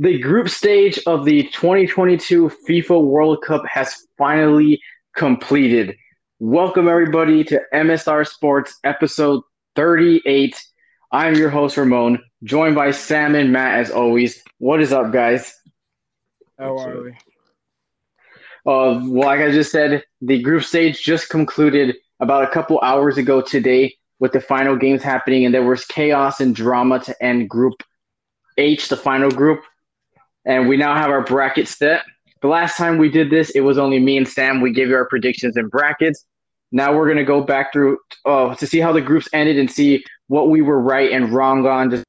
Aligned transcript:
The 0.00 0.18
group 0.18 0.48
stage 0.48 0.98
of 1.06 1.26
the 1.26 1.42
2022 1.52 2.50
FIFA 2.66 3.04
World 3.04 3.42
Cup 3.42 3.66
has 3.66 4.06
finally 4.16 4.80
completed. 5.14 5.94
Welcome, 6.38 6.88
everybody, 6.88 7.44
to 7.44 7.60
MSR 7.74 8.26
Sports 8.26 8.80
episode 8.82 9.42
38. 9.76 10.58
I'm 11.12 11.34
your 11.34 11.50
host, 11.50 11.76
Ramon, 11.76 12.18
joined 12.44 12.76
by 12.76 12.92
Sam 12.92 13.34
and 13.34 13.52
Matt 13.52 13.78
as 13.78 13.90
always. 13.90 14.42
What 14.56 14.80
is 14.80 14.90
up, 14.90 15.12
guys? 15.12 15.54
How 16.58 16.78
are 16.78 17.02
we? 17.02 17.10
Uh, 17.10 19.04
well, 19.04 19.10
like 19.10 19.40
I 19.40 19.50
just 19.50 19.70
said, 19.70 20.02
the 20.22 20.40
group 20.40 20.64
stage 20.64 21.02
just 21.02 21.28
concluded 21.28 21.94
about 22.20 22.44
a 22.44 22.50
couple 22.50 22.80
hours 22.82 23.18
ago 23.18 23.42
today 23.42 23.98
with 24.18 24.32
the 24.32 24.40
final 24.40 24.76
games 24.76 25.02
happening, 25.02 25.44
and 25.44 25.54
there 25.54 25.62
was 25.62 25.84
chaos 25.84 26.40
and 26.40 26.56
drama 26.56 27.00
to 27.00 27.22
end 27.22 27.50
Group 27.50 27.82
H, 28.56 28.88
the 28.88 28.96
final 28.96 29.30
group 29.30 29.60
and 30.44 30.68
we 30.68 30.76
now 30.76 30.94
have 30.94 31.10
our 31.10 31.22
bracket 31.22 31.68
set. 31.68 32.02
The 32.42 32.48
last 32.48 32.76
time 32.76 32.98
we 32.98 33.10
did 33.10 33.30
this, 33.30 33.50
it 33.50 33.60
was 33.60 33.78
only 33.78 33.98
me 33.98 34.16
and 34.16 34.26
Sam. 34.26 34.60
We 34.60 34.72
gave 34.72 34.88
you 34.88 34.96
our 34.96 35.06
predictions 35.06 35.56
and 35.56 35.70
brackets. 35.70 36.24
Now 36.72 36.94
we're 36.94 37.08
gonna 37.08 37.24
go 37.24 37.42
back 37.42 37.72
through 37.72 37.98
uh, 38.24 38.54
to 38.54 38.66
see 38.66 38.78
how 38.78 38.92
the 38.92 39.00
groups 39.00 39.28
ended 39.32 39.58
and 39.58 39.70
see 39.70 40.04
what 40.28 40.48
we 40.48 40.62
were 40.62 40.80
right 40.80 41.10
and 41.10 41.30
wrong 41.32 41.66
on. 41.66 42.02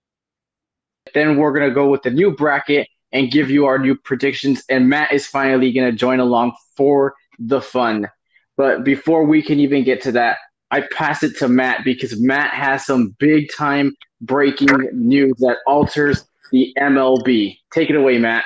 Then 1.13 1.37
we're 1.37 1.51
gonna 1.51 1.73
go 1.73 1.89
with 1.89 2.03
the 2.03 2.11
new 2.11 2.31
bracket 2.35 2.87
and 3.11 3.31
give 3.31 3.49
you 3.49 3.65
our 3.65 3.77
new 3.77 3.95
predictions. 3.95 4.63
And 4.69 4.87
Matt 4.87 5.11
is 5.11 5.27
finally 5.27 5.71
gonna 5.73 5.91
join 5.91 6.19
along 6.19 6.53
for 6.77 7.15
the 7.39 7.61
fun. 7.61 8.07
But 8.55 8.83
before 8.83 9.25
we 9.25 9.41
can 9.41 9.59
even 9.59 9.83
get 9.83 10.01
to 10.03 10.11
that, 10.13 10.37
I 10.69 10.81
pass 10.93 11.23
it 11.23 11.37
to 11.39 11.49
Matt 11.49 11.83
because 11.83 12.19
Matt 12.21 12.53
has 12.53 12.85
some 12.85 13.15
big 13.19 13.51
time 13.53 13.93
breaking 14.21 14.69
news 14.93 15.33
that 15.39 15.57
alters 15.67 16.23
the 16.51 16.73
MLB. 16.77 17.57
Take 17.73 17.89
it 17.89 17.95
away, 17.95 18.17
Matt. 18.17 18.43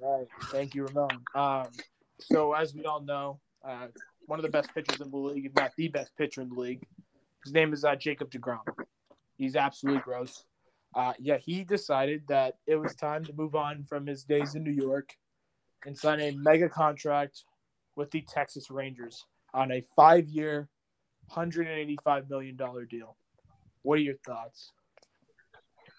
All 0.00 0.18
right. 0.18 0.28
Thank 0.50 0.74
you, 0.74 0.86
Ramon. 0.86 1.22
Um, 1.34 1.66
so, 2.20 2.52
as 2.52 2.74
we 2.74 2.84
all 2.84 3.00
know, 3.00 3.40
uh, 3.66 3.88
one 4.26 4.38
of 4.38 4.42
the 4.42 4.50
best 4.50 4.72
pitchers 4.74 5.00
in 5.00 5.10
the 5.10 5.16
league, 5.16 5.46
if 5.46 5.54
not 5.54 5.72
the 5.76 5.88
best 5.88 6.12
pitcher 6.16 6.42
in 6.42 6.48
the 6.50 6.54
league, 6.54 6.82
his 7.44 7.52
name 7.52 7.72
is 7.72 7.84
uh, 7.84 7.96
Jacob 7.96 8.30
DeGrom. 8.30 8.60
He's 9.36 9.56
absolutely 9.56 10.02
gross. 10.02 10.44
Uh, 10.94 11.12
yeah, 11.18 11.36
he 11.38 11.64
decided 11.64 12.22
that 12.28 12.54
it 12.66 12.76
was 12.76 12.94
time 12.94 13.24
to 13.24 13.32
move 13.34 13.54
on 13.54 13.84
from 13.84 14.06
his 14.06 14.24
days 14.24 14.54
in 14.54 14.62
New 14.62 14.72
York 14.72 15.10
and 15.86 15.96
sign 15.96 16.20
a 16.20 16.32
mega 16.32 16.68
contract 16.68 17.44
with 17.96 18.10
the 18.10 18.22
Texas 18.22 18.70
Rangers 18.70 19.24
on 19.54 19.70
a 19.72 19.82
five 19.94 20.28
year, 20.28 20.68
$185 21.32 22.28
million 22.28 22.56
deal. 22.88 23.16
What 23.82 23.98
are 23.98 24.02
your 24.02 24.16
thoughts? 24.26 24.72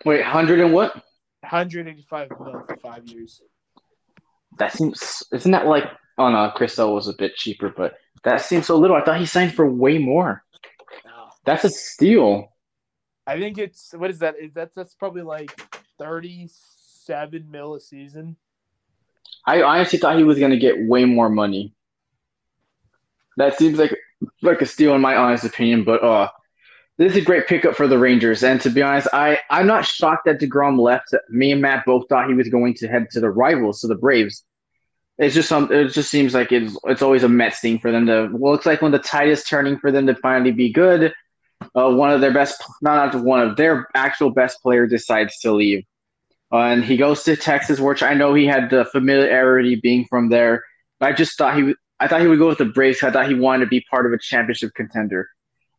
Wait, 0.05 0.23
hundred 0.23 0.59
and 0.59 0.73
what? 0.73 0.93
185 1.41 2.29
million 2.39 2.63
for 2.67 2.77
five 2.77 3.07
years. 3.07 3.41
That 4.57 4.73
seems 4.73 5.23
isn't 5.31 5.51
that 5.51 5.67
like 5.67 5.85
oh 6.17 6.29
no, 6.29 6.51
Chris 6.55 6.75
Sale 6.75 6.93
was 6.93 7.07
a 7.07 7.13
bit 7.13 7.35
cheaper, 7.35 7.73
but 7.75 7.93
that 8.23 8.41
seems 8.41 8.67
so 8.67 8.77
little. 8.77 8.95
I 8.95 9.03
thought 9.03 9.19
he 9.19 9.25
signed 9.25 9.53
for 9.53 9.69
way 9.69 9.97
more. 9.97 10.43
No. 11.05 11.29
That's 11.45 11.63
a 11.63 11.69
steal. 11.69 12.53
I 13.25 13.39
think 13.39 13.57
it's 13.57 13.93
what 13.93 14.09
is 14.09 14.19
that? 14.19 14.35
Is 14.39 14.53
that 14.53 14.71
that's 14.75 14.95
probably 14.95 15.21
like 15.21 15.51
37 15.99 17.49
mil 17.49 17.75
a 17.75 17.79
season. 17.79 18.35
I 19.45 19.61
honestly 19.61 19.99
thought 19.99 20.17
he 20.17 20.23
was 20.23 20.39
gonna 20.39 20.59
get 20.59 20.87
way 20.87 21.05
more 21.05 21.29
money. 21.29 21.73
That 23.37 23.57
seems 23.57 23.79
like 23.79 23.95
like 24.41 24.61
a 24.61 24.65
steal 24.65 24.95
in 24.95 25.01
my 25.01 25.15
honest 25.15 25.45
opinion, 25.45 25.83
but 25.83 26.03
uh 26.03 26.29
this 26.99 27.13
is 27.13 27.17
a 27.17 27.21
great 27.21 27.47
pickup 27.47 27.75
for 27.75 27.87
the 27.87 27.97
Rangers. 27.97 28.43
And 28.43 28.59
to 28.59 28.69
be 28.69 28.81
honest, 28.81 29.07
I, 29.13 29.39
I'm 29.49 29.65
not 29.65 29.85
shocked 29.85 30.25
that 30.25 30.39
DeGrom 30.39 30.77
left. 30.77 31.15
Me 31.29 31.53
and 31.53 31.61
Matt 31.61 31.85
both 31.85 32.09
thought 32.09 32.27
he 32.27 32.33
was 32.33 32.49
going 32.49 32.73
to 32.75 32.89
head 32.89 33.07
to 33.11 33.21
the 33.21 33.29
rivals, 33.29 33.79
to 33.81 33.87
the 33.87 33.95
Braves. 33.95 34.43
It's 35.17 35.33
just 35.33 35.47
some. 35.47 35.71
It 35.71 35.89
just 35.89 36.09
seems 36.09 36.33
like 36.33 36.51
it's 36.51 36.77
it's 36.85 37.01
always 37.01 37.23
a 37.23 37.29
Mets 37.29 37.61
thing 37.61 37.79
for 37.79 37.91
them 37.91 38.05
to. 38.05 38.29
Well, 38.31 38.51
looks 38.51 38.65
like 38.65 38.81
when 38.81 38.91
the 38.91 38.99
tide 38.99 39.29
is 39.29 39.43
turning 39.43 39.77
for 39.79 39.91
them 39.91 40.07
to 40.07 40.15
finally 40.15 40.51
be 40.51 40.71
good. 40.71 41.13
Uh, 41.75 41.89
one 41.89 42.11
of 42.11 42.21
their 42.21 42.33
best, 42.33 42.61
not 42.81 43.15
one 43.15 43.41
of 43.41 43.57
their 43.57 43.87
actual 43.95 44.29
best 44.29 44.61
player 44.61 44.87
decides 44.87 45.37
to 45.39 45.51
leave, 45.51 45.83
uh, 46.53 46.59
and 46.59 46.85
he 46.85 46.95
goes 46.95 47.23
to 47.23 47.35
Texas, 47.35 47.81
which 47.81 48.01
I 48.01 48.13
know 48.13 48.33
he 48.33 48.45
had 48.45 48.69
the 48.69 48.85
familiarity 48.85 49.75
being 49.75 50.05
from 50.09 50.29
there. 50.29 50.63
I 51.01 51.11
just 51.11 51.37
thought 51.37 51.57
he, 51.57 51.75
I 51.99 52.07
thought 52.07 52.21
he 52.21 52.27
would 52.27 52.39
go 52.39 52.47
with 52.47 52.57
the 52.57 52.65
Braves. 52.65 53.03
I 53.03 53.11
thought 53.11 53.27
he 53.27 53.35
wanted 53.35 53.65
to 53.65 53.69
be 53.69 53.85
part 53.89 54.05
of 54.05 54.13
a 54.13 54.17
championship 54.17 54.73
contender. 54.73 55.27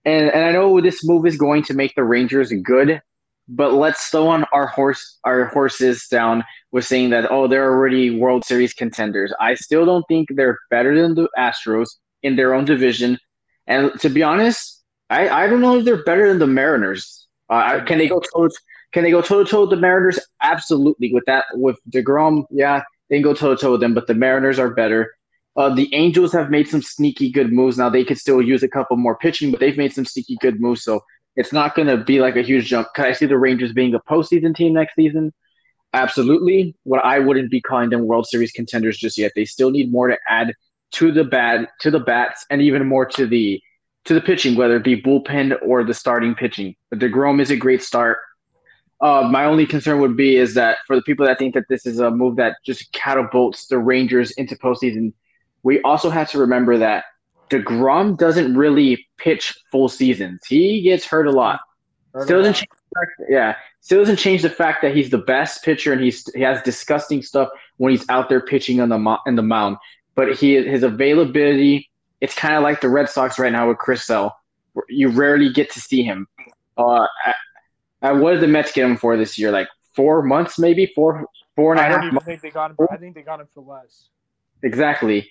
And 0.05 0.31
and 0.31 0.44
I 0.44 0.53
know 0.53 0.81
this 0.81 1.05
move 1.05 1.27
is 1.27 1.37
going 1.37 1.62
to 1.65 1.75
make 1.75 1.94
the 1.94 2.05
Rangers 2.05 2.53
good, 2.62 3.00
but 3.49 3.75
let's 3.75 4.06
slow 4.11 4.28
on 4.28 4.44
our 4.53 4.66
horse 4.66 5.19
our 5.25 5.47
horses 5.47 6.06
down 6.11 6.44
with 6.72 6.87
saying 6.87 7.11
that 7.11 7.31
oh 7.31 7.49
they're 7.49 7.71
already 7.71 8.19
World 8.19 8.44
Series 8.44 8.72
contenders. 8.72 9.33
I 9.41 9.55
still 9.55 9.84
don't 9.84 10.05
think 10.09 10.28
they're 10.34 10.59
better 10.71 11.00
than 11.00 11.15
the 11.15 11.28
Astros 11.38 11.88
in 12.22 12.37
their 12.37 12.55
own 12.55 12.65
division. 12.65 13.19
And 13.66 13.93
to 14.00 14.09
be 14.09 14.22
honest, 14.22 14.83
I, 15.11 15.28
I 15.28 15.47
don't 15.47 15.61
know 15.61 15.78
if 15.78 15.84
they're 15.84 16.05
better 16.05 16.28
than 16.28 16.38
the 16.38 16.47
Mariners. 16.47 17.27
Uh, 17.49 17.84
can 17.84 17.99
they 17.99 18.09
go 18.09 18.21
toe 18.21 18.49
can 18.93 19.05
they 19.05 19.11
go 19.11 19.22
toe 19.22 19.44
to 19.44 19.50
toe 19.50 19.62
with 19.62 19.71
the 19.71 19.77
Mariners? 19.77 20.19
Absolutely. 20.43 21.12
With 21.12 21.25
that 21.27 21.44
with 21.55 21.77
Degrom, 21.91 22.44
yeah, 22.50 22.82
they 23.09 23.17
can 23.17 23.22
go 23.22 23.34
toe 23.34 23.55
to 23.55 23.61
toe 23.61 23.72
with 23.72 23.81
them. 23.81 23.94
But 23.94 24.06
the 24.06 24.15
Mariners 24.15 24.59
are 24.59 24.71
better. 24.71 25.12
Uh, 25.60 25.69
the 25.69 25.94
Angels 25.94 26.32
have 26.32 26.48
made 26.48 26.66
some 26.66 26.81
sneaky 26.81 27.31
good 27.31 27.53
moves. 27.53 27.76
Now 27.76 27.91
they 27.91 28.03
could 28.03 28.16
still 28.16 28.41
use 28.41 28.62
a 28.62 28.69
couple 28.69 28.97
more 28.97 29.15
pitching, 29.15 29.50
but 29.50 29.60
they've 29.60 29.76
made 29.76 29.93
some 29.93 30.06
sneaky 30.06 30.38
good 30.41 30.59
moves. 30.59 30.82
So 30.82 31.04
it's 31.37 31.53
not 31.53 31.75
going 31.75 31.88
to 31.88 31.98
be 31.98 32.19
like 32.19 32.34
a 32.37 32.41
huge 32.41 32.69
jump. 32.69 32.88
Can 32.94 33.04
I 33.04 33.12
see 33.12 33.26
the 33.26 33.37
Rangers 33.37 33.75
being 33.75 33.94
a 33.94 34.00
postseason 34.00 34.56
team 34.56 34.72
next 34.72 34.94
season? 34.94 35.34
Absolutely. 35.93 36.75
What 36.84 37.04
I 37.04 37.19
wouldn't 37.19 37.50
be 37.50 37.60
calling 37.60 37.91
them 37.91 38.06
World 38.06 38.26
Series 38.26 38.53
contenders 38.53 38.97
just 38.97 39.19
yet. 39.19 39.32
They 39.37 39.44
still 39.44 39.70
need 39.70 39.93
more 39.93 40.09
to 40.09 40.16
add 40.31 40.54
to 40.93 41.12
the 41.12 41.25
bat, 41.25 41.69
to 41.81 41.91
the 41.91 42.00
bats, 42.00 42.47
and 42.49 42.62
even 42.62 42.87
more 42.87 43.04
to 43.04 43.26
the 43.26 43.60
to 44.06 44.15
the 44.15 44.20
pitching, 44.22 44.56
whether 44.56 44.76
it 44.76 44.84
be 44.84 45.03
bullpen 45.03 45.59
or 45.62 45.84
the 45.84 45.93
starting 45.93 46.34
pitching. 46.34 46.75
But 46.88 47.00
DeGrom 47.00 47.38
is 47.38 47.50
a 47.50 47.56
great 47.56 47.82
start. 47.82 48.16
Uh, 49.03 49.28
my 49.31 49.44
only 49.44 49.66
concern 49.66 50.00
would 50.00 50.16
be 50.16 50.37
is 50.37 50.54
that 50.54 50.78
for 50.87 50.97
the 50.97 51.03
people 51.03 51.26
that 51.26 51.38
think 51.38 51.53
that 51.53 51.65
this 51.69 51.84
is 51.84 52.00
a 52.00 52.10
move 52.10 52.37
that 52.37 52.56
just 52.65 52.91
catapults 52.93 53.66
the 53.66 53.78
Rangers 53.78 54.31
into 54.32 54.56
postseason, 54.56 55.12
we 55.62 55.81
also 55.82 56.10
have 56.10 56.31
to 56.31 56.38
remember 56.38 56.78
that 56.78 57.04
DeGrom 57.50 58.16
doesn't 58.16 58.56
really 58.56 59.06
pitch 59.16 59.54
full 59.71 59.88
seasons. 59.88 60.41
He 60.47 60.82
gets 60.82 61.04
hurt 61.04 61.26
a 61.26 61.32
lot. 61.32 61.60
Hurt 62.15 62.25
still 62.25 62.38
doesn't 62.38 62.54
change 62.54 62.69
fact, 62.94 63.12
yeah, 63.28 63.56
still 63.81 63.99
doesn't 63.99 64.16
change 64.16 64.43
the 64.43 64.50
fact 64.50 64.82
that 64.82 64.94
he's 64.94 65.10
the 65.10 65.19
best 65.19 65.65
pitcher 65.65 65.93
and 65.93 66.03
he's 66.03 66.25
he 66.34 66.41
has 66.43 66.62
disgusting 66.62 67.22
stuff 67.22 67.49
when 67.76 67.91
he's 67.91 68.09
out 68.09 68.28
there 68.28 68.41
pitching 68.41 68.81
on 68.81 68.88
the 68.88 69.16
in 69.26 69.37
the 69.37 69.43
mound. 69.43 69.76
But 70.15 70.37
he 70.37 70.54
his 70.54 70.82
availability, 70.82 71.91
it's 72.20 72.34
kind 72.34 72.54
of 72.54 72.62
like 72.62 72.81
the 72.81 72.88
Red 72.88 73.09
Sox 73.09 73.38
right 73.38 73.53
now 73.53 73.69
with 73.69 73.78
Chris 73.78 74.04
Sale. 74.04 74.32
You 74.88 75.09
rarely 75.09 75.53
get 75.53 75.70
to 75.72 75.81
see 75.81 76.03
him. 76.03 76.26
Uh, 76.76 77.06
what 78.00 78.32
did 78.32 78.41
the 78.41 78.49
Mets 78.49 78.72
get 78.72 78.84
him 78.88 78.97
for 78.97 79.16
this 79.16 79.38
year? 79.38 79.50
Like 79.50 79.69
four 79.94 80.22
months, 80.22 80.59
maybe 80.59 80.91
four, 80.94 81.26
four 81.56 81.72
and 81.72 81.81
a 81.81 81.82
half. 81.84 81.93
I 81.93 82.00
don't 82.00 82.06
even 82.09 82.20
think 82.20 82.41
they 82.41 82.50
got 82.50 82.70
him. 82.70 82.76
I 82.91 82.97
think 82.97 83.15
they 83.15 83.22
got 83.22 83.41
him 83.41 83.49
for 83.53 83.60
less. 83.60 84.09
Exactly. 84.62 85.31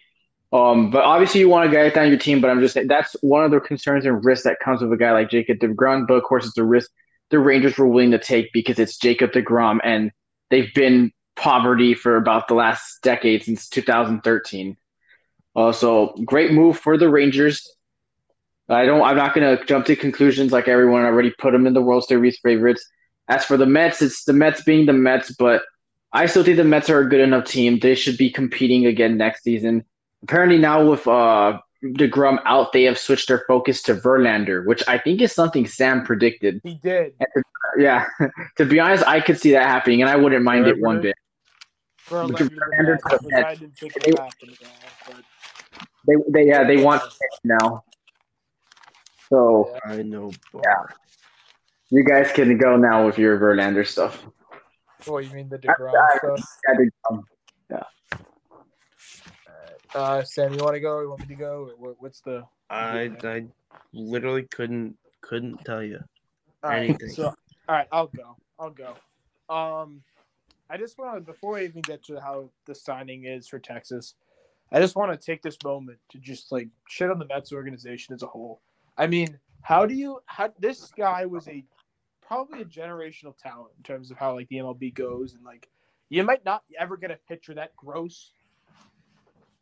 Um, 0.51 0.89
but 0.89 1.03
obviously, 1.03 1.41
you 1.41 1.49
want 1.49 1.71
a 1.71 1.91
guy 1.91 2.01
on 2.01 2.09
your 2.09 2.17
team. 2.17 2.41
But 2.41 2.49
I'm 2.49 2.59
just 2.59 2.73
saying 2.73 2.87
that's 2.87 3.15
one 3.21 3.43
of 3.43 3.51
the 3.51 3.59
concerns 3.59 4.05
and 4.05 4.23
risks 4.23 4.45
that 4.45 4.57
comes 4.63 4.81
with 4.81 4.91
a 4.91 4.97
guy 4.97 5.11
like 5.11 5.29
Jacob 5.29 5.59
Degrom. 5.59 6.07
But 6.07 6.15
of 6.15 6.23
course, 6.23 6.45
it's 6.45 6.57
a 6.57 6.63
risk 6.63 6.89
the 7.29 7.39
Rangers 7.39 7.77
were 7.77 7.87
willing 7.87 8.11
to 8.11 8.19
take 8.19 8.51
because 8.53 8.79
it's 8.79 8.97
Jacob 8.97 9.31
Degrom, 9.31 9.79
and 9.83 10.11
they've 10.49 10.73
been 10.73 11.11
poverty 11.35 11.93
for 11.93 12.17
about 12.17 12.47
the 12.47 12.55
last 12.55 13.01
decade 13.03 13.43
since 13.43 13.69
2013. 13.69 14.75
Uh, 15.55 15.71
so 15.71 16.15
great 16.25 16.51
move 16.51 16.77
for 16.77 16.97
the 16.97 17.09
Rangers. 17.09 17.71
I 18.67 18.85
don't. 18.85 19.03
I'm 19.03 19.17
not 19.17 19.33
going 19.33 19.57
to 19.57 19.63
jump 19.65 19.85
to 19.87 19.95
conclusions 19.95 20.51
like 20.51 20.67
everyone 20.67 21.03
already 21.03 21.31
put 21.39 21.51
them 21.51 21.67
in 21.67 21.73
the 21.73 21.81
World 21.81 22.05
Series 22.05 22.39
favorites. 22.39 22.85
As 23.27 23.45
for 23.45 23.57
the 23.57 23.65
Mets, 23.65 24.01
it's 24.01 24.23
the 24.23 24.33
Mets 24.33 24.63
being 24.63 24.87
the 24.87 24.93
Mets, 24.93 25.31
but 25.37 25.61
I 26.11 26.25
still 26.25 26.43
think 26.43 26.57
the 26.57 26.63
Mets 26.63 26.89
are 26.89 27.01
a 27.01 27.09
good 27.09 27.19
enough 27.19 27.45
team. 27.45 27.77
They 27.79 27.93
should 27.93 28.17
be 28.17 28.31
competing 28.31 28.87
again 28.87 29.17
next 29.17 29.43
season 29.43 29.85
apparently 30.23 30.57
now 30.57 30.89
with 30.89 31.07
uh 31.07 31.59
DeGrom 31.83 32.39
out, 32.45 32.73
they 32.73 32.83
have 32.83 32.97
switched 32.97 33.29
their 33.29 33.43
focus 33.47 33.81
to 33.83 33.95
Verlander, 33.95 34.65
which 34.65 34.83
I 34.87 34.97
think 34.97 35.21
is 35.21 35.31
something 35.31 35.65
Sam 35.65 36.05
predicted. 36.05 36.59
He 36.63 36.75
did. 36.75 37.13
To, 37.19 37.43
yeah. 37.77 38.05
to 38.57 38.65
be 38.65 38.79
honest, 38.79 39.07
I 39.07 39.21
could 39.21 39.39
see 39.39 39.51
that 39.51 39.67
happening, 39.67 40.01
and 40.01 40.09
I 40.09 40.17
wouldn't 40.17 40.43
mind 40.43 40.65
Verlander. 40.65 40.71
it 40.71 40.81
one 40.81 41.01
bit. 41.01 41.15
Verlander, 42.07 42.99
they, 46.05 46.15
they, 46.15 46.21
they, 46.29 46.47
yeah, 46.47 46.65
they 46.65 46.83
want 46.83 47.01
now. 47.43 47.83
So 49.29 49.77
I 49.85 50.01
know. 50.01 50.31
Yeah. 50.53 50.83
You 51.91 52.03
guys 52.03 52.31
can 52.33 52.57
go 52.57 52.75
now 52.75 53.05
with 53.05 53.17
your 53.17 53.39
Verlander 53.39 53.87
stuff. 53.87 54.25
Oh, 55.07 55.19
you 55.19 55.29
mean 55.29 55.47
the 55.47 55.57
DeGrom 55.57 55.91
stuff? 56.17 56.59
Yeah, 56.67 56.75
DeGrom. 56.75 57.23
Uh, 59.95 60.23
Sam, 60.23 60.53
you 60.53 60.63
want 60.63 60.75
to 60.75 60.79
go? 60.79 61.01
You 61.01 61.09
want 61.09 61.21
me 61.21 61.27
to 61.27 61.35
go? 61.35 61.71
What, 61.77 61.95
what's 61.99 62.21
the? 62.21 62.43
I 62.69 63.11
I 63.23 63.45
literally 63.93 64.43
couldn't 64.43 64.95
couldn't 65.21 65.63
tell 65.65 65.83
you 65.83 65.99
all 66.63 66.69
right, 66.69 66.83
anything. 66.83 67.09
So 67.09 67.25
all 67.27 67.35
right, 67.67 67.87
I'll 67.91 68.07
go. 68.07 68.35
I'll 68.59 68.69
go. 68.69 68.95
Um, 69.53 70.01
I 70.69 70.77
just 70.77 70.97
want 70.97 71.15
to 71.15 71.21
before 71.21 71.53
we 71.53 71.65
even 71.65 71.81
get 71.81 72.03
to 72.05 72.19
how 72.19 72.49
the 72.65 72.75
signing 72.75 73.25
is 73.25 73.47
for 73.47 73.57
Texas, 73.57 74.15
I 74.71 74.79
just 74.79 74.95
want 74.95 75.11
to 75.11 75.25
take 75.25 75.41
this 75.41 75.57
moment 75.63 75.97
to 76.09 76.19
just 76.19 76.51
like 76.51 76.69
shit 76.87 77.09
on 77.09 77.17
the 77.17 77.25
Mets 77.25 77.51
organization 77.51 78.13
as 78.13 78.21
a 78.21 78.27
whole. 78.27 78.61
I 78.97 79.07
mean, 79.07 79.39
how 79.61 79.85
do 79.85 79.95
you 79.95 80.19
how 80.27 80.53
this 80.59 80.91
guy 80.95 81.25
was 81.25 81.47
a 81.47 81.63
probably 82.21 82.61
a 82.61 82.65
generational 82.65 83.35
talent 83.37 83.71
in 83.77 83.83
terms 83.83 84.11
of 84.11 84.17
how 84.17 84.35
like 84.35 84.47
the 84.49 84.57
MLB 84.57 84.93
goes 84.93 85.33
and 85.33 85.43
like 85.43 85.67
you 86.09 86.23
might 86.23 86.45
not 86.45 86.63
ever 86.79 86.95
get 86.95 87.09
a 87.09 87.17
pitcher 87.27 87.55
that 87.55 87.75
gross 87.75 88.33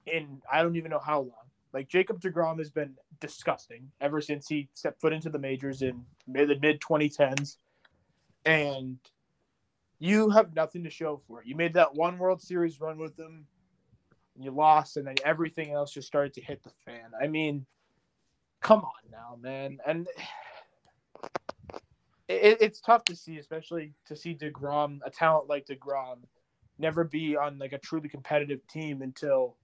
in 0.07 0.41
I 0.51 0.61
don't 0.63 0.75
even 0.75 0.91
know 0.91 0.99
how 0.99 1.19
long. 1.19 1.47
Like 1.73 1.87
Jacob 1.87 2.21
DeGrom 2.21 2.57
has 2.59 2.69
been 2.69 2.95
disgusting 3.19 3.91
ever 4.01 4.21
since 4.21 4.47
he 4.47 4.69
stepped 4.73 5.01
foot 5.01 5.13
into 5.13 5.29
the 5.29 5.39
majors 5.39 5.81
in 5.81 6.05
mid 6.27 6.49
the 6.49 6.59
mid 6.59 6.81
2010s, 6.81 7.57
and 8.45 8.97
you 9.99 10.29
have 10.29 10.55
nothing 10.55 10.83
to 10.83 10.89
show 10.89 11.21
for 11.27 11.41
it. 11.41 11.47
You 11.47 11.55
made 11.55 11.73
that 11.73 11.93
one 11.93 12.17
World 12.17 12.41
Series 12.41 12.79
run 12.79 12.97
with 12.97 13.15
them, 13.17 13.45
and 14.35 14.43
you 14.43 14.51
lost, 14.51 14.97
and 14.97 15.05
then 15.05 15.15
everything 15.25 15.71
else 15.71 15.91
just 15.91 16.07
started 16.07 16.33
to 16.35 16.41
hit 16.41 16.63
the 16.63 16.71
fan. 16.85 17.11
I 17.21 17.27
mean, 17.27 17.65
come 18.61 18.81
on 18.81 19.11
now, 19.11 19.37
man, 19.41 19.79
and. 19.85 20.07
It, 22.29 22.57
it's 22.59 22.81
tough 22.81 23.05
to 23.05 23.15
see, 23.15 23.37
especially 23.37 23.93
to 24.05 24.13
see 24.13 24.35
Degrom, 24.35 24.99
a 25.05 25.09
talent 25.09 25.47
like 25.47 25.65
Degrom, 25.65 26.17
never 26.77 27.03
be 27.03 27.35
on 27.35 27.57
like 27.57 27.73
a 27.73 27.77
truly 27.77 28.09
competitive 28.09 28.59
team 28.67 29.01
until 29.01 29.55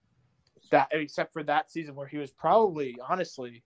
that 0.71 0.89
except 0.91 1.33
for 1.33 1.43
that 1.43 1.71
season 1.71 1.95
where 1.95 2.07
he 2.07 2.17
was 2.17 2.31
probably 2.31 2.97
honestly 3.07 3.63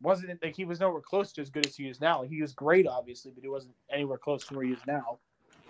wasn't 0.00 0.42
like 0.42 0.56
he 0.56 0.64
was 0.64 0.80
nowhere 0.80 1.00
close 1.00 1.32
to 1.32 1.40
as 1.40 1.50
good 1.50 1.66
as 1.66 1.76
he 1.76 1.88
is 1.88 2.00
now. 2.00 2.22
He 2.22 2.40
was 2.40 2.52
great, 2.52 2.86
obviously, 2.86 3.32
but 3.32 3.42
he 3.42 3.48
wasn't 3.48 3.74
anywhere 3.90 4.18
close 4.18 4.46
to 4.46 4.54
where 4.54 4.64
he 4.64 4.72
is 4.72 4.80
now. 4.86 5.18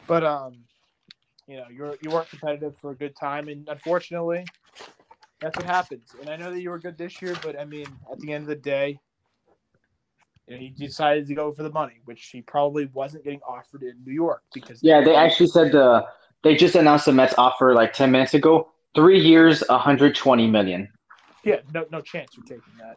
But 0.07 0.25
um, 0.25 0.59
you 1.47 1.57
know, 1.57 1.65
you're 1.71 1.97
you 2.03 2.11
weren't 2.11 2.29
competitive 2.29 2.77
for 2.77 2.91
a 2.91 2.95
good 2.95 3.17
time, 3.17 3.49
and 3.49 3.69
unfortunately, 3.69 4.45
that's 5.41 5.57
what 5.57 5.67
happens. 5.67 6.15
And 6.21 6.29
I 6.29 6.37
know 6.37 6.53
that 6.53 6.61
you 6.61 6.71
were 6.71 6.79
good 6.79 6.99
this 6.99 7.23
year, 7.23 7.35
but 7.43 7.59
I 7.59 7.65
mean, 7.65 7.87
at 8.11 8.19
the 8.21 8.33
end 8.33 8.43
of 8.43 8.49
the 8.49 8.57
day, 8.57 8.99
you 10.47 10.55
know, 10.55 10.61
he 10.61 10.69
decided 10.71 11.27
to 11.29 11.35
go 11.35 11.53
for 11.53 11.63
the 11.63 11.71
money, 11.71 12.01
which 12.05 12.27
he 12.27 12.43
probably 12.43 12.87
wasn't 12.93 13.25
getting 13.25 13.41
offered 13.49 13.83
in 13.83 13.95
New 14.05 14.13
York 14.13 14.43
because 14.53 14.83
yeah, 14.83 15.03
they 15.03 15.15
actually 15.15 15.49
said 15.49 15.73
the 15.73 16.07
they 16.43 16.55
just 16.55 16.75
announced 16.75 17.07
the 17.07 17.13
Mets 17.13 17.35
offer 17.39 17.75
like 17.75 17.93
ten 17.93 18.11
minutes 18.11 18.35
ago. 18.35 18.71
Three 18.95 19.21
years, 19.21 19.63
120 19.69 20.47
million. 20.49 20.89
Yeah, 21.45 21.61
no, 21.73 21.87
no 21.91 22.01
chance 22.01 22.31
you're 22.37 22.45
taking 22.45 22.73
that. 22.79 22.97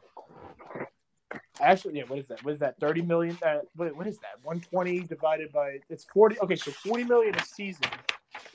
Actually, 1.62 1.98
yeah, 1.98 2.04
what 2.08 2.20
is 2.20 2.28
that? 2.28 2.44
What 2.44 2.54
is 2.54 2.60
that? 2.60 2.80
30 2.80 3.04
million? 3.04 3.38
Uh, 3.46 3.60
what, 3.76 3.96
what 3.96 4.08
is 4.08 4.18
that? 4.20 4.44
120 4.44 5.02
divided 5.02 5.52
by 5.52 5.78
it's 5.90 6.06
40. 6.14 6.40
Okay, 6.40 6.56
so 6.56 6.72
40 6.72 7.04
million 7.06 7.36
a 7.36 7.46
season, 7.46 7.86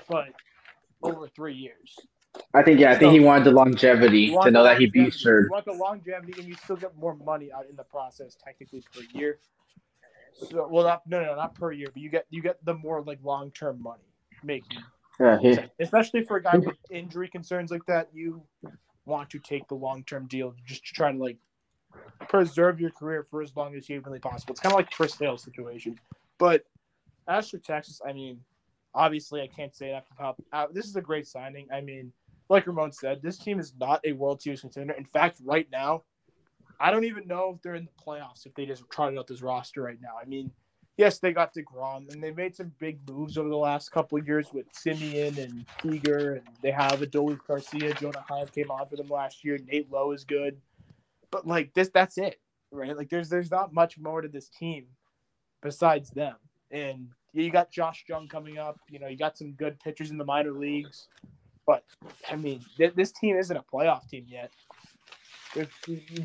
but 0.08 0.28
over 1.02 1.28
three 1.28 1.54
years. 1.54 1.96
I 2.52 2.62
think 2.62 2.80
yeah, 2.80 2.90
I 2.90 2.98
think 2.98 3.10
so, 3.10 3.12
he 3.12 3.20
wanted 3.20 3.44
the 3.44 3.52
longevity 3.52 4.28
to 4.42 4.50
know 4.50 4.64
that 4.64 4.78
he'd 4.78 4.92
be 4.92 5.10
sure. 5.10 5.44
You 5.44 5.50
want 5.50 5.64
the 5.64 5.72
longevity, 5.72 6.34
and 6.38 6.46
you 6.46 6.54
still 6.54 6.76
get 6.76 6.96
more 6.96 7.14
money 7.14 7.50
out 7.52 7.66
in 7.68 7.76
the 7.76 7.84
process, 7.84 8.36
technically 8.42 8.82
per 8.92 9.02
year. 9.18 9.38
So, 10.34 10.68
well, 10.68 10.84
not, 10.84 11.06
no, 11.06 11.22
no, 11.24 11.34
not 11.34 11.54
per 11.54 11.72
year, 11.72 11.88
but 11.92 12.02
you 12.02 12.10
get 12.10 12.26
you 12.28 12.42
get 12.42 12.62
the 12.64 12.74
more 12.74 13.02
like 13.02 13.18
long 13.22 13.50
term 13.52 13.82
money 13.82 14.02
making 14.42 14.82
yeah, 15.20 15.38
he, 15.38 15.58
especially 15.80 16.24
for 16.24 16.36
a 16.36 16.42
guy 16.42 16.56
with 16.56 16.76
injury 16.90 17.28
concerns 17.28 17.70
like 17.70 17.84
that, 17.86 18.08
you 18.12 18.42
want 19.04 19.30
to 19.30 19.38
take 19.38 19.66
the 19.68 19.74
long 19.74 20.04
term 20.04 20.26
deal 20.26 20.54
just 20.66 20.84
to 20.86 20.92
try 20.92 21.12
to 21.12 21.18
like 21.18 21.38
preserve 22.28 22.80
your 22.80 22.90
career 22.90 23.26
for 23.30 23.42
as 23.42 23.54
long 23.56 23.74
as 23.74 23.86
humanly 23.86 24.18
possible. 24.18 24.52
It's 24.52 24.60
kind 24.60 24.72
of 24.72 24.78
like 24.78 24.90
Chris 24.90 25.14
Sale 25.14 25.38
situation. 25.38 25.98
But 26.38 26.64
as 27.28 27.50
for 27.50 27.58
Texas, 27.58 28.00
I 28.06 28.12
mean, 28.12 28.40
obviously 28.94 29.40
I 29.42 29.46
can't 29.46 29.74
say 29.74 29.90
enough 29.90 30.04
about 30.16 30.36
uh, 30.52 30.66
this 30.72 30.86
is 30.86 30.96
a 30.96 31.00
great 31.00 31.26
signing. 31.26 31.68
I 31.72 31.80
mean, 31.80 32.12
like 32.48 32.66
Ramon 32.66 32.92
said, 32.92 33.22
this 33.22 33.38
team 33.38 33.58
is 33.58 33.72
not 33.78 34.00
a 34.04 34.12
World 34.12 34.42
Series 34.42 34.60
contender. 34.60 34.94
In 34.94 35.04
fact, 35.04 35.40
right 35.44 35.68
now, 35.70 36.02
I 36.78 36.90
don't 36.90 37.04
even 37.04 37.26
know 37.26 37.54
if 37.54 37.62
they're 37.62 37.74
in 37.74 37.86
the 37.86 38.04
playoffs 38.04 38.46
if 38.46 38.54
they 38.54 38.66
just 38.66 38.84
trotted 38.90 39.18
out 39.18 39.26
this 39.26 39.42
roster 39.42 39.82
right 39.82 39.98
now. 40.00 40.12
I 40.20 40.26
mean, 40.26 40.50
yes, 40.96 41.18
they 41.18 41.32
got 41.32 41.54
Degrom, 41.54 42.12
and 42.12 42.22
they 42.22 42.30
made 42.30 42.54
some 42.54 42.72
big 42.78 42.98
moves 43.08 43.36
over 43.36 43.48
the 43.48 43.56
last 43.56 43.90
couple 43.90 44.18
of 44.18 44.26
years 44.26 44.52
with 44.52 44.66
Semien 44.72 45.38
and 45.38 45.66
Seager, 45.82 46.34
and 46.34 46.56
they 46.62 46.70
have 46.70 47.00
Adolis 47.00 47.38
Garcia. 47.46 47.94
Jonah 47.94 48.24
Heim 48.28 48.46
came 48.48 48.70
on 48.70 48.86
for 48.86 48.96
them 48.96 49.08
last 49.08 49.44
year. 49.44 49.58
Nate 49.66 49.90
Lowe 49.90 50.12
is 50.12 50.24
good, 50.24 50.56
but 51.30 51.46
like 51.46 51.72
this, 51.74 51.90
that's 51.92 52.18
it, 52.18 52.40
right? 52.70 52.96
Like 52.96 53.10
there's 53.10 53.28
there's 53.28 53.50
not 53.50 53.72
much 53.72 53.98
more 53.98 54.20
to 54.20 54.28
this 54.28 54.48
team 54.48 54.86
besides 55.62 56.10
them, 56.10 56.36
and 56.70 57.08
you 57.32 57.50
got 57.50 57.70
Josh 57.70 58.04
Jung 58.08 58.28
coming 58.28 58.58
up. 58.58 58.78
You 58.88 58.98
know, 58.98 59.08
you 59.08 59.16
got 59.16 59.36
some 59.36 59.52
good 59.52 59.78
pitchers 59.80 60.10
in 60.10 60.18
the 60.18 60.24
minor 60.24 60.52
leagues, 60.52 61.08
but 61.66 61.84
I 62.30 62.36
mean, 62.36 62.64
th- 62.76 62.94
this 62.94 63.12
team 63.12 63.36
isn't 63.36 63.56
a 63.56 63.62
playoff 63.62 64.08
team 64.08 64.26
yet. 64.28 64.50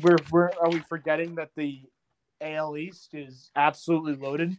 We're, 0.02 0.16
we're 0.30 0.50
are 0.60 0.68
we 0.68 0.80
forgetting 0.80 1.34
that 1.36 1.50
the 1.56 1.80
AL 2.42 2.76
East 2.76 3.14
is 3.14 3.50
absolutely 3.56 4.16
loaded 4.16 4.56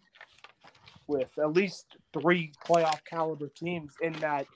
with 1.07 1.29
at 1.37 1.53
least 1.53 1.97
three 2.19 2.51
playoff 2.65 3.03
caliber 3.05 3.49
teams 3.49 3.93
in 4.01 4.13
that 4.13 4.47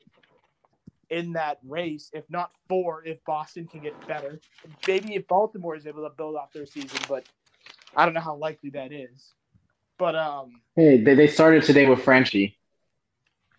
in 1.09 1.33
that 1.33 1.59
race, 1.65 2.09
if 2.13 2.29
not 2.29 2.51
four, 2.67 3.03
if 3.05 3.23
Boston 3.23 3.65
can 3.65 3.79
get 3.79 4.07
better. 4.07 4.39
Maybe 4.87 5.15
if 5.15 5.27
Baltimore 5.27 5.75
is 5.75 5.87
able 5.87 6.03
to 6.03 6.09
build 6.09 6.35
off 6.35 6.51
their 6.51 6.65
season, 6.65 6.99
but 7.07 7.25
I 7.95 8.05
don't 8.05 8.13
know 8.13 8.21
how 8.21 8.35
likely 8.35 8.69
that 8.71 8.91
is. 8.91 9.33
But 9.97 10.15
um 10.15 10.61
Hey, 10.75 11.01
they, 11.01 11.15
they 11.15 11.27
started 11.27 11.63
today 11.63 11.87
with 11.87 11.99
Franchy. 11.99 12.55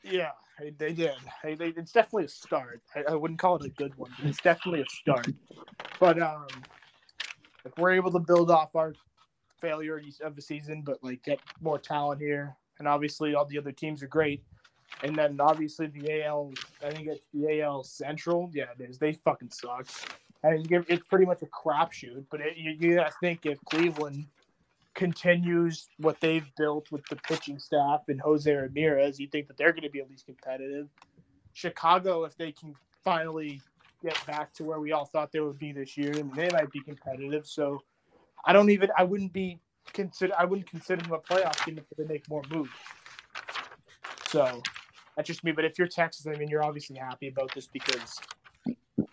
Yeah, 0.02 0.30
they 0.78 0.92
did. 0.92 1.14
It's 1.44 1.92
definitely 1.92 2.24
a 2.24 2.28
start. 2.28 2.82
I, 2.94 3.12
I, 3.12 3.14
wouldn't 3.14 3.40
call 3.40 3.56
it 3.56 3.64
a 3.64 3.70
good 3.70 3.96
one, 3.96 4.10
but 4.18 4.28
it's 4.28 4.40
definitely 4.40 4.82
a 4.82 4.86
start. 4.88 5.28
But 5.98 6.20
um 6.20 6.46
if 7.64 7.76
we're 7.76 7.92
able 7.92 8.12
to 8.12 8.20
build 8.20 8.50
off 8.50 8.76
our 8.76 8.94
failure 9.60 10.00
of 10.22 10.36
the 10.36 10.42
season, 10.42 10.82
but 10.82 11.02
like 11.02 11.22
get 11.22 11.40
more 11.60 11.78
talent 11.78 12.20
here. 12.20 12.56
And 12.78 12.86
obviously, 12.86 13.34
all 13.34 13.44
the 13.44 13.58
other 13.58 13.72
teams 13.72 14.02
are 14.02 14.08
great. 14.08 14.42
And 15.02 15.14
then 15.14 15.40
obviously 15.40 15.86
the 15.86 16.24
AL, 16.24 16.52
I 16.84 16.90
think 16.90 17.08
it's 17.08 17.20
the 17.32 17.60
AL 17.60 17.84
Central. 17.84 18.50
Yeah, 18.52 18.66
it 18.78 18.82
is. 18.82 18.98
They 18.98 19.12
fucking 19.12 19.50
suck. 19.50 19.86
And 20.42 20.66
it's 20.88 21.06
pretty 21.08 21.26
much 21.26 21.42
a 21.42 21.46
crapshoot. 21.46 22.24
But 22.30 22.40
it, 22.40 22.56
you, 22.56 22.76
you 22.78 22.94
gotta 22.96 23.12
think 23.20 23.44
if 23.44 23.58
Cleveland 23.64 24.26
continues 24.94 25.88
what 25.98 26.20
they've 26.20 26.46
built 26.56 26.90
with 26.90 27.06
the 27.06 27.16
pitching 27.16 27.58
staff 27.58 28.02
and 28.08 28.20
Jose 28.20 28.52
Ramirez, 28.52 29.20
you 29.20 29.28
think 29.28 29.46
that 29.46 29.56
they're 29.56 29.72
going 29.72 29.84
to 29.84 29.90
be 29.90 30.00
at 30.00 30.10
least 30.10 30.26
competitive. 30.26 30.88
Chicago, 31.52 32.24
if 32.24 32.36
they 32.36 32.50
can 32.52 32.74
finally 33.04 33.60
get 34.02 34.18
back 34.26 34.52
to 34.54 34.64
where 34.64 34.80
we 34.80 34.92
all 34.92 35.04
thought 35.04 35.30
they 35.32 35.40
would 35.40 35.58
be 35.58 35.72
this 35.72 35.96
year, 35.96 36.12
and 36.12 36.32
they 36.34 36.48
might 36.50 36.70
be 36.72 36.80
competitive. 36.80 37.46
So 37.46 37.82
I 38.44 38.52
don't 38.52 38.70
even. 38.70 38.90
I 38.96 39.04
wouldn't 39.04 39.32
be 39.32 39.58
consider. 39.92 40.34
I 40.38 40.44
wouldn't 40.44 40.68
consider 40.68 41.02
them 41.02 41.12
a 41.12 41.18
playoff 41.18 41.64
team 41.64 41.78
if 41.78 41.84
they 41.96 42.04
make 42.04 42.28
more 42.28 42.42
moves. 42.50 42.70
So 44.26 44.62
that's 45.16 45.26
just 45.26 45.44
me. 45.44 45.52
But 45.52 45.64
if 45.64 45.78
you're 45.78 45.88
Texas, 45.88 46.26
I 46.26 46.38
mean, 46.38 46.48
you're 46.48 46.64
obviously 46.64 46.96
happy 46.96 47.28
about 47.28 47.54
this 47.54 47.66
because 47.66 48.20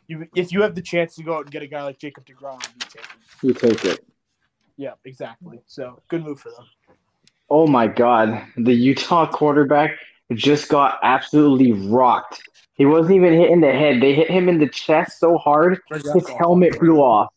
you, 0.07 0.27
if 0.35 0.51
you 0.51 0.61
have 0.61 0.75
the 0.75 0.81
chance 0.81 1.15
to 1.15 1.23
go 1.23 1.35
out 1.35 1.41
and 1.43 1.51
get 1.51 1.63
a 1.63 1.67
guy 1.67 1.83
like 1.83 1.99
Jacob 1.99 2.25
Degrom, 2.25 2.61
you 2.63 2.79
take 2.79 3.03
it. 3.03 3.07
You 3.41 3.53
take 3.53 3.85
it. 3.85 4.05
Yeah, 4.77 4.93
exactly. 5.05 5.59
So 5.65 6.01
good 6.09 6.23
move 6.23 6.39
for 6.39 6.49
them. 6.49 6.65
Oh 7.49 7.67
my 7.67 7.87
God, 7.87 8.43
the 8.57 8.73
Utah 8.73 9.29
quarterback 9.29 9.97
just 10.33 10.69
got 10.69 10.99
absolutely 11.03 11.71
rocked. 11.71 12.41
He 12.73 12.85
wasn't 12.85 13.15
even 13.15 13.33
hit 13.33 13.51
in 13.51 13.61
the 13.61 13.71
head. 13.71 14.01
They 14.01 14.13
hit 14.13 14.29
him 14.29 14.49
in 14.49 14.59
the 14.59 14.67
chest 14.67 15.19
so 15.19 15.37
hard, 15.37 15.79
his 15.89 16.27
helmet 16.27 16.75
flew 16.77 16.97
off. 16.97 17.31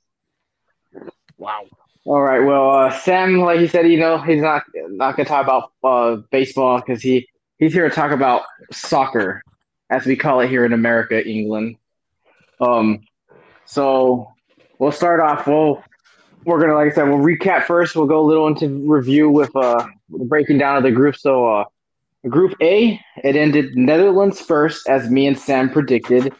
Wow. 1.38 1.66
All 2.04 2.20
right. 2.20 2.40
Well, 2.40 2.70
uh, 2.70 2.90
Sam, 2.90 3.38
like 3.38 3.60
he 3.60 3.68
said, 3.68 3.88
you 3.88 3.98
know, 3.98 4.18
he's 4.18 4.42
not 4.42 4.64
not 4.74 5.16
gonna 5.16 5.28
talk 5.28 5.44
about 5.44 5.72
uh, 5.84 6.16
baseball 6.30 6.80
because 6.80 7.02
he 7.02 7.28
he's 7.58 7.72
here 7.72 7.88
to 7.88 7.94
talk 7.94 8.12
about 8.12 8.42
soccer, 8.72 9.42
as 9.90 10.06
we 10.06 10.16
call 10.16 10.40
it 10.40 10.48
here 10.48 10.64
in 10.64 10.72
America, 10.72 11.26
England. 11.26 11.76
Um, 12.60 13.00
so 13.64 14.32
we'll 14.78 14.92
start 14.92 15.20
off. 15.20 15.46
We'll 15.46 15.82
we're 16.44 16.60
gonna, 16.60 16.74
like 16.74 16.92
I 16.92 16.94
said, 16.94 17.08
we'll 17.08 17.18
recap 17.18 17.64
first. 17.64 17.94
We'll 17.94 18.06
go 18.06 18.20
a 18.20 18.26
little 18.26 18.46
into 18.46 18.68
review 18.90 19.28
with 19.30 19.54
uh 19.54 19.86
breaking 20.08 20.58
down 20.58 20.76
of 20.76 20.82
the 20.82 20.90
group. 20.90 21.16
So, 21.16 21.46
uh, 21.46 21.64
Group 22.28 22.54
A, 22.60 23.00
it 23.22 23.36
ended 23.36 23.76
Netherlands 23.76 24.40
first, 24.40 24.88
as 24.88 25.10
me 25.10 25.26
and 25.26 25.38
Sam 25.38 25.70
predicted. 25.70 26.32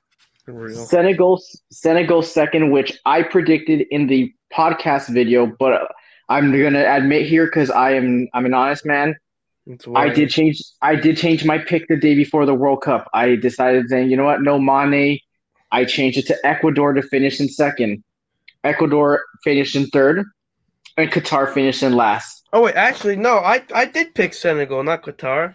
Senegal, 0.73 1.43
Senegal 1.71 2.23
second, 2.23 2.71
which 2.71 2.99
I 3.05 3.23
predicted 3.23 3.87
in 3.91 4.07
the 4.07 4.33
podcast 4.53 5.09
video, 5.09 5.47
but 5.47 5.91
I'm 6.29 6.51
gonna 6.53 6.85
admit 6.85 7.27
here 7.27 7.47
because 7.47 7.71
I 7.71 7.93
am 7.93 8.29
I'm 8.35 8.47
an 8.47 8.55
honest 8.55 8.85
man. 8.87 9.17
I 9.95 10.09
did 10.09 10.31
change 10.31 10.63
I 10.81 10.95
did 10.97 11.17
change 11.17 11.45
my 11.45 11.59
pick 11.59 11.89
the 11.89 11.97
day 11.97 12.15
before 12.15 12.47
the 12.47 12.55
World 12.55 12.83
Cup. 12.83 13.09
I 13.13 13.37
decided 13.37 13.89
then 13.89 14.11
you 14.11 14.17
know 14.17 14.25
what, 14.25 14.43
no 14.43 14.59
Mane. 14.59 15.19
I 15.71 15.85
changed 15.85 16.17
it 16.19 16.27
to 16.29 16.47
Ecuador 16.47 16.95
to 16.95 17.03
finish 17.03 17.41
in 17.41 17.49
second. 17.49 18.03
Ecuador 18.65 19.23
finished 19.45 19.77
in 19.77 19.87
third, 19.89 20.25
and 20.97 21.11
Qatar 21.11 21.53
finished 21.53 21.83
in 21.83 21.93
last. 21.93 22.49
Oh 22.53 22.63
wait, 22.63 22.77
actually 22.77 23.17
no, 23.17 23.39
I 23.39 23.63
I 23.75 23.85
did 23.85 24.15
pick 24.15 24.33
Senegal, 24.33 24.83
not 24.83 25.03
Qatar. 25.03 25.55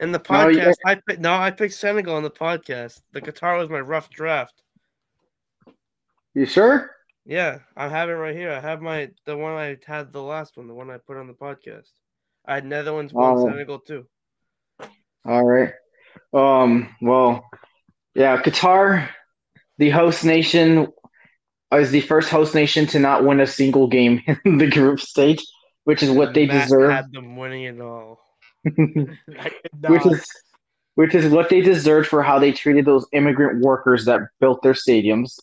In 0.00 0.12
the 0.12 0.18
No, 0.18 0.24
podcast, 0.24 0.74
I 0.84 0.96
picked, 0.96 1.20
no, 1.20 1.34
I 1.34 1.50
picked 1.50 1.74
Senegal 1.74 2.16
on 2.16 2.24
the 2.24 2.30
podcast. 2.30 3.00
The 3.12 3.20
Qatar 3.20 3.58
was 3.58 3.68
my 3.70 3.80
rough 3.80 4.10
draft. 4.10 4.62
You 6.34 6.46
sure? 6.46 6.93
Yeah, 7.26 7.60
I 7.76 7.88
have 7.88 8.10
it 8.10 8.14
right 8.14 8.36
here. 8.36 8.52
I 8.52 8.60
have 8.60 8.82
my 8.82 9.10
the 9.24 9.36
one 9.36 9.52
I 9.52 9.78
had 9.86 10.12
the 10.12 10.22
last 10.22 10.56
one, 10.56 10.66
the 10.66 10.74
one 10.74 10.90
I 10.90 10.98
put 10.98 11.16
on 11.16 11.26
the 11.26 11.32
podcast. 11.32 11.88
I 12.46 12.56
had 12.56 12.66
Netherlands 12.66 13.12
one, 13.12 13.38
Oh. 13.38 13.48
Senegal 13.48 13.78
two. 13.80 14.06
All 15.24 15.44
right. 15.44 15.72
Um. 16.34 16.94
Well, 17.00 17.48
yeah. 18.14 18.42
Qatar, 18.42 19.08
the 19.78 19.90
host 19.90 20.24
nation, 20.24 20.88
is 21.72 21.90
the 21.90 22.02
first 22.02 22.28
host 22.28 22.54
nation 22.54 22.86
to 22.88 22.98
not 22.98 23.24
win 23.24 23.40
a 23.40 23.46
single 23.46 23.86
game 23.86 24.20
in 24.44 24.58
the 24.58 24.68
group 24.70 25.00
stage, 25.00 25.42
which 25.84 26.02
is 26.02 26.10
what 26.10 26.34
they 26.34 26.46
Matt 26.46 26.64
deserve. 26.68 26.90
Had 26.90 27.12
them 27.12 27.36
winning 27.36 27.64
it 27.64 27.80
all. 27.80 28.20
Which 29.88 30.06
is 30.06 30.26
which 30.94 31.14
is 31.14 31.30
what 31.30 31.50
they 31.50 31.60
deserved 31.60 32.08
for 32.08 32.22
how 32.22 32.38
they 32.38 32.50
treated 32.50 32.86
those 32.86 33.06
immigrant 33.12 33.62
workers 33.62 34.06
that 34.06 34.20
built 34.40 34.62
their 34.62 34.72
stadiums. 34.72 35.38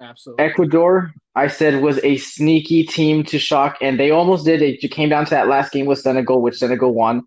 Absolutely. 0.00 0.44
Ecuador, 0.44 1.12
I 1.34 1.48
said, 1.48 1.82
was 1.82 1.98
a 2.02 2.16
sneaky 2.16 2.84
team 2.84 3.24
to 3.24 3.38
shock, 3.38 3.78
and 3.80 3.98
they 3.98 4.10
almost 4.10 4.44
did. 4.44 4.62
It 4.62 4.90
came 4.90 5.08
down 5.08 5.24
to 5.26 5.30
that 5.30 5.48
last 5.48 5.72
game 5.72 5.86
with 5.86 5.98
Senegal, 5.98 6.42
which 6.42 6.58
Senegal 6.58 6.92
won. 6.92 7.22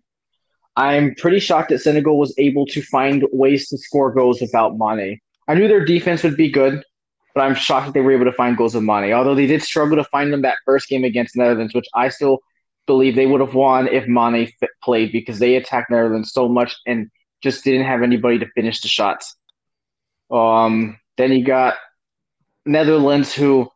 I'm 0.76 1.14
pretty 1.16 1.38
shocked 1.38 1.68
that 1.68 1.80
Senegal 1.80 2.18
was 2.18 2.34
able 2.38 2.66
to 2.66 2.82
find 2.82 3.24
ways 3.32 3.68
to 3.68 3.78
score 3.78 4.12
goals 4.12 4.40
without 4.40 4.76
Mane. 4.78 5.20
I 5.48 5.54
knew 5.54 5.68
their 5.68 5.84
defense 5.84 6.22
would 6.22 6.36
be 6.36 6.50
good, 6.50 6.82
but 7.34 7.42
I'm 7.42 7.54
shocked 7.54 7.86
that 7.86 7.94
they 7.94 8.00
were 8.00 8.12
able 8.12 8.24
to 8.24 8.32
find 8.32 8.56
goals 8.56 8.74
with 8.74 8.84
Mane. 8.84 9.12
Although 9.12 9.34
they 9.34 9.46
did 9.46 9.62
struggle 9.62 9.96
to 9.96 10.04
find 10.04 10.32
them 10.32 10.42
that 10.42 10.58
first 10.64 10.88
game 10.88 11.04
against 11.04 11.36
Netherlands, 11.36 11.74
which 11.74 11.86
I 11.94 12.08
still 12.08 12.38
believe 12.86 13.14
they 13.14 13.26
would 13.26 13.40
have 13.40 13.54
won 13.54 13.86
if 13.86 14.06
Mane 14.08 14.50
played 14.82 15.12
because 15.12 15.38
they 15.38 15.56
attacked 15.56 15.90
Netherlands 15.90 16.32
so 16.32 16.48
much 16.48 16.74
and 16.86 17.10
just 17.42 17.64
didn't 17.64 17.86
have 17.86 18.02
anybody 18.02 18.38
to 18.38 18.46
finish 18.54 18.80
the 18.80 18.88
shots. 18.88 19.36
Um, 20.30 20.98
then 21.18 21.32
you 21.32 21.44
got 21.44 21.74
Netherlands 22.66 23.34
who 23.34 23.68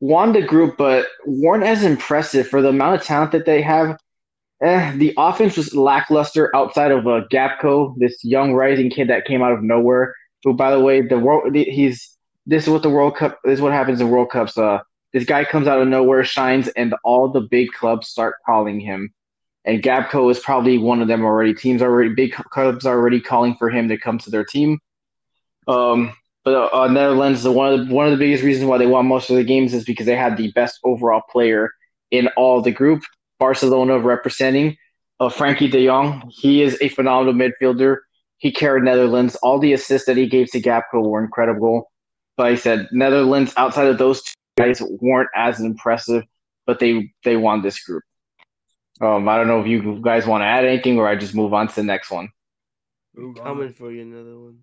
won 0.00 0.32
the 0.32 0.42
group 0.42 0.76
but 0.76 1.06
weren't 1.26 1.64
as 1.64 1.84
impressive 1.84 2.48
for 2.48 2.62
the 2.62 2.68
amount 2.68 3.00
of 3.00 3.06
talent 3.06 3.32
that 3.32 3.46
they 3.46 3.62
have. 3.62 3.98
Eh, 4.62 4.96
the 4.96 5.14
offense 5.16 5.56
was 5.56 5.74
lackluster 5.74 6.54
outside 6.54 6.90
of 6.90 7.06
uh, 7.06 7.22
Gakpo, 7.32 7.94
this 7.96 8.22
young 8.22 8.52
rising 8.52 8.90
kid 8.90 9.08
that 9.08 9.24
came 9.24 9.42
out 9.42 9.52
of 9.52 9.62
nowhere. 9.62 10.14
Who, 10.44 10.54
by 10.54 10.70
the 10.70 10.80
way, 10.80 11.02
the 11.02 11.18
world 11.18 11.54
he's 11.54 12.16
this 12.46 12.64
is 12.64 12.70
what 12.70 12.82
the 12.82 12.90
World 12.90 13.16
Cup 13.16 13.38
this 13.44 13.54
is 13.54 13.60
what 13.60 13.72
happens 13.72 14.00
in 14.00 14.10
World 14.10 14.30
Cups. 14.30 14.56
Uh, 14.56 14.80
this 15.12 15.24
guy 15.24 15.44
comes 15.44 15.66
out 15.66 15.80
of 15.80 15.88
nowhere, 15.88 16.24
shines, 16.24 16.68
and 16.68 16.94
all 17.04 17.28
the 17.28 17.40
big 17.40 17.70
clubs 17.72 18.08
start 18.08 18.36
calling 18.46 18.80
him. 18.80 19.12
And 19.64 19.82
Gakpo 19.82 20.30
is 20.30 20.38
probably 20.38 20.78
one 20.78 21.02
of 21.02 21.08
them 21.08 21.24
already. 21.24 21.52
Teams 21.52 21.82
already, 21.82 22.10
big 22.10 22.32
clubs 22.32 22.86
are 22.86 22.96
already 22.96 23.20
calling 23.20 23.54
for 23.56 23.68
him 23.68 23.88
to 23.88 23.98
come 23.98 24.18
to 24.18 24.30
their 24.30 24.44
team. 24.44 24.78
Um, 25.68 26.14
but 26.44 26.72
uh, 26.72 26.88
Netherlands, 26.88 27.42
the 27.42 27.52
one 27.52 27.72
of 27.72 27.88
the 27.88 27.94
one 27.94 28.06
of 28.06 28.12
the 28.12 28.18
biggest 28.18 28.42
reasons 28.42 28.66
why 28.66 28.78
they 28.78 28.86
won 28.86 29.06
most 29.06 29.28
of 29.30 29.36
the 29.36 29.44
games 29.44 29.74
is 29.74 29.84
because 29.84 30.06
they 30.06 30.16
had 30.16 30.36
the 30.36 30.50
best 30.52 30.78
overall 30.84 31.22
player 31.30 31.70
in 32.10 32.28
all 32.36 32.62
the 32.62 32.70
group. 32.70 33.02
Barcelona 33.38 33.98
representing 33.98 34.76
uh, 35.18 35.28
Frenkie 35.28 35.70
De 35.70 35.86
Jong. 35.86 36.30
He 36.34 36.62
is 36.62 36.78
a 36.80 36.88
phenomenal 36.88 37.34
midfielder. 37.34 37.98
He 38.38 38.52
carried 38.52 38.84
Netherlands. 38.84 39.36
All 39.42 39.58
the 39.58 39.72
assists 39.74 40.06
that 40.06 40.16
he 40.16 40.26
gave 40.26 40.50
to 40.52 40.60
Gakpo 40.60 41.02
were 41.06 41.22
incredible. 41.22 41.90
But 42.36 42.46
I 42.46 42.54
said 42.54 42.88
Netherlands, 42.90 43.52
outside 43.58 43.88
of 43.88 43.98
those 43.98 44.22
two 44.22 44.32
guys, 44.56 44.80
weren't 44.80 45.28
as 45.34 45.60
impressive. 45.60 46.24
But 46.66 46.78
they 46.78 47.12
they 47.24 47.36
won 47.36 47.62
this 47.62 47.82
group. 47.82 48.02
Um, 49.00 49.28
I 49.28 49.36
don't 49.36 49.46
know 49.46 49.60
if 49.60 49.66
you 49.66 50.00
guys 50.02 50.26
want 50.26 50.42
to 50.42 50.46
add 50.46 50.64
anything, 50.64 50.98
or 50.98 51.06
I 51.06 51.16
just 51.16 51.34
move 51.34 51.52
on 51.52 51.68
to 51.68 51.74
the 51.74 51.82
next 51.82 52.10
one. 52.10 52.30
Move 53.14 53.38
on. 53.38 53.44
Coming 53.44 53.72
for 53.72 53.90
you, 53.90 54.02
another 54.02 54.38
one. 54.38 54.58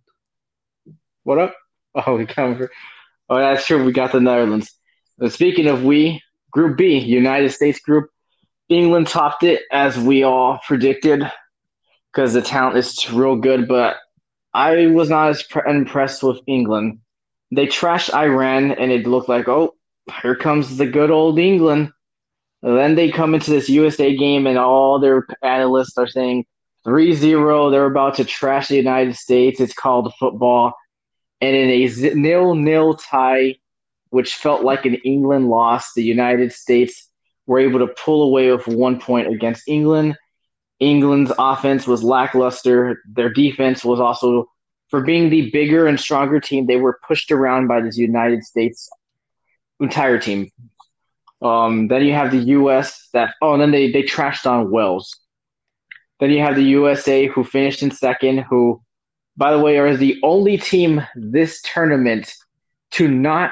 What 1.24 1.40
up? 1.40 1.56
Oh, 2.06 2.16
we 2.16 2.25
come 2.25 2.58
for. 2.58 2.72
Oh, 3.30 3.38
that's 3.38 3.66
true. 3.66 3.84
We 3.84 3.92
got 3.92 4.12
the 4.12 4.20
Netherlands. 4.20 4.72
Uh, 5.22 5.30
speaking 5.30 5.68
of 5.68 5.84
we, 5.84 6.22
Group 6.51 6.77
B, 6.77 6.98
United 6.98 7.50
States 7.50 7.80
group. 7.80 8.10
England 8.70 9.08
topped 9.08 9.44
it 9.44 9.62
as 9.72 9.98
we 9.98 10.24
all 10.24 10.60
predicted 10.66 11.24
because 12.12 12.34
the 12.34 12.42
talent 12.42 12.77
is 12.77 13.10
real 13.12 13.36
good. 13.36 13.68
But 13.68 13.98
I 14.54 14.88
was 14.88 15.10
not 15.10 15.30
as 15.30 15.44
pre- 15.44 15.70
impressed 15.70 16.24
with 16.24 16.39
England. 16.48 17.00
They 17.51 17.68
trashed 17.68 18.13
Iran, 18.13 18.72
and 18.72 18.92
it 18.92 19.08
looked 19.08 19.30
like, 19.30 19.48
oh, 19.48 19.75
here 20.22 20.36
comes 20.36 20.77
the 20.77 20.86
good 20.86 21.12
old 21.12 21.39
England. 21.39 21.92
And 22.62 22.77
then 22.77 22.96
they 22.96 23.10
come 23.12 23.34
into 23.34 23.51
this 23.51 23.70
USA 23.70 24.16
game, 24.16 24.48
and 24.48 24.58
all 24.58 25.00
their 25.00 25.25
analysts 25.44 25.98
are 25.98 26.08
saying 26.08 26.46
3 26.84 27.13
0. 27.13 27.70
They're 27.70 27.86
about 27.86 28.16
to 28.16 28.25
trash 28.25 28.68
the 28.68 28.75
United 28.75 29.16
States. 29.16 29.60
It's 29.60 29.74
called 29.74 30.13
football 30.20 30.74
and 31.41 31.56
in 31.56 31.70
a 31.70 32.15
nil-nil 32.15 32.96
tie, 32.96 33.56
which 34.10 34.36
felt 34.36 34.63
like 34.63 34.86
an 34.86 34.96
England 34.96 35.50
loss, 35.50 35.94
the 35.94 36.03
United 36.03 36.51
States 36.51 37.10
were 37.46 37.60
able 37.60 37.79
to 37.79 37.88
pull 37.88 38.24
away 38.24 38.51
with 38.51 38.67
one 38.67 39.00
point 39.00 39.27
against 39.27 39.67
England. 39.67 40.17
England's 40.79 41.32
offense 41.38 41.88
was 41.88 42.03
lackluster. 42.03 43.01
Their 43.12 43.29
defense 43.29 43.84
was 43.84 44.00
also, 44.00 44.50
for 44.89 45.01
being 45.01 45.29
the 45.29 45.50
bigger 45.51 45.88
and 45.88 46.00
stronger 46.00 46.39
team, 46.39 46.65
they 46.65 46.77
were 46.77 47.00
pushed 47.08 47.32
around 47.32 47.67
by 47.67 47.82
this 47.82 47.98
United 47.98 48.44
States 48.44 48.89
entire 49.79 50.20
team. 50.20 50.51
Um, 51.41 51.88
then 51.88 52.03
you 52.03 52.13
have 52.13 52.32
the 52.32 52.38
U.S. 52.38 53.10
that 53.13 53.36
oh, 53.41 53.53
and 53.53 53.62
then 53.62 53.72
they 53.72 53.91
they 53.91 54.01
trashed 54.01 54.50
on 54.50 54.72
Wales. 54.72 55.15
Then 56.20 56.32
you 56.32 56.39
have 56.39 56.56
the 56.56 56.63
USA 56.63 57.27
who 57.27 57.44
finished 57.44 57.84
in 57.84 57.91
second, 57.91 58.39
who 58.39 58.82
by 59.38 59.51
the 59.51 59.60
way, 59.60 59.77
are 59.77 59.96
the 59.96 60.20
only 60.24 60.58
team 60.58 61.06
this 61.15 61.62
tournament 61.62 62.34
to 62.91 63.08
not 63.08 63.51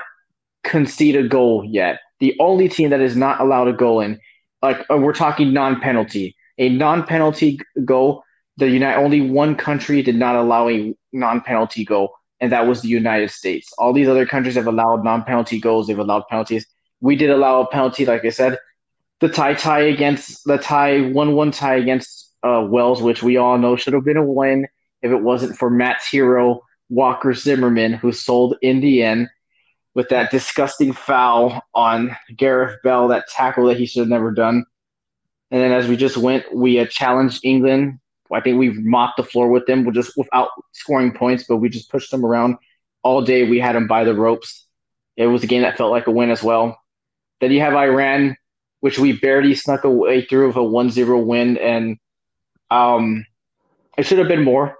concede 0.64 1.16
a 1.16 1.28
goal 1.28 1.64
yet. 1.64 2.00
The 2.20 2.36
only 2.40 2.68
team 2.68 2.90
that 2.90 3.02
is 3.02 3.16
not 3.16 3.40
allowed 3.40 3.68
a 3.68 3.74
goal 3.74 4.02
in, 4.02 4.20
like 4.64 4.84
uh, 4.90 4.98
we're 4.98 5.14
talking 5.14 5.54
non-penalty, 5.54 6.36
a 6.58 6.70
non-penalty 6.70 7.60
goal. 7.84 8.24
The 8.58 8.70
United 8.70 8.98
only 8.98 9.22
one 9.22 9.56
country 9.56 10.02
did 10.02 10.16
not 10.16 10.36
allow 10.36 10.70
a 10.70 10.96
non-penalty 11.14 11.86
goal, 11.86 12.16
and 12.40 12.52
that 12.52 12.66
was 12.66 12.82
the 12.82 12.88
United 12.88 13.30
States. 13.30 13.72
All 13.78 13.94
these 13.94 14.08
other 14.08 14.26
countries 14.26 14.56
have 14.56 14.66
allowed 14.66 15.04
non-penalty 15.04 15.60
goals. 15.60 15.88
They've 15.88 16.00
allowed 16.00 16.24
penalties. 16.30 16.66
We 17.02 17.16
did 17.16 17.30
allow 17.30 17.62
a 17.62 17.68
penalty, 17.68 18.06
like 18.06 18.26
I 18.26 18.30
said. 18.30 18.58
The 19.20 19.30
tie 19.30 19.54
tie 19.54 19.82
against 19.82 20.46
the 20.46 20.58
tie 20.58 21.02
one 21.12 21.36
one 21.36 21.52
tie 21.52 21.76
against 21.76 22.34
uh, 22.44 22.66
Wales, 22.68 23.02
which 23.02 23.22
we 23.22 23.38
all 23.38 23.58
know 23.58 23.76
should 23.76 23.94
have 23.94 24.06
been 24.06 24.18
a 24.18 24.26
win 24.26 24.68
if 25.06 25.12
it 25.12 25.22
wasn't 25.22 25.56
for 25.56 25.70
Matt's 25.70 26.08
hero, 26.08 26.62
Walker 26.90 27.32
Zimmerman, 27.32 27.94
who 27.94 28.12
sold 28.12 28.58
in 28.64 28.82
the 28.82 29.04
end 29.04 29.30
with 29.94 30.10
that 30.10 30.32
disgusting 30.32 30.94
foul 30.94 31.62
on 31.76 32.18
Gareth 32.36 32.80
Bale, 32.84 33.08
that 33.10 33.28
tackle 33.28 33.68
that 33.68 33.78
he 33.78 33.86
should 33.86 34.00
have 34.00 34.10
never 34.10 34.32
done. 34.32 34.66
And 35.52 35.62
then 35.62 35.72
as 35.72 35.88
we 35.88 35.96
just 35.96 36.18
went, 36.18 36.44
we 36.56 36.80
uh, 36.80 36.88
challenged 36.88 37.42
England. 37.44 38.00
I 38.34 38.42
think 38.42 38.58
we 38.58 38.72
mopped 38.72 39.18
the 39.18 39.24
floor 39.24 39.48
with 39.48 39.68
them, 39.68 39.94
just 39.94 40.18
without 40.18 40.50
scoring 40.72 41.12
points, 41.12 41.46
but 41.48 41.58
we 41.58 41.70
just 41.70 41.92
pushed 41.92 42.10
them 42.10 42.26
around 42.26 42.56
all 43.04 43.22
day. 43.22 43.48
We 43.48 43.60
had 43.60 43.76
them 43.76 43.86
by 43.86 44.06
the 44.06 44.16
ropes. 44.16 44.66
It 45.18 45.28
was 45.28 45.44
a 45.44 45.48
game 45.48 45.62
that 45.62 45.78
felt 45.78 45.92
like 45.92 46.08
a 46.08 46.12
win 46.12 46.32
as 46.32 46.42
well. 46.42 46.80
Then 47.42 47.52
you 47.52 47.60
have 47.60 47.76
Iran, 47.76 48.38
which 48.80 48.98
we 48.98 49.14
barely 49.14 49.54
snuck 49.54 49.84
away 49.84 50.26
through 50.26 50.48
with 50.48 50.56
a 50.56 50.60
1-0 50.60 51.26
win, 51.26 51.60
and 51.60 51.98
um, 52.72 53.24
it 54.00 54.08
should 54.08 54.18
have 54.18 54.28
been 54.28 54.44
more. 54.44 54.76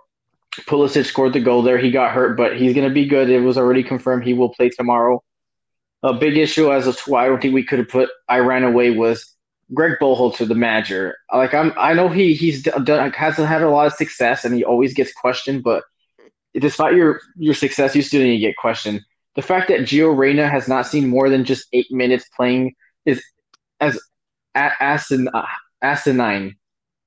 Pulisic 0.62 1.06
scored 1.06 1.34
the 1.34 1.40
goal 1.40 1.62
there. 1.62 1.78
He 1.78 1.92
got 1.92 2.12
hurt, 2.12 2.38
but 2.38 2.58
he's 2.58 2.74
going 2.74 2.88
to 2.88 2.94
be 2.94 3.06
good. 3.06 3.30
It 3.30 3.42
was 3.42 3.58
already 3.58 3.84
confirmed 3.84 4.24
he 4.24 4.34
will 4.34 4.50
play 4.50 4.70
tomorrow. 4.70 5.24
A 6.04 6.14
big 6.14 6.38
issue 6.38 6.72
as 6.72 6.86
to 6.86 7.10
why 7.10 7.26
I 7.26 7.28
don't 7.28 7.42
think 7.42 7.54
we 7.54 7.64
could 7.64 7.80
have 7.80 7.90
put 7.90 8.10
Iran 8.30 8.64
away 8.64 8.92
was 8.92 9.36
Gregg 9.74 9.94
Berhalter, 10.00 10.48
the 10.48 10.56
manager. 10.56 11.18
Like 11.34 11.54
I'm, 11.54 11.74
I 11.78 11.94
know 11.94 12.10
he 12.10 12.36
he's 12.36 12.64
done 12.64 13.12
hasn't 13.12 13.48
had 13.48 13.64
a 13.64 13.70
lot 13.70 13.88
of 13.88 13.94
success, 13.94 14.46
and 14.46 14.54
he 14.54 14.64
always 14.64 14.94
gets 14.94 15.12
questioned. 15.14 15.64
But 15.64 15.84
despite 16.54 16.96
your 16.96 17.22
your 17.38 17.56
success, 17.56 17.96
you 17.96 18.02
still 18.02 18.22
need 18.22 18.34
to 18.34 18.40
get 18.40 18.58
questioned. 18.58 19.02
The 19.36 19.42
fact 19.42 19.68
that 19.70 19.82
Gio 19.82 20.16
Reyna 20.16 20.48
has 20.48 20.68
not 20.68 20.88
seen 20.88 21.10
more 21.10 21.30
than 21.30 21.44
just 21.44 21.68
eight 21.74 21.92
minutes 21.92 22.30
playing 22.36 22.76
is 23.06 23.24
as 23.80 24.00
asin, 24.56 25.28
asinine. 25.82 26.56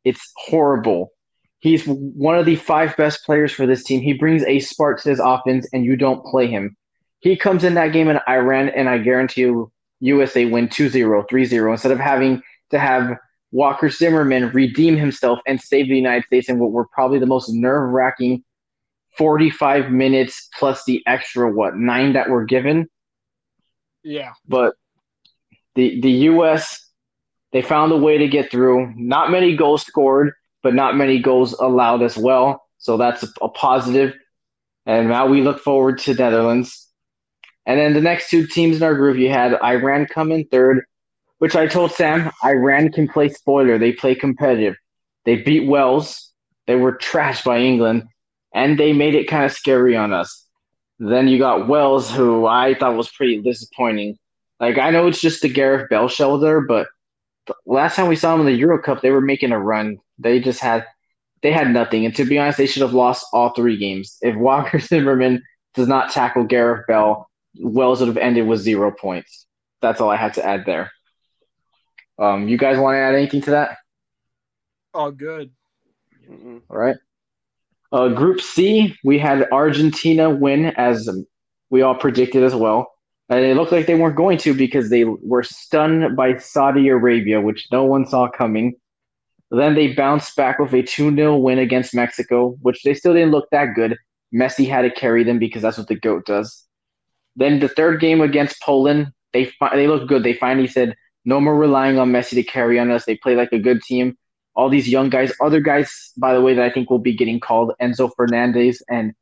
It's 0.05 0.33
horrible. 0.37 1.13
He's 1.61 1.85
one 1.85 2.39
of 2.39 2.47
the 2.47 2.57
five 2.57 2.97
best 2.97 3.25
players 3.25 3.53
for 3.53 3.67
this 3.67 3.83
team. 3.83 4.01
He 4.01 4.13
brings 4.13 4.45
a 4.45 4.61
spark 4.61 5.03
to 5.03 5.09
his 5.09 5.21
offense, 5.21 5.69
and 5.73 5.85
you 5.85 5.97
don't 5.97 6.25
play 6.25 6.47
him. 6.47 6.77
He 7.21 7.37
comes 7.37 7.65
in 7.65 7.75
that 7.75 7.93
game 7.93 8.09
in 8.09 8.21
Iran, 8.29 8.69
and 8.69 8.89
I 8.89 8.99
guarantee 8.99 9.43
you, 9.43 9.73
USA 10.01 10.45
win 10.45 10.69
2 10.69 10.89
0, 10.89 11.25
3 11.29 11.45
0, 11.45 11.73
instead 11.73 11.91
of 11.91 11.99
having 11.99 12.41
to 12.71 12.79
have 12.79 13.17
Walker 13.51 13.91
Zimmerman 13.91 14.51
redeem 14.51 14.97
himself 14.97 15.41
and 15.47 15.61
save 15.61 15.89
the 15.89 15.97
United 15.97 16.27
States 16.27 16.49
in 16.49 16.61
what 16.61 16.71
were 16.71 16.87
probably 16.87 17.19
the 17.19 17.27
most 17.27 17.49
nerve 17.53 17.91
wracking 17.91 18.45
45 19.17 19.91
minutes 19.91 20.49
plus 20.57 20.85
the 20.85 21.03
extra, 21.07 21.51
what, 21.51 21.77
nine 21.77 22.13
that 22.13 22.31
were 22.31 22.45
given. 22.45 22.89
Yeah. 24.05 24.33
But 24.47 24.75
the, 25.75 26.01
the 26.01 26.11
U.S., 26.11 26.85
they 27.51 27.63
found 27.63 27.91
a 27.91 27.97
way 27.97 28.19
to 28.19 28.29
get 28.29 28.51
through. 28.51 28.93
Not 28.97 29.33
many 29.33 29.57
goals 29.57 29.83
scored 29.83 30.33
but 30.63 30.75
not 30.75 30.97
many 30.97 31.21
goals 31.21 31.53
allowed 31.55 32.03
as 32.03 32.17
well. 32.17 32.63
So 32.79 32.97
that's 32.97 33.25
a, 33.41 33.49
positive. 33.49 34.15
And 34.87 35.09
now 35.09 35.27
we 35.27 35.43
look 35.43 35.61
forward 35.61 35.99
to 36.01 36.15
Netherlands. 36.15 36.89
And 37.67 37.79
then 37.79 37.93
the 37.93 38.01
next 38.01 38.31
two 38.31 38.47
teams 38.47 38.79
in 38.79 38.83
our 38.83 38.95
group, 38.95 39.19
you 39.19 39.29
had 39.31 39.61
Iran 39.63 40.07
come 40.07 40.33
in 40.33 40.47
third, 40.47 40.85
which 41.39 41.55
I 41.55 41.67
told 41.67 41.93
Sam, 41.93 42.31
Iran 42.45 42.91
can 42.91 43.09
play 43.09 43.29
spoiler. 43.29 43.79
They 43.79 43.93
play 43.93 44.15
competitive. 44.15 44.77
They 45.25 45.37
beat 45.37 45.69
Wales. 45.69 46.33
They 46.67 46.77
were 46.77 46.97
trashed 46.97 47.45
by 47.45 47.59
England, 47.59 48.05
and 48.55 48.79
they 48.79 48.93
made 48.93 49.15
it 49.15 49.29
kind 49.29 49.45
of 49.45 49.53
scary 49.53 49.97
on 49.97 50.13
us. 50.13 50.47
Then 50.99 51.29
you 51.29 51.39
got 51.39 51.69
Wales, 51.69 52.11
who 52.11 52.47
I 52.47 52.75
thought 52.75 52.97
was 52.97 53.11
pretty 53.11 53.41
disappointing. 53.41 54.19
Like 54.61 54.79
I 54.79 54.91
know 54.91 55.07
it's 55.07 55.21
just 55.21 55.43
the 55.43 55.49
Gareth 55.49 55.89
Bale 55.89 56.09
shelter, 56.09 56.61
but 56.61 56.89
last 57.67 57.97
time 57.97 58.09
we 58.09 58.17
saw 58.17 58.33
them 58.33 58.47
in 58.47 58.53
the 58.53 58.59
Euro 58.59 58.81
Cup, 58.81 59.01
they 59.01 59.11
were 59.11 59.21
making 59.21 59.53
a 59.53 59.59
run. 59.59 59.99
They 60.19 60.41
just 60.41 60.61
had 60.61 60.87
they 61.43 61.53
had 61.53 61.71
nothing, 61.71 62.05
and 62.05 62.15
to 62.17 62.25
be 62.25 62.39
honest, 62.39 62.59
they 62.59 62.67
should 62.67 62.83
have 62.83 62.95
lost 62.95 63.27
all 63.33 63.51
three 63.51 63.77
games. 63.77 64.19
If 64.23 64.37
Walker 64.37 64.79
Zimmerman 64.81 65.43
does 65.75 65.89
not 65.89 66.11
tackle 66.11 66.45
Gareth 66.45 66.87
Bale, 66.89 67.29
Wales 67.59 68.01
would 68.01 68.09
have 68.09 68.17
ended 68.17 68.47
with 68.47 68.61
zero 68.61 68.91
points. 68.91 69.47
That's 69.81 70.01
all 70.01 70.11
I 70.11 70.17
had 70.17 70.35
to 70.35 70.45
add 70.45 70.65
there. 70.67 70.91
Um, 72.19 72.49
you 72.49 72.59
guys 72.59 72.79
want 72.79 72.97
to 72.97 72.99
add 72.99 73.15
anything 73.15 73.43
to 73.43 73.51
that? 73.53 73.79
All 74.93 75.13
good. 75.13 75.53
Mhm. 76.29 76.63
All 76.69 76.77
right. 76.77 76.97
Uh, 77.93 78.09
group 78.09 78.41
C, 78.41 78.97
we 79.05 79.19
had 79.19 79.49
Argentina 79.53 80.29
win 80.29 80.67
as 80.67 81.09
we 81.71 81.83
all 81.83 81.95
predicted 81.95 82.43
as 82.43 82.55
well. 82.55 82.93
And 83.29 83.45
it 83.45 83.57
looked 83.57 83.73
like 83.73 83.87
they 83.87 83.95
weren't 83.95 84.17
going 84.17 84.39
to 84.39 84.55
because 84.55 84.89
they 84.89 85.05
were 85.05 85.43
stunned 85.43 86.17
by 86.17 86.39
Saudi 86.39 86.89
Arabia, 86.89 87.41
which 87.41 87.69
no 87.71 87.85
one 87.85 88.07
saw 88.07 88.29
coming. 88.31 88.75
Then 89.51 89.75
they 89.75 89.93
bounced 89.93 90.35
back 90.37 90.59
with 90.59 90.73
a 90.73 90.83
2 90.83 91.15
0 91.15 91.37
win 91.37 91.59
against 91.59 91.95
Mexico, 91.95 92.57
which 92.63 92.83
they 92.83 92.95
still 92.95 93.15
didn't 93.15 93.33
look 93.33 93.49
that 93.51 93.75
good. 93.75 93.97
Messi 94.35 94.69
had 94.69 94.83
to 94.83 94.91
carry 94.91 95.25
them 95.25 95.39
because 95.39 95.63
that's 95.63 95.79
what 95.79 95.89
the 95.89 95.95
GOAT 95.95 96.27
does. 96.27 96.65
Then 97.37 97.61
the 97.61 97.69
third 97.69 98.01
game 98.01 98.21
against 98.21 98.61
Poland, 98.63 99.13
they 99.33 99.47
fi- 99.47 99.75
they 99.75 99.89
looked 99.89 100.09
good. 100.09 100.23
They 100.23 100.35
finally 100.35 100.67
said, 100.67 100.95
no 101.25 101.41
more 101.41 101.57
relying 101.57 101.99
on 101.99 102.11
Messi 102.11 102.31
to 102.31 102.43
carry 102.43 102.79
on 102.79 102.91
us. 102.91 103.05
They 103.05 103.17
play 103.17 103.37
like 103.37 103.53
a 103.53 103.59
good 103.59 103.83
team. 103.83 104.17
All 104.55 104.69
these 104.69 104.89
young 104.89 105.09
guys, 105.09 105.33
other 105.41 105.61
guys, 105.61 106.13
by 106.17 106.35
the 106.35 106.41
way, 106.41 106.55
that 106.55 106.65
I 106.65 106.71
think 106.71 106.91
will 106.91 106.99
be 106.99 107.15
getting 107.15 107.39
called 107.39 107.73
Enzo 107.81 108.11
Fernandez 108.17 108.83
and 108.89 109.15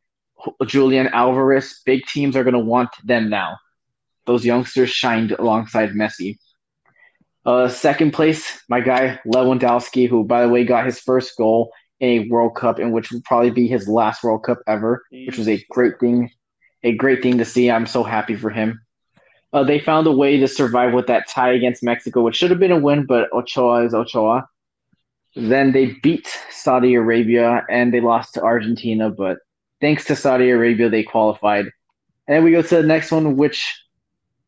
Julian 0.67 1.09
Alvarez. 1.09 1.83
Big 1.85 2.07
teams 2.07 2.37
are 2.37 2.45
going 2.45 2.55
to 2.55 2.61
want 2.61 2.91
them 3.05 3.29
now. 3.29 3.57
Those 4.26 4.45
youngsters 4.45 4.90
shined 4.90 5.33
alongside 5.33 5.90
Messi. 5.90 6.38
Uh, 7.45 7.68
second 7.68 8.12
place, 8.12 8.61
my 8.68 8.80
guy 8.80 9.21
Lewandowski, 9.25 10.09
who, 10.09 10.25
by 10.25 10.42
the 10.42 10.49
way, 10.49 10.64
got 10.64 10.85
his 10.85 10.99
first 10.99 11.37
goal 11.37 11.73
in 12.00 12.09
a 12.09 12.28
World 12.28 12.56
Cup, 12.56 12.80
in 12.80 12.90
which 12.90 13.11
will 13.11 13.23
probably 13.25 13.50
be 13.50 13.68
his 13.68 13.88
last 13.88 14.25
World 14.25 14.42
Cup 14.42 14.59
ever, 14.66 15.04
which 15.11 15.38
was 15.38 15.49
a 15.49 15.64
great 15.71 15.99
thing, 16.00 16.30
a 16.83 16.92
great 16.97 17.23
thing 17.23 17.38
to 17.38 17.45
see. 17.45 17.71
I'm 17.71 17.87
so 17.87 18.02
happy 18.02 18.35
for 18.35 18.50
him. 18.50 18.80
Uh, 19.52 19.62
they 19.62 19.78
found 19.78 20.06
a 20.06 20.12
way 20.12 20.38
to 20.38 20.49
survive 20.49 20.92
with 20.92 21.06
that 21.06 21.28
tie 21.28 21.52
against 21.52 21.85
Mexico, 21.85 22.23
which 22.23 22.37
should 22.37 22.50
have 22.50 22.61
been 22.61 22.73
a 22.73 22.78
win, 22.78 23.06
but 23.06 23.33
Ochoa 23.33 23.85
is 23.85 23.95
Ochoa. 23.95 24.49
Then 25.37 25.73
they 25.73 25.97
beat 26.02 26.26
Saudi 26.50 26.95
Arabia 26.95 27.64
and 27.71 27.95
they 27.95 28.00
lost 28.00 28.35
to 28.35 28.42
Argentina, 28.42 29.09
but 29.09 29.38
thanks 29.80 30.04
to 30.06 30.16
Saudi 30.16 30.50
Arabia, 30.50 30.88
they 30.88 31.04
qualified. 31.04 31.66
And 32.26 32.37
then 32.37 32.45
we 32.45 32.50
go 32.50 32.62
to 32.62 32.76
the 32.76 32.83
next 32.83 33.12
one, 33.12 33.37
which 33.37 33.73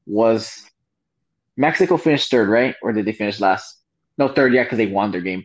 was 0.08 0.64
Mexico 1.56 1.96
finished 1.96 2.30
third, 2.30 2.48
right? 2.48 2.74
Or 2.82 2.92
did 2.92 3.04
they 3.04 3.12
finish 3.12 3.40
last? 3.40 3.80
No, 4.16 4.28
third, 4.28 4.52
yeah, 4.52 4.64
because 4.64 4.78
they 4.78 4.86
won 4.86 5.12
their 5.12 5.20
game. 5.20 5.44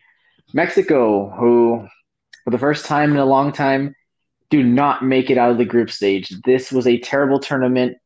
Mexico, 0.54 1.30
who 1.30 1.88
for 2.44 2.52
the 2.52 2.58
first 2.58 2.86
time 2.86 3.12
in 3.12 3.18
a 3.18 3.26
long 3.26 3.52
time, 3.52 3.96
do 4.50 4.64
not 4.64 5.04
make 5.04 5.30
it 5.30 5.38
out 5.38 5.52
of 5.52 5.58
the 5.58 5.66
group 5.66 5.90
stage. 5.90 6.30
This 6.46 6.72
was 6.72 6.86
a 6.86 7.00
terrible 7.00 7.40
tournament 7.40 7.98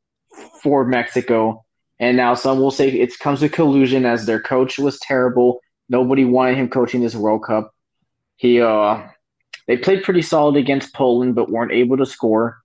for 0.61 0.85
Mexico. 0.85 1.63
And 1.99 2.15
now 2.15 2.35
some 2.35 2.59
will 2.59 2.71
say 2.71 2.89
it 2.89 3.17
comes 3.19 3.41
with 3.41 3.51
collusion 3.51 4.05
as 4.05 4.25
their 4.25 4.39
coach 4.39 4.77
was 4.77 4.99
terrible. 4.99 5.59
Nobody 5.89 6.25
wanted 6.25 6.57
him 6.57 6.69
coaching 6.69 7.01
this 7.01 7.15
World 7.15 7.43
Cup. 7.43 7.73
He 8.35 8.61
uh 8.61 9.07
they 9.67 9.77
played 9.77 10.03
pretty 10.03 10.21
solid 10.21 10.55
against 10.55 10.93
Poland 10.93 11.35
but 11.35 11.49
weren't 11.49 11.71
able 11.71 11.97
to 11.97 12.05
score. 12.05 12.59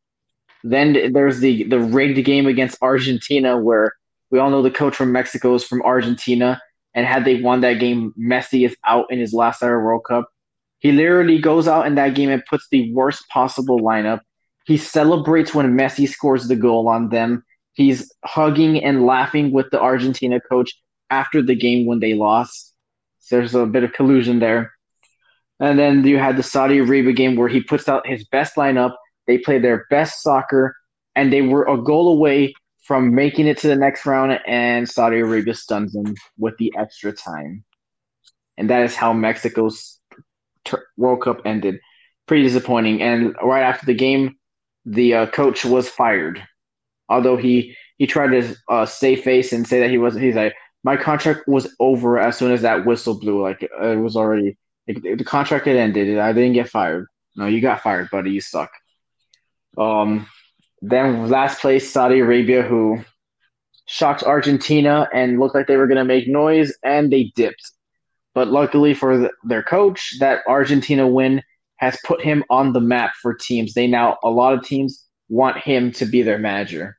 Then 0.65 1.13
there's 1.13 1.41
the 1.41 1.65
the 1.65 1.81
rigged 1.81 2.25
game 2.25 2.47
against 2.47 2.83
Argentina 2.83 3.59
where 3.59 3.93
we 4.31 4.39
all 4.39 4.51
know 4.51 4.63
the 4.63 4.71
coach 4.71 4.97
from 4.97 5.13
Mexico 5.13 5.55
is 5.55 5.65
from 5.65 5.83
Argentina 5.83 6.61
and 6.95 7.07
had 7.07 7.25
they 7.25 7.41
won 7.41 7.61
that 7.61 7.75
game 7.75 8.13
Messi 8.19 8.67
is 8.67 8.77
out 8.85 9.07
in 9.11 9.19
his 9.19 9.33
last 9.33 9.63
ever 9.63 9.83
World 9.85 10.05
Cup. 10.09 10.29
He 10.79 10.93
literally 10.93 11.39
goes 11.39 11.69
out 11.69 11.87
in 11.87 11.95
that 11.95 12.15
game 12.15 12.29
and 12.29 12.45
puts 12.45 12.67
the 12.71 12.93
worst 12.93 13.29
possible 13.29 13.81
lineup. 13.81 14.21
He 14.67 14.77
celebrates 14.77 15.55
when 15.55 15.77
Messi 15.77 16.09
scores 16.09 16.49
the 16.49 16.57
goal 16.57 16.89
on 16.89 17.09
them. 17.09 17.45
He's 17.75 18.13
hugging 18.25 18.83
and 18.83 19.07
laughing 19.07 19.53
with 19.53 19.71
the 19.71 19.81
Argentina 19.81 20.41
coach 20.41 20.73
after 21.11 21.43
the 21.43 21.55
game 21.55 21.87
when 21.87 22.01
they 22.01 22.15
lost. 22.15 22.75
So 23.21 23.37
there's 23.37 23.55
a 23.55 23.67
bit 23.67 23.85
of 23.85 23.93
collusion 23.93 24.41
there. 24.41 24.73
And 25.61 25.79
then 25.79 26.05
you 26.05 26.19
had 26.19 26.37
the 26.37 26.43
Saudi 26.43 26.79
Arabia 26.79 27.13
game 27.13 27.37
where 27.37 27.49
he 27.49 27.63
puts 27.63 27.89
out 27.89 28.07
his 28.07 28.25
best 28.25 28.57
lineup. 28.57 28.95
They 29.33 29.39
played 29.39 29.65
their 29.65 29.87
best 29.89 30.21
soccer, 30.21 30.77
and 31.17 31.33
they 31.33 31.41
were 31.41 31.65
a 31.65 31.81
goal 31.81 32.13
away 32.13 32.53
from 32.83 33.15
making 33.15 33.47
it 33.47 33.57
to 33.61 33.67
the 33.67 33.77
next 33.77 34.05
round, 34.05 34.39
and 34.47 34.87
Saudi 34.87 35.21
Arabia 35.21 35.55
stuns 35.55 35.95
them 35.95 36.15
with 36.37 36.55
the 36.59 36.71
extra 36.77 37.15
time. 37.15 37.65
And 38.59 38.69
that 38.69 38.83
is 38.83 38.95
how 38.95 39.15
Mexico's 39.15 39.99
World 40.99 41.23
Cup 41.23 41.41
ended. 41.47 41.81
Pretty 42.27 42.43
disappointing. 42.43 43.01
And 43.01 43.35
right 43.43 43.63
after 43.63 43.87
the 43.87 43.95
game, 43.95 44.37
the 44.85 45.15
uh, 45.15 45.27
coach 45.29 45.65
was 45.65 45.89
fired. 45.89 46.47
Although 47.09 47.39
he 47.39 47.75
he 47.97 48.07
tried 48.07 48.33
to 48.33 48.55
uh, 48.69 48.85
face 48.85 49.55
and 49.55 49.67
say 49.67 49.81
that 49.81 49.89
he 49.89 49.97
wasn't. 49.97 50.25
He's 50.25 50.35
like, 50.35 50.55
my 50.85 50.99
contract 50.99 51.49
was 51.49 51.75
over 51.81 52.19
as 52.19 52.37
soon 52.37 52.53
as 52.53 52.61
that 52.61 52.85
whistle 52.85 53.19
blew. 53.19 53.41
Like 53.41 53.67
uh, 53.81 53.93
it 53.93 53.97
was 53.97 54.15
already 54.15 54.59
like, 54.87 55.01
the 55.03 55.25
contract 55.25 55.65
had 55.65 55.77
ended. 55.77 56.19
I 56.19 56.35
didn't 56.35 56.53
get 56.53 56.69
fired. 56.69 57.07
No, 57.35 57.47
you 57.47 57.63
got 57.63 57.81
fired, 57.81 58.11
buddy. 58.11 58.33
You 58.33 58.43
suck. 58.43 58.71
Um, 59.79 60.27
then 60.81 61.29
last 61.29 61.61
place, 61.61 61.91
Saudi 61.91 62.21
Arabia, 62.21 62.63
who 62.63 63.05
shocked 63.87 64.23
Argentina 64.23 65.09
and 65.13 65.39
looked 65.39 65.55
like 65.55 65.67
they 65.67 65.77
were 65.77 65.87
going 65.87 65.99
to 65.99 66.05
make 66.05 66.29
noise, 66.29 66.73
and 66.83 67.13
they 67.13 67.33
dipped. 67.35 67.71
But 68.35 68.49
luckily 68.49 68.95
for 68.95 69.19
the, 69.19 69.31
their 69.45 69.63
coach, 69.63 70.15
that 70.21 70.41
Argentina 70.49 71.07
win 71.07 71.43
has 71.77 71.99
put 72.05 72.23
him 72.23 72.45
on 72.49 72.73
the 72.73 72.81
map 72.81 73.13
for 73.21 73.35
teams. 73.35 73.75
They 73.75 73.87
now 73.87 74.19
a 74.23 74.31
lot 74.31 74.55
of 74.55 74.65
teams 74.65 75.05
want 75.29 75.59
him 75.59 75.93
to 75.93 76.07
be 76.07 76.23
their 76.23 76.39
manager. 76.39 76.97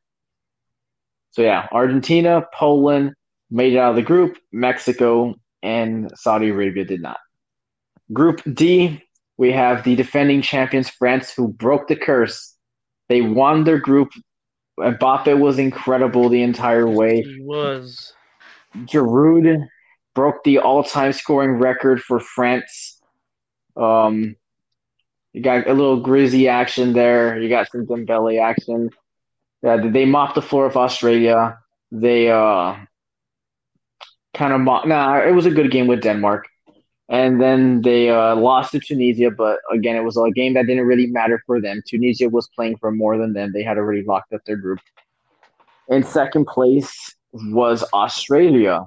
So 1.31 1.41
yeah, 1.41 1.67
Argentina, 1.71 2.45
Poland 2.53 3.13
made 3.49 3.73
it 3.73 3.79
out 3.79 3.91
of 3.91 3.95
the 3.95 4.01
group. 4.01 4.37
Mexico 4.51 5.35
and 5.61 6.11
Saudi 6.15 6.49
Arabia 6.49 6.85
did 6.85 7.01
not. 7.01 7.17
Group 8.11 8.41
D, 8.53 9.01
we 9.37 9.51
have 9.51 9.83
the 9.83 9.95
defending 9.95 10.41
champions 10.41 10.89
France, 10.89 11.33
who 11.33 11.47
broke 11.47 11.87
the 11.87 11.95
curse. 11.95 12.52
They 13.13 13.21
won 13.21 13.63
their 13.63 13.77
group. 13.77 14.09
Mbappe 14.79 15.37
was 15.37 15.59
incredible 15.59 16.29
the 16.29 16.41
entire 16.41 16.87
way. 16.87 17.21
He 17.21 17.41
was. 17.41 18.11
Giroud 18.75 19.67
broke 20.15 20.43
the 20.43 20.57
all-time 20.57 21.13
scoring 21.13 21.59
record 21.59 22.01
for 22.01 22.19
France. 22.19 22.99
Um, 23.77 24.35
you 25.31 25.43
got 25.43 25.67
a 25.67 25.73
little 25.73 25.99
Grizzy 25.99 26.47
action 26.47 26.93
there. 26.93 27.39
You 27.39 27.49
got 27.49 27.69
some 27.71 27.85
Dembele 27.85 28.41
action. 28.41 28.89
Yeah, 29.61 29.77
they 29.77 30.05
mopped 30.05 30.33
the 30.33 30.41
floor 30.41 30.65
of 30.65 30.75
Australia. 30.75 31.59
They 31.91 32.31
uh, 32.31 32.77
kind 34.33 34.53
of 34.53 34.61
mopped. 34.61 34.87
Nah, 34.87 35.19
it 35.19 35.35
was 35.35 35.45
a 35.45 35.51
good 35.51 35.69
game 35.69 35.85
with 35.85 36.01
Denmark, 36.01 36.47
and 37.13 37.39
then 37.39 37.83
they 37.83 38.09
uh, 38.09 38.35
lost 38.35 38.71
to 38.71 38.79
Tunisia. 38.79 39.29
But 39.29 39.59
again, 39.71 39.95
it 39.95 40.03
was 40.03 40.17
a 40.17 40.31
game 40.31 40.55
that 40.55 40.65
didn't 40.65 40.87
really 40.87 41.05
matter 41.05 41.41
for 41.45 41.61
them. 41.61 41.83
Tunisia 41.87 42.27
was 42.27 42.49
playing 42.55 42.77
for 42.77 42.91
more 42.91 43.19
than 43.19 43.33
them. 43.33 43.51
They 43.53 43.61
had 43.61 43.77
already 43.77 44.01
locked 44.01 44.33
up 44.33 44.41
their 44.45 44.55
group. 44.55 44.79
In 45.89 46.01
second 46.03 46.47
place 46.47 47.15
was 47.31 47.83
Australia. 47.93 48.83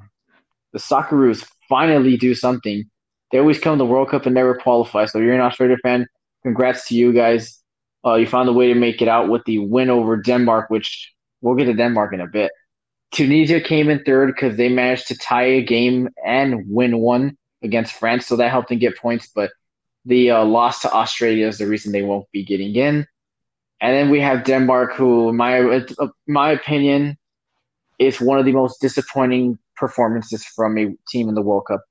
The 0.72 0.80
Socceroos 0.80 1.46
finally 1.68 2.16
do 2.16 2.34
something. 2.34 2.84
They 3.30 3.38
always 3.38 3.60
come 3.60 3.78
to 3.78 3.78
the 3.78 3.86
World 3.86 4.10
Cup 4.10 4.26
and 4.26 4.34
never 4.34 4.56
qualify. 4.56 5.06
So 5.06 5.18
if 5.18 5.24
you're 5.24 5.34
an 5.34 5.40
Australia 5.40 5.76
fan, 5.84 6.08
congrats 6.42 6.88
to 6.88 6.96
you 6.96 7.12
guys. 7.12 7.62
Uh, 8.04 8.14
you 8.14 8.26
found 8.26 8.48
a 8.48 8.52
way 8.52 8.66
to 8.66 8.74
make 8.74 9.00
it 9.00 9.08
out 9.08 9.28
with 9.28 9.44
the 9.44 9.60
win 9.60 9.88
over 9.88 10.16
Denmark, 10.16 10.68
which 10.68 11.12
we'll 11.42 11.54
get 11.54 11.66
to 11.66 11.74
Denmark 11.74 12.12
in 12.12 12.20
a 12.20 12.26
bit. 12.26 12.50
Tunisia 13.12 13.60
came 13.60 13.88
in 13.88 14.02
third 14.02 14.34
because 14.34 14.56
they 14.56 14.68
managed 14.68 15.06
to 15.08 15.16
tie 15.16 15.44
a 15.44 15.62
game 15.62 16.08
and 16.24 16.64
win 16.68 16.98
one 16.98 17.36
against 17.66 17.92
France, 18.00 18.26
so 18.26 18.36
that 18.36 18.50
helped 18.50 18.70
them 18.70 18.78
get 18.78 18.96
points. 18.96 19.28
But 19.34 19.50
the 20.06 20.30
uh, 20.30 20.44
loss 20.44 20.80
to 20.82 20.92
Australia 20.92 21.46
is 21.48 21.58
the 21.58 21.66
reason 21.66 21.92
they 21.92 22.02
won't 22.02 22.30
be 22.32 22.44
getting 22.44 22.74
in. 22.76 23.06
And 23.80 23.92
then 23.94 24.10
we 24.10 24.20
have 24.20 24.44
Denmark, 24.44 24.94
who, 24.94 25.28
in 25.30 25.36
my 25.36 25.84
my 26.26 26.50
opinion, 26.52 27.18
is 27.98 28.20
one 28.20 28.38
of 28.38 28.46
the 28.46 28.52
most 28.52 28.80
disappointing 28.80 29.58
performances 29.76 30.44
from 30.56 30.78
a 30.78 30.94
team 31.10 31.28
in 31.28 31.34
the 31.34 31.42
World 31.42 31.66
Cup. 31.68 31.82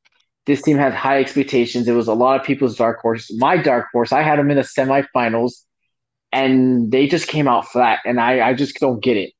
this 0.45 0.61
team 0.61 0.77
had 0.77 0.93
high 0.93 1.19
expectations. 1.19 1.87
It 1.87 1.93
was 1.93 2.07
a 2.07 2.13
lot 2.13 2.39
of 2.39 2.45
people's 2.45 2.77
dark 2.77 2.99
horse. 3.01 3.31
My 3.37 3.57
dark 3.57 3.87
horse, 3.91 4.11
I 4.11 4.21
had 4.21 4.37
them 4.39 4.51
in 4.51 4.57
the 4.57 4.63
semifinals, 4.63 5.53
and 6.31 6.91
they 6.91 7.07
just 7.07 7.27
came 7.27 7.47
out 7.47 7.67
flat. 7.67 7.99
And 8.05 8.19
I, 8.19 8.49
I 8.49 8.53
just 8.53 8.79
don't 8.79 9.03
get 9.03 9.17
it. 9.17 9.33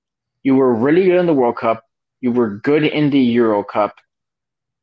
You 0.44 0.56
were 0.56 0.74
really 0.74 1.06
good 1.06 1.20
in 1.20 1.28
the 1.28 1.34
World 1.34 1.58
Cup. 1.58 1.84
You 2.22 2.32
were 2.32 2.50
good 2.50 2.84
in 2.84 3.12
the 3.12 3.20
Euro 3.20 3.64
Cup, 3.64 3.96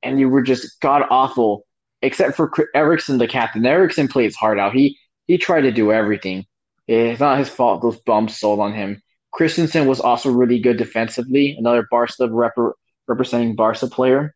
and 0.02 0.18
you 0.18 0.28
were 0.28 0.42
just 0.42 0.80
god 0.80 1.02
awful. 1.10 1.64
Except 2.04 2.34
for 2.34 2.50
Eriksen, 2.74 3.18
the 3.18 3.28
captain. 3.28 3.64
Eriksen 3.64 4.08
plays 4.08 4.34
hard 4.34 4.58
out. 4.58 4.72
He 4.72 4.98
he 5.28 5.38
tried 5.38 5.60
to 5.60 5.70
do 5.70 5.92
everything. 5.92 6.44
It's 6.88 7.20
not 7.20 7.38
his 7.38 7.48
fault. 7.48 7.80
Those 7.80 8.00
bumps 8.00 8.40
sold 8.40 8.58
on 8.58 8.74
him. 8.74 9.00
Christensen 9.30 9.86
was 9.86 10.00
also 10.00 10.30
really 10.30 10.58
good 10.58 10.78
defensively. 10.78 11.54
Another 11.56 11.86
Barca 11.90 12.28
rep- 12.28 12.74
representing 13.06 13.54
Barca 13.54 13.86
player. 13.86 14.34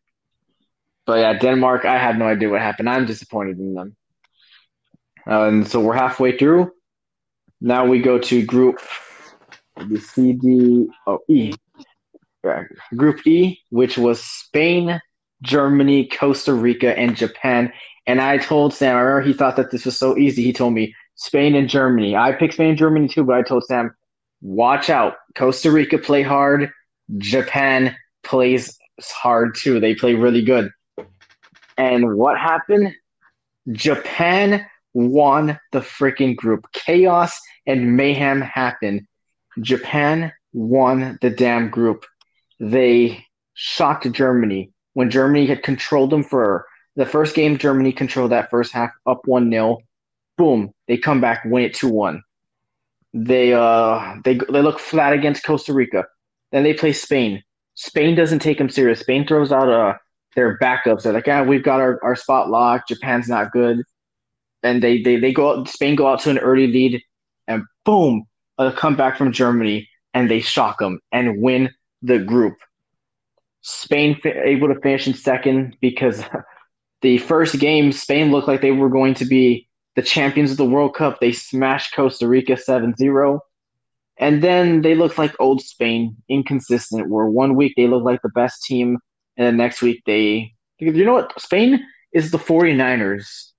But 1.05 1.19
yeah, 1.19 1.33
Denmark, 1.33 1.83
I 1.85 1.97
have 1.97 2.17
no 2.17 2.25
idea 2.25 2.49
what 2.49 2.61
happened. 2.61 2.89
I'm 2.89 3.05
disappointed 3.05 3.59
in 3.59 3.73
them. 3.73 3.95
Uh, 5.29 5.47
and 5.49 5.67
so 5.67 5.81
we're 5.81 5.93
halfway 5.93 6.37
through. 6.37 6.71
Now 7.59 7.85
we 7.85 7.99
go 8.01 8.17
to 8.17 8.45
group 8.45 8.79
the 9.75 9.99
C 9.99 10.33
D 10.33 10.87
oh 11.05 11.19
E. 11.27 11.53
Group 12.95 13.27
E, 13.27 13.59
which 13.71 13.97
was 13.97 14.23
Spain, 14.23 15.01
Germany, 15.41 16.07
Costa 16.07 16.53
Rica, 16.53 16.97
and 16.97 17.15
Japan. 17.15 17.71
And 18.05 18.21
I 18.21 18.37
told 18.37 18.73
Sam, 18.73 18.95
I 18.95 18.99
remember 18.99 19.27
he 19.27 19.33
thought 19.33 19.55
that 19.57 19.71
this 19.71 19.85
was 19.85 19.97
so 19.97 20.17
easy. 20.17 20.43
He 20.43 20.53
told 20.53 20.73
me 20.73 20.93
Spain 21.15 21.55
and 21.55 21.69
Germany. 21.69 22.15
I 22.15 22.31
picked 22.31 22.53
Spain 22.53 22.69
and 22.69 22.77
Germany 22.77 23.07
too, 23.07 23.23
but 23.23 23.35
I 23.35 23.41
told 23.41 23.65
Sam, 23.65 23.95
watch 24.41 24.89
out. 24.89 25.15
Costa 25.35 25.71
Rica 25.71 25.97
play 25.97 26.21
hard. 26.21 26.71
Japan 27.17 27.95
plays 28.23 28.77
hard 29.01 29.55
too. 29.55 29.79
They 29.79 29.95
play 29.95 30.15
really 30.15 30.41
good. 30.41 30.71
And 31.77 32.15
what 32.15 32.37
happened? 32.37 32.93
Japan 33.71 34.65
won 34.93 35.59
the 35.71 35.81
freaking 35.81 36.35
group. 36.35 36.65
Chaos 36.73 37.39
and 37.65 37.95
mayhem 37.95 38.41
happened. 38.41 39.05
Japan 39.59 40.31
won 40.53 41.19
the 41.21 41.29
damn 41.29 41.69
group. 41.69 42.05
They 42.59 43.23
shocked 43.53 44.11
Germany 44.11 44.71
when 44.97 45.11
Germany 45.11 45.45
had 45.45 45.61
controlled 45.61 46.09
them 46.09 46.23
for 46.23 46.65
the 46.95 47.05
first 47.05 47.35
game. 47.35 47.59
Germany 47.59 47.91
controlled 47.91 48.31
that 48.31 48.49
first 48.49 48.73
half 48.73 48.89
up 49.05 49.21
1 49.25 49.51
0. 49.51 49.77
Boom, 50.39 50.71
they 50.87 50.97
come 50.97 51.21
back, 51.21 51.45
win 51.45 51.65
it 51.65 51.75
2 51.75 51.87
1. 51.87 52.23
They 53.13 53.53
uh 53.53 54.15
they 54.25 54.39
they 54.49 54.61
look 54.63 54.79
flat 54.79 55.13
against 55.13 55.45
Costa 55.45 55.71
Rica. 55.71 56.05
Then 56.51 56.63
they 56.63 56.73
play 56.73 56.93
Spain. 56.93 57.43
Spain 57.75 58.15
doesn't 58.15 58.39
take 58.39 58.57
them 58.57 58.69
serious. 58.69 59.01
Spain 59.01 59.27
throws 59.27 59.51
out 59.51 59.69
uh 59.69 59.93
their 60.35 60.57
backups. 60.57 61.03
They're 61.03 61.13
like, 61.13 61.27
ah, 61.27 61.43
we've 61.43 61.63
got 61.63 61.79
our, 61.79 62.03
our 62.03 62.15
spot 62.15 62.49
locked. 62.49 62.89
Japan's 62.89 63.29
not 63.29 63.51
good. 63.51 63.83
And 64.63 64.81
they, 64.81 65.03
they, 65.03 65.19
they 65.19 65.31
go 65.31 65.59
out, 65.59 65.67
Spain 65.67 65.95
go 65.95 66.07
out 66.07 66.21
to 66.21 66.31
an 66.31 66.39
early 66.39 66.65
lead 66.65 67.01
and 67.47 67.63
boom, 67.85 68.25
a 68.57 68.71
comeback 68.71 69.15
from 69.15 69.31
Germany 69.31 69.87
and 70.15 70.29
they 70.29 70.39
shock 70.39 70.79
them 70.79 70.99
and 71.11 71.39
win 71.39 71.69
the 72.01 72.17
group. 72.17 72.57
Spain 73.61 74.19
able 74.23 74.67
to 74.67 74.79
finish 74.81 75.07
in 75.07 75.13
second 75.13 75.75
because 75.81 76.23
the 77.01 77.17
first 77.17 77.59
game, 77.59 77.91
Spain 77.91 78.31
looked 78.31 78.47
like 78.47 78.61
they 78.61 78.71
were 78.71 78.89
going 78.89 79.13
to 79.15 79.25
be 79.25 79.67
the 79.95 80.01
champions 80.01 80.51
of 80.51 80.57
the 80.57 80.65
World 80.65 80.95
Cup. 80.95 81.19
They 81.19 81.31
smashed 81.31 81.95
Costa 81.95 82.27
Rica 82.27 82.57
7 82.57 82.95
0. 82.95 83.41
And 84.19 84.41
then 84.41 84.81
they 84.81 84.95
looked 84.95 85.17
like 85.17 85.35
old 85.39 85.61
Spain, 85.61 86.17
inconsistent, 86.27 87.09
where 87.09 87.27
one 87.27 87.55
week 87.55 87.73
they 87.77 87.87
looked 87.87 88.05
like 88.05 88.21
the 88.23 88.29
best 88.29 88.63
team 88.63 88.97
and 89.37 89.47
the 89.47 89.51
next 89.51 89.81
week 89.81 90.01
they 90.05 90.53
you 90.79 91.05
know 91.05 91.13
what 91.13 91.39
Spain 91.39 91.83
is 92.13 92.31
the 92.31 92.37
49ers 92.37 93.51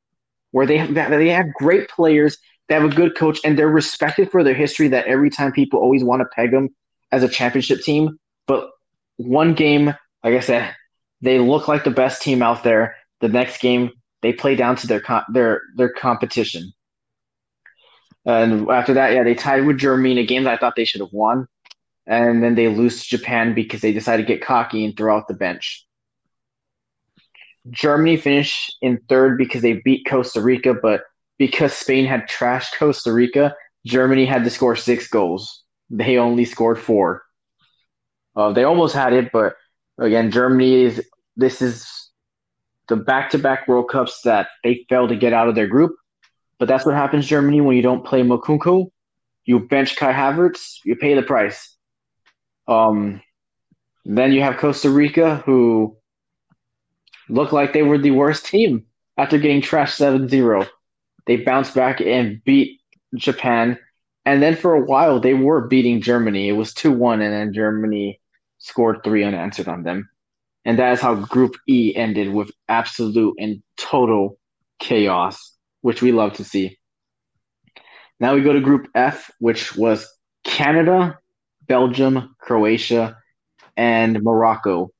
where 0.50 0.66
they 0.66 0.78
have, 0.78 0.94
they 0.94 1.28
have 1.28 1.52
great 1.54 1.88
players 1.88 2.36
they 2.68 2.74
have 2.74 2.84
a 2.84 2.94
good 2.94 3.16
coach 3.16 3.40
and 3.44 3.58
they're 3.58 3.68
respected 3.68 4.30
for 4.30 4.44
their 4.44 4.54
history 4.54 4.88
that 4.88 5.06
every 5.06 5.30
time 5.30 5.52
people 5.52 5.80
always 5.80 6.04
want 6.04 6.20
to 6.20 6.26
peg 6.34 6.50
them 6.50 6.68
as 7.12 7.22
a 7.22 7.28
championship 7.28 7.80
team 7.80 8.18
but 8.46 8.70
one 9.18 9.54
game 9.54 9.94
like 10.24 10.34
I 10.34 10.40
said 10.40 10.74
they 11.20 11.38
look 11.38 11.68
like 11.68 11.84
the 11.84 11.90
best 11.90 12.22
team 12.22 12.42
out 12.42 12.62
there 12.62 12.96
the 13.20 13.28
next 13.28 13.60
game 13.60 13.90
they 14.22 14.32
play 14.32 14.56
down 14.56 14.76
to 14.76 14.86
their 14.86 15.02
their 15.32 15.62
their 15.76 15.92
competition 15.92 16.72
and 18.24 18.68
after 18.70 18.94
that 18.94 19.12
yeah 19.12 19.22
they 19.22 19.34
tied 19.34 19.66
with 19.66 19.78
Germany 19.78 20.12
in 20.12 20.18
a 20.18 20.26
game 20.26 20.44
that 20.44 20.54
I 20.54 20.56
thought 20.56 20.76
they 20.76 20.84
should 20.84 21.00
have 21.00 21.12
won 21.12 21.46
and 22.08 22.42
then 22.42 22.54
they 22.54 22.68
lose 22.68 23.02
to 23.02 23.16
Japan 23.18 23.54
because 23.54 23.82
they 23.82 23.92
decided 23.92 24.26
to 24.26 24.32
get 24.32 24.42
cocky 24.42 24.84
and 24.84 24.96
throw 24.96 25.14
out 25.14 25.28
the 25.28 25.34
bench. 25.34 25.86
Germany 27.70 28.16
finished 28.16 28.76
in 28.80 28.98
third 29.08 29.36
because 29.36 29.60
they 29.60 29.74
beat 29.84 30.06
Costa 30.08 30.40
Rica, 30.40 30.72
but 30.72 31.02
because 31.38 31.74
Spain 31.74 32.06
had 32.06 32.26
trashed 32.26 32.78
Costa 32.78 33.12
Rica, 33.12 33.54
Germany 33.86 34.24
had 34.24 34.42
to 34.44 34.50
score 34.50 34.74
six 34.74 35.06
goals. 35.06 35.64
They 35.90 36.16
only 36.16 36.46
scored 36.46 36.78
four. 36.78 37.22
Uh, 38.38 38.52
they 38.52 38.62
almost 38.62 38.94
had 38.94 39.12
it, 39.12 39.32
but 39.32 39.56
again, 39.98 40.30
Germany 40.30 40.84
is 40.84 41.04
this 41.36 41.60
is 41.60 42.08
the 42.86 42.94
back-to-back 42.94 43.66
World 43.66 43.88
Cups 43.90 44.22
that 44.22 44.46
they 44.62 44.86
failed 44.88 45.08
to 45.08 45.16
get 45.16 45.32
out 45.32 45.48
of 45.48 45.56
their 45.56 45.66
group. 45.66 45.96
But 46.60 46.68
that's 46.68 46.86
what 46.86 46.94
happens, 46.94 47.26
Germany, 47.26 47.60
when 47.60 47.74
you 47.74 47.82
don't 47.82 48.04
play 48.04 48.22
Moukoko. 48.22 48.92
You 49.44 49.58
bench 49.58 49.96
Kai 49.96 50.12
Havertz, 50.12 50.76
you 50.84 50.94
pay 50.94 51.14
the 51.14 51.22
price. 51.22 51.76
Um, 52.68 53.20
then 54.04 54.32
you 54.32 54.40
have 54.42 54.56
Costa 54.56 54.88
Rica, 54.88 55.42
who 55.44 55.96
looked 57.28 57.52
like 57.52 57.72
they 57.72 57.82
were 57.82 57.98
the 57.98 58.12
worst 58.12 58.46
team 58.46 58.84
after 59.16 59.38
getting 59.38 59.62
trashed 59.62 59.96
7 59.96 60.28
0. 60.28 60.64
They 61.26 61.38
bounced 61.38 61.74
back 61.74 62.00
and 62.00 62.40
beat 62.44 62.80
Japan. 63.16 63.80
And 64.24 64.40
then 64.40 64.54
for 64.54 64.74
a 64.74 64.84
while, 64.84 65.18
they 65.18 65.34
were 65.34 65.66
beating 65.66 66.00
Germany. 66.00 66.48
It 66.48 66.52
was 66.52 66.72
2 66.72 66.92
1, 66.92 67.20
and 67.20 67.32
then 67.34 67.52
Germany 67.52 68.20
scored 68.58 69.02
three 69.02 69.24
unanswered 69.24 69.68
on 69.68 69.82
them. 69.82 70.08
And 70.64 70.78
that 70.78 70.92
is 70.92 71.00
how 71.00 71.14
Group 71.14 71.56
E 71.66 71.94
ended 71.96 72.32
with 72.32 72.50
absolute 72.68 73.34
and 73.38 73.62
total 73.76 74.38
chaos, 74.78 75.54
which 75.80 76.02
we 76.02 76.12
love 76.12 76.34
to 76.34 76.44
see. 76.44 76.78
Now 78.20 78.34
we 78.34 78.42
go 78.42 78.52
to 78.52 78.60
Group 78.60 78.88
F, 78.94 79.30
which 79.38 79.76
was 79.76 80.06
Canada, 80.44 81.18
Belgium, 81.66 82.34
Croatia, 82.38 83.16
and 83.76 84.22
Morocco. 84.22 84.90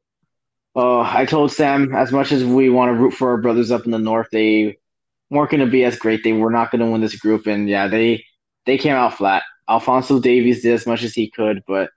Uh, 0.77 1.01
I 1.01 1.25
told 1.25 1.51
Sam, 1.51 1.94
as 1.94 2.12
much 2.12 2.31
as 2.31 2.44
we 2.44 2.71
want 2.71 2.90
to 2.90 3.01
root 3.03 3.12
for 3.12 3.31
our 3.31 3.38
brothers 3.38 3.73
up 3.73 3.85
in 3.85 3.90
the 3.90 3.99
north, 3.99 4.29
they 4.31 4.79
weren't 5.31 5.51
going 5.51 5.64
to 5.64 5.71
be 5.71 5.85
as 5.85 5.99
great. 5.99 6.23
They 6.23 6.33
were 6.33 6.51
not 6.51 6.71
going 6.71 6.81
to 6.81 6.90
win 6.90 7.01
this 7.01 7.16
group, 7.16 7.47
and 7.47 7.68
yeah, 7.68 7.88
they 7.88 8.25
they 8.64 8.79
came 8.79 8.94
out 8.94 9.14
flat. 9.14 9.42
Alfonso 9.68 10.21
Davies 10.21 10.62
did 10.62 10.75
as 10.75 10.87
much 10.87 11.03
as 11.03 11.14
he 11.14 11.31
could, 11.31 11.62
but 11.66 11.90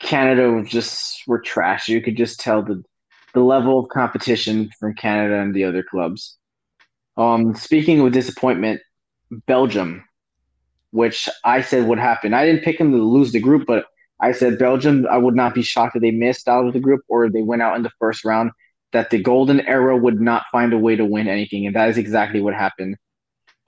Canada 0.00 0.50
was 0.50 0.68
just 0.68 1.22
were 1.26 1.40
trash. 1.40 1.88
You 1.88 2.02
could 2.02 2.16
just 2.16 2.40
tell 2.40 2.62
the 2.62 2.82
the 3.34 3.40
level 3.40 3.78
of 3.78 3.88
competition 3.90 4.70
from 4.80 4.94
Canada 4.94 5.38
and 5.38 5.54
the 5.54 5.64
other 5.64 5.82
clubs. 5.82 6.38
Um, 7.18 7.54
speaking 7.54 8.00
of 8.00 8.12
disappointment, 8.12 8.80
Belgium, 9.46 10.04
which 10.90 11.28
I 11.44 11.60
said 11.60 11.86
would 11.86 11.98
happen. 11.98 12.32
I 12.32 12.46
didn't 12.46 12.64
pick 12.64 12.78
them 12.78 12.92
to 12.92 12.98
lose 12.98 13.32
the 13.32 13.40
group, 13.40 13.66
but 13.66 13.86
I 14.20 14.32
said 14.32 14.58
Belgium, 14.58 15.06
I 15.10 15.18
would 15.18 15.34
not 15.34 15.54
be 15.54 15.62
shocked 15.62 15.96
if 15.96 16.02
they 16.02 16.10
missed 16.10 16.48
out 16.48 16.66
of 16.66 16.72
the 16.72 16.80
group 16.80 17.02
or 17.08 17.28
they 17.28 17.42
went 17.42 17.62
out 17.62 17.76
in 17.76 17.82
the 17.82 17.90
first 17.98 18.24
round, 18.24 18.52
that 18.92 19.10
the 19.10 19.22
golden 19.22 19.60
era 19.60 19.96
would 19.96 20.20
not 20.20 20.44
find 20.50 20.72
a 20.72 20.78
way 20.78 20.96
to 20.96 21.04
win 21.04 21.28
anything. 21.28 21.66
And 21.66 21.76
that 21.76 21.90
is 21.90 21.98
exactly 21.98 22.40
what 22.40 22.54
happened. 22.54 22.96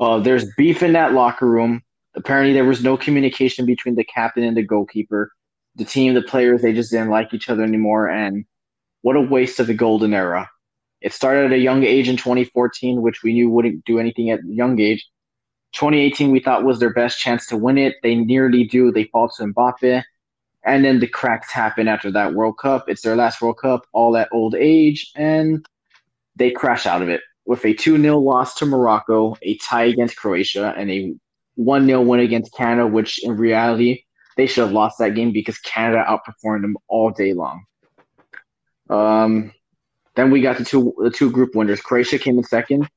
Uh, 0.01 0.21
there's 0.21 0.47
beef 0.57 0.83
in 0.83 0.95
that 0.95 1.13
locker 1.13 1.47
room. 1.47 1.83
Apparently, 2.15 2.55
there 2.55 2.65
was 2.65 2.83
no 2.83 2.97
communication 2.97 3.67
between 3.67 3.97
the 3.97 4.05
captain 4.05 4.45
and 4.45 4.57
the 4.57 4.63
goalkeeper. 4.63 5.31
The 5.79 5.85
team, 5.85 6.15
the 6.15 6.23
players, 6.23 6.63
they 6.63 6.73
just 6.73 6.91
didn't 6.91 7.11
like 7.11 7.33
each 7.33 7.49
other 7.49 7.63
anymore. 7.63 8.09
And 8.09 8.45
what 9.03 9.17
a 9.17 9.21
waste 9.21 9.61
of 9.61 9.69
the 9.69 9.75
golden 9.75 10.13
era. 10.13 10.51
It 11.01 11.13
started 11.13 11.47
at 11.47 11.53
a 11.53 11.59
young 11.59 11.85
age 11.85 12.09
in 12.09 12.17
2014, 12.17 13.01
which 13.01 13.23
we 13.23 13.33
knew 13.33 13.49
wouldn't 13.49 13.85
do 13.85 13.99
anything 13.99 14.31
at 14.31 14.41
a 14.41 14.47
young 14.47 14.81
age. 14.81 15.09
2018, 15.73 16.31
we 16.31 16.41
thought 16.41 16.65
was 16.65 16.81
their 16.81 16.93
best 16.93 17.21
chance 17.21 17.47
to 17.47 17.57
win 17.57 17.79
it. 17.79 17.97
They 18.03 18.17
nearly 18.17 18.65
do. 18.65 18.91
They 18.91 19.05
fall 19.05 19.29
to 19.31 19.45
Mbappe 19.45 20.03
and 20.65 20.85
then 20.85 21.01
the 21.01 21.07
cracks 21.07 21.51
happen 21.51 21.89
after 21.89 22.11
that 22.11 22.35
World 22.35 22.59
Cup. 22.59 22.89
It's 22.89 23.03
their 23.03 23.17
last 23.17 23.41
World 23.41 23.59
Cup, 23.59 23.87
all 23.93 24.17
at 24.17 24.29
old 24.33 24.55
age, 24.55 25.11
and 25.17 25.65
they 26.37 26.51
crash 26.51 26.87
out 26.87 27.03
of 27.03 27.09
it 27.09 27.23
with 27.47 27.65
a 27.65 27.73
2 27.73 28.01
0 28.01 28.19
loss 28.19 28.55
to 28.57 28.67
Morocco, 28.67 29.37
a 29.43 29.57
tie 29.59 29.85
against 29.85 30.17
Croatia, 30.17 30.75
and 30.77 30.91
a 30.91 31.15
1 31.55 31.87
0 31.87 32.03
win 32.03 32.21
against 32.21 32.55
Canada, 32.55 32.87
which 32.87 33.23
in 33.25 33.37
reality, 33.37 34.05
they 34.39 34.47
should 34.47 34.63
have 34.63 34.73
lost 34.73 34.99
that 34.99 35.17
game 35.17 35.33
because 35.33 35.59
Canada 35.59 36.05
outperformed 36.09 36.63
them 36.63 36.79
all 36.87 37.11
day 37.11 37.35
long. 37.35 37.65
Um, 38.89 39.53
then 40.15 40.31
we 40.31 40.41
got 40.41 40.59
the 40.59 40.65
two 40.65 40.95
the 40.99 41.11
two 41.11 41.31
group 41.31 41.55
winners. 41.57 41.81
Croatia 41.81 42.19
came 42.19 42.39
in 42.39 42.45
second. 42.45 42.89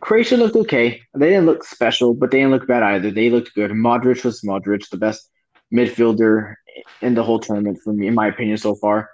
Croatia 0.00 0.36
looked 0.36 0.56
okay. 0.56 1.00
They 1.14 1.30
didn't 1.30 1.46
look 1.46 1.64
special, 1.64 2.12
but 2.12 2.30
they 2.30 2.38
didn't 2.38 2.52
look 2.52 2.66
bad 2.66 2.82
either. 2.82 3.10
They 3.10 3.30
looked 3.30 3.54
good. 3.54 3.70
Modric 3.70 4.24
was 4.24 4.42
Modric, 4.42 4.88
the 4.90 4.98
best 4.98 5.30
midfielder 5.72 6.54
in 7.00 7.14
the 7.14 7.22
whole 7.22 7.40
tournament 7.40 7.78
for 7.82 7.94
me, 7.94 8.06
in 8.06 8.14
my 8.14 8.26
opinion, 8.26 8.58
so 8.58 8.74
far. 8.74 9.08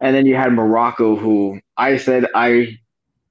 And 0.00 0.14
then 0.14 0.26
you 0.26 0.36
had 0.36 0.52
Morocco, 0.52 1.16
who 1.16 1.60
I 1.78 1.96
said 1.96 2.26
I 2.34 2.76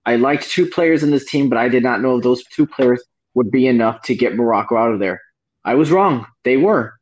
I 0.08 0.16
liked 0.16 0.50
two 0.50 0.66
players 0.66 1.04
in 1.04 1.12
this 1.12 1.26
team, 1.26 1.50
but 1.50 1.60
I 1.60 1.70
did 1.70 1.84
not 1.84 2.02
know 2.02 2.20
those 2.20 2.44
two 2.46 2.66
players 2.66 3.04
would 3.36 3.52
be 3.52 3.68
enough 3.68 4.02
to 4.04 4.16
get 4.16 4.36
Morocco 4.36 4.76
out 4.76 4.92
of 4.92 5.00
there. 5.00 5.22
I 5.64 5.76
was 5.76 5.92
wrong. 5.92 6.26
They 6.44 6.58
were. 6.58 6.99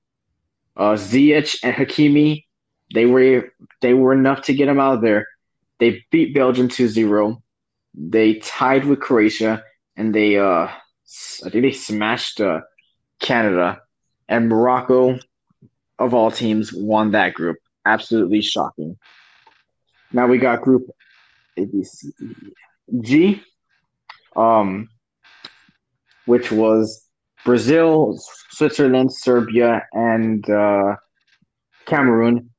Uh, 0.78 0.94
Ziyech 0.94 1.58
and 1.64 1.76
Hakimi, 1.76 2.46
they 2.94 3.06
were 3.06 3.52
they 3.82 3.94
were 3.94 4.14
enough 4.14 4.44
to 4.44 4.54
get 4.54 4.68
them 4.68 4.80
out 4.80 4.96
of 4.96 5.02
there. 5.02 5.28
They 5.80 6.06
beat 6.12 6.34
Belgium 6.34 6.70
2-0. 6.70 7.42
They 7.94 8.36
tied 8.36 8.86
with 8.86 9.00
Croatia, 9.00 9.64
and 9.96 10.14
they 10.14 10.38
uh, 10.38 10.68
I 10.68 11.50
think 11.50 11.64
they 11.64 11.72
smashed 11.72 12.40
uh, 12.42 12.62
Canada, 13.20 13.82
and 14.30 14.50
Morocco, 14.50 15.20
of 15.98 16.14
all 16.14 16.30
teams, 16.30 16.72
won 16.72 17.12
that 17.12 17.34
group. 17.34 17.58
Absolutely 17.86 18.42
shocking. 18.42 18.98
Now 20.12 20.28
we 20.28 20.38
got 20.38 20.62
Group 20.62 20.90
A, 21.58 21.66
B, 21.66 21.84
C, 21.84 22.12
D, 22.20 22.54
G, 23.02 23.44
um, 24.36 24.90
which 26.26 26.52
was 26.52 27.07
Brazil, 27.48 28.20
Switzerland, 28.52 29.14
Serbia, 29.14 29.88
and 29.94 30.48
uh, 30.50 30.98
Cameroon. 31.86 32.50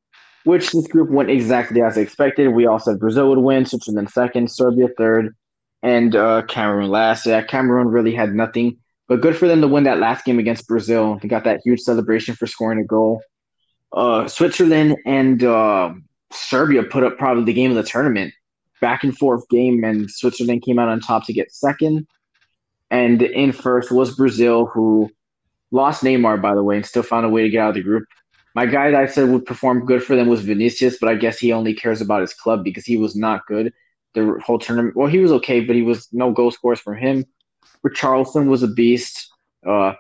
Which 0.45 0.71
this 0.71 0.87
group 0.87 1.11
went 1.11 1.29
exactly 1.29 1.83
as 1.83 1.99
expected. 1.99 2.49
We 2.55 2.67
all 2.67 2.79
said 2.79 2.99
Brazil 2.99 3.29
would 3.29 3.41
win, 3.41 3.67
Switzerland 3.67 4.09
second, 4.09 4.51
Serbia 4.51 4.89
third, 4.97 5.37
and 5.83 6.17
uh, 6.17 6.41
Cameroon 6.49 6.89
last. 6.89 7.27
Yeah, 7.27 7.43
Cameroon 7.43 7.89
really 7.89 8.15
had 8.15 8.33
nothing, 8.33 8.79
but 9.09 9.21
good 9.21 9.37
for 9.37 9.47
them 9.47 9.61
to 9.61 9.69
win 9.69 9.85
that 9.85 9.99
last 9.99 10.25
game 10.25 10.39
against 10.39 10.67
Brazil. 10.67 11.19
They 11.21 11.29
got 11.29 11.45
that 11.45 11.61
huge 11.63 11.81
celebration 11.81 12.35
for 12.35 12.47
scoring 12.47 12.81
a 12.81 12.85
goal. 12.85 13.21
Uh, 13.93 14.27
Switzerland 14.27 14.97
and 15.05 15.45
uh, 15.45 15.93
Serbia 16.33 16.83
put 16.83 17.05
up 17.05 17.19
probably 17.19 17.45
the 17.45 17.53
game 17.53 17.71
of 17.71 17.77
the 17.77 17.83
tournament, 17.83 18.33
back 18.81 19.05
and 19.05 19.15
forth 19.19 19.47
game, 19.51 19.85
and 19.85 20.11
Switzerland 20.11 20.63
came 20.63 20.79
out 20.79 20.89
on 20.89 21.01
top 21.01 21.27
to 21.27 21.35
get 21.35 21.53
second. 21.53 22.07
And 22.91 23.23
in 23.23 23.53
first 23.53 23.91
was 23.91 24.17
Brazil, 24.17 24.67
who 24.67 25.11
lost 25.71 26.03
Neymar, 26.03 26.41
by 26.41 26.55
the 26.55 26.63
way, 26.63 26.77
and 26.77 26.87
still 26.87 27.03
found 27.03 27.27
a 27.27 27.29
way 27.29 27.43
to 27.43 27.51
get 27.51 27.61
out 27.61 27.71
of 27.71 27.75
the 27.75 27.83
group. 27.83 28.05
My 28.55 28.67
guy 28.67 28.91
that 28.91 29.01
I 29.01 29.07
said 29.07 29.29
would 29.29 29.47
perform 29.47 29.85
good 29.85 30.03
for 30.03 30.17
them 30.17 30.29
was 30.29 30.41
Vinicius, 30.41 30.99
but 30.99 31.09
I 31.09 31.15
guess 31.15 31.39
he 31.39 31.53
only 31.53 31.75
cares 31.75 32.01
about 32.01 32.23
his 32.23 32.33
club 32.33 32.65
because 32.65 32.85
he 32.85 32.97
was 32.97 33.15
not 33.15 33.47
good 33.47 33.73
the 34.15 34.41
whole 34.45 34.59
tournament. 34.59 34.97
Well, 34.97 35.09
he 35.09 35.19
was 35.19 35.33
okay, 35.33 35.61
but 35.61 35.77
he 35.77 35.83
was 35.83 36.09
no 36.13 36.33
goal 36.33 36.51
scores 36.51 36.81
from 36.81 36.97
him. 36.97 37.25
Richarlison 37.87 38.49
was 38.49 38.63
a 38.63 38.69
beast. 38.69 39.31
Uh, 39.67 39.93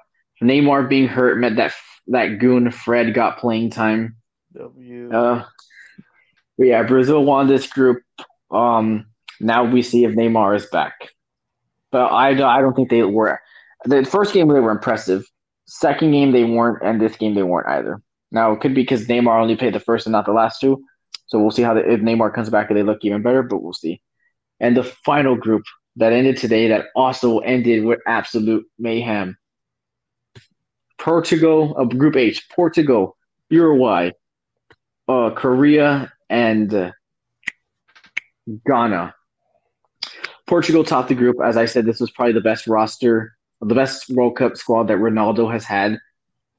Neymar 0.42 0.88
being 0.88 1.08
hurt 1.08 1.38
meant 1.38 1.56
that 1.56 1.72
that 2.08 2.38
goon 2.38 2.70
Fred 2.70 3.14
got 3.14 3.38
playing 3.38 3.70
time. 3.70 4.16
W. 4.54 5.12
Uh, 5.12 5.44
yeah, 6.56 6.82
Brazil 6.82 7.24
won 7.24 7.46
this 7.46 7.66
group. 7.66 8.02
Um, 8.50 9.06
now 9.40 9.64
we 9.64 9.82
see 9.82 10.04
if 10.04 10.12
Neymar 10.12 10.56
is 10.56 10.66
back. 10.66 11.10
But 11.90 12.06
I, 12.06 12.30
I 12.30 12.60
don't 12.60 12.74
think 12.74 12.90
they 12.90 13.02
were. 13.02 13.40
The 13.84 14.04
first 14.04 14.34
game 14.34 14.48
they 14.48 14.60
were 14.60 14.70
impressive. 14.70 15.24
Second 15.66 16.12
game 16.12 16.32
they 16.32 16.44
weren't, 16.44 16.82
and 16.82 17.00
this 17.00 17.16
game 17.16 17.34
they 17.34 17.42
weren't 17.42 17.68
either. 17.68 18.00
Now 18.30 18.52
it 18.52 18.60
could 18.60 18.74
be 18.74 18.82
because 18.82 19.06
Neymar 19.06 19.40
only 19.40 19.56
played 19.56 19.74
the 19.74 19.80
first 19.80 20.06
and 20.06 20.12
not 20.12 20.26
the 20.26 20.32
last 20.32 20.60
two. 20.60 20.82
So 21.26 21.38
we'll 21.38 21.50
see 21.50 21.62
how 21.62 21.74
the, 21.74 21.80
if 21.80 22.00
Neymar 22.00 22.34
comes 22.34 22.50
back, 22.50 22.70
if 22.70 22.74
they 22.74 22.82
look 22.82 22.98
even 23.02 23.22
better. 23.22 23.42
But 23.42 23.62
we'll 23.62 23.72
see. 23.72 24.00
And 24.60 24.76
the 24.76 24.84
final 24.84 25.36
group 25.36 25.62
that 25.96 26.12
ended 26.12 26.36
today 26.36 26.68
that 26.68 26.86
also 26.94 27.38
ended 27.40 27.84
with 27.84 28.00
absolute 28.06 28.64
mayhem. 28.78 29.36
Portugal, 30.98 31.76
uh, 31.78 31.84
Group 31.84 32.16
H, 32.16 32.48
Portugal, 32.50 33.16
Uruguay, 33.50 34.10
uh, 35.08 35.30
Korea, 35.30 36.12
and 36.28 36.72
uh, 36.74 36.92
Ghana. 38.66 39.14
Portugal 40.48 40.82
topped 40.82 41.08
the 41.08 41.14
group. 41.14 41.36
As 41.44 41.56
I 41.56 41.66
said, 41.66 41.84
this 41.84 42.00
was 42.00 42.10
probably 42.10 42.32
the 42.32 42.40
best 42.40 42.66
roster, 42.66 43.36
the 43.60 43.74
best 43.74 44.08
World 44.10 44.36
Cup 44.36 44.56
squad 44.56 44.88
that 44.88 44.98
Ronaldo 44.98 45.52
has 45.52 45.64
had. 45.64 45.98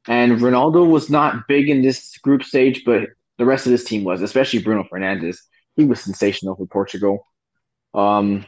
And 0.07 0.39
Ronaldo 0.39 0.89
was 0.89 1.09
not 1.09 1.47
big 1.47 1.69
in 1.69 1.81
this 1.81 2.17
group 2.19 2.43
stage, 2.43 2.83
but 2.85 3.09
the 3.37 3.45
rest 3.45 3.65
of 3.65 3.71
this 3.71 3.83
team 3.83 4.03
was, 4.03 4.21
especially 4.21 4.59
Bruno 4.59 4.83
Fernandes. 4.83 5.37
He 5.75 5.85
was 5.85 6.01
sensational 6.01 6.55
for 6.55 6.67
Portugal. 6.67 7.25
Um, 7.93 8.45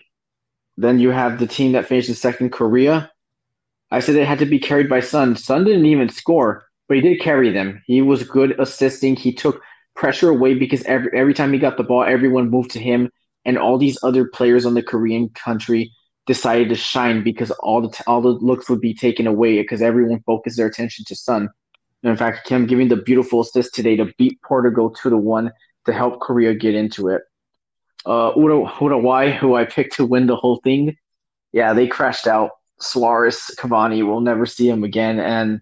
then 0.78 1.00
you 1.00 1.10
have 1.10 1.40
the 1.40 1.48
team 1.48 1.74
that 1.74 1.88
finished 1.88 2.10
in 2.10 2.16
second, 2.16 2.52
Korea. 2.52 3.12
I 3.90 4.00
said 4.00 4.16
it 4.16 4.28
had 4.28 4.40
to 4.40 4.46
be 4.46 4.60
carried 4.60 4.90
by 4.90 5.02
Son. 5.02 5.36
Son 5.36 5.64
didn't 5.64 5.86
even 5.86 6.10
score, 6.10 6.66
but 6.88 6.96
he 6.96 7.02
did 7.02 7.20
carry 7.20 7.52
them. 7.52 7.82
He 7.86 8.02
was 8.02 8.24
good 8.24 8.60
assisting. 8.60 9.16
He 9.16 9.34
took 9.34 9.62
pressure 9.96 10.30
away 10.30 10.54
because 10.54 10.84
every 10.84 11.12
every 11.14 11.34
time 11.34 11.52
he 11.52 11.60
got 11.60 11.78
the 11.78 11.84
ball, 11.84 12.04
everyone 12.04 12.50
moved 12.50 12.72
to 12.72 12.80
him, 12.80 13.12
and 13.46 13.58
all 13.58 13.78
these 13.78 13.98
other 14.04 14.26
players 14.26 14.66
on 14.66 14.74
the 14.74 14.84
Korean 14.84 15.30
country 15.30 15.92
decided 16.28 16.70
to 16.70 16.76
shine 16.76 17.24
because 17.24 17.52
all 17.52 17.82
the 17.82 18.04
all 18.08 18.22
the 18.22 18.30
looks 18.30 18.70
would 18.70 18.82
be 18.82 18.94
taken 18.94 19.28
away 19.28 19.62
because 19.62 19.82
everyone 19.82 20.22
focused 20.26 20.58
their 20.58 20.68
attention 20.68 21.06
to 21.06 21.16
Son. 21.16 21.50
And 22.04 22.12
in 22.12 22.18
fact, 22.18 22.48
Kim 22.48 22.66
giving 22.66 22.88
the 22.88 22.96
beautiful 22.96 23.42
assist 23.42 23.74
today 23.74 23.96
to 23.96 24.12
beat 24.18 24.42
Portugal 24.42 24.90
two 24.90 25.10
to 25.10 25.18
one 25.18 25.52
to 25.86 25.94
help 25.94 26.20
Korea 26.20 26.54
get 26.54 26.76
into 26.76 27.10
it. 27.10 27.22
Uh, 28.06 28.32
Uruguay, 28.36 29.32
who 29.32 29.56
I 29.56 29.66
picked 29.66 29.96
to 29.96 30.06
win 30.06 30.28
the 30.28 30.36
whole 30.36 30.60
thing, 30.64 30.96
yeah, 31.52 31.74
they 31.74 31.88
crashed 31.88 32.28
out. 32.28 32.52
Suarez, 32.80 33.52
Cavani, 33.60 34.06
we'll 34.06 34.22
never 34.22 34.46
see 34.46 34.68
him 34.68 34.84
again. 34.84 35.20
And 35.20 35.62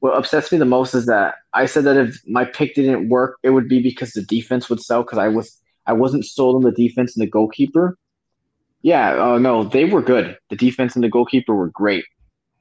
what 0.00 0.16
upsets 0.16 0.50
me 0.50 0.58
the 0.58 0.64
most 0.64 0.94
is 0.94 1.06
that 1.06 1.36
I 1.52 1.66
said 1.66 1.84
that 1.84 1.96
if 1.96 2.16
my 2.26 2.44
pick 2.44 2.74
didn't 2.74 3.08
work, 3.08 3.36
it 3.42 3.50
would 3.50 3.68
be 3.68 3.82
because 3.82 4.12
the 4.12 4.22
defense 4.22 4.70
would 4.70 4.80
sell 4.80 5.02
because 5.02 5.18
I 5.18 5.28
was 5.28 5.60
I 5.86 5.92
wasn't 5.92 6.24
sold 6.24 6.56
on 6.56 6.62
the 6.62 6.72
defense 6.72 7.16
and 7.16 7.22
the 7.22 7.30
goalkeeper. 7.30 7.98
Yeah, 8.82 9.32
uh, 9.32 9.38
no, 9.38 9.64
they 9.64 9.84
were 9.84 10.02
good. 10.02 10.36
The 10.50 10.56
defense 10.56 10.94
and 10.94 11.02
the 11.02 11.08
goalkeeper 11.08 11.54
were 11.54 11.70
great. 11.70 12.04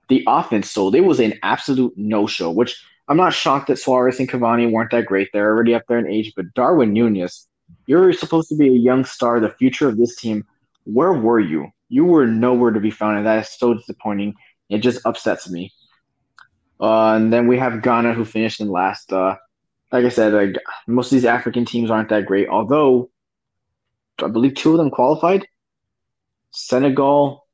The 0.09 0.23
offense 0.27 0.71
sold. 0.71 0.95
It 0.95 1.01
was 1.01 1.19
an 1.19 1.33
absolute 1.43 1.93
no 1.97 2.27
show, 2.27 2.51
which 2.51 2.81
I'm 3.07 3.17
not 3.17 3.33
shocked 3.33 3.67
that 3.67 3.79
Suarez 3.79 4.19
and 4.19 4.29
Cavani 4.29 4.71
weren't 4.71 4.91
that 4.91 5.05
great. 5.05 5.29
They're 5.33 5.51
already 5.51 5.75
up 5.75 5.83
there 5.87 5.99
in 5.99 6.07
age, 6.07 6.33
but 6.35 6.53
Darwin 6.53 6.93
Nunez, 6.93 7.47
you're 7.87 8.13
supposed 8.13 8.49
to 8.49 8.55
be 8.55 8.67
a 8.67 8.71
young 8.71 9.03
star, 9.03 9.39
the 9.39 9.49
future 9.49 9.89
of 9.89 9.97
this 9.97 10.15
team. 10.15 10.45
Where 10.85 11.13
were 11.13 11.39
you? 11.39 11.69
You 11.89 12.05
were 12.05 12.25
nowhere 12.25 12.71
to 12.71 12.79
be 12.79 12.91
found, 12.91 13.17
and 13.17 13.25
that 13.25 13.39
is 13.39 13.49
so 13.49 13.73
disappointing. 13.73 14.35
It 14.69 14.79
just 14.79 15.05
upsets 15.05 15.49
me. 15.49 15.73
Uh, 16.79 17.13
and 17.13 17.31
then 17.31 17.47
we 17.47 17.57
have 17.57 17.81
Ghana, 17.81 18.13
who 18.13 18.25
finished 18.25 18.61
in 18.61 18.69
last. 18.69 19.11
Uh, 19.11 19.35
like 19.91 20.05
I 20.05 20.09
said, 20.09 20.33
like, 20.33 20.55
most 20.87 21.07
of 21.07 21.17
these 21.17 21.25
African 21.25 21.65
teams 21.65 21.91
aren't 21.91 22.09
that 22.09 22.25
great, 22.25 22.49
although 22.49 23.09
I 24.21 24.27
believe 24.27 24.55
two 24.55 24.71
of 24.71 24.77
them 24.77 24.89
qualified. 24.89 25.47
Senegal, 26.51 27.47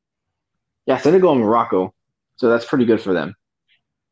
yeah, 0.85 0.97
Senegal 0.97 1.31
and 1.31 1.41
Morocco. 1.41 1.93
So 2.35 2.49
that's 2.49 2.65
pretty 2.65 2.85
good 2.85 3.01
for 3.01 3.13
them. 3.13 3.35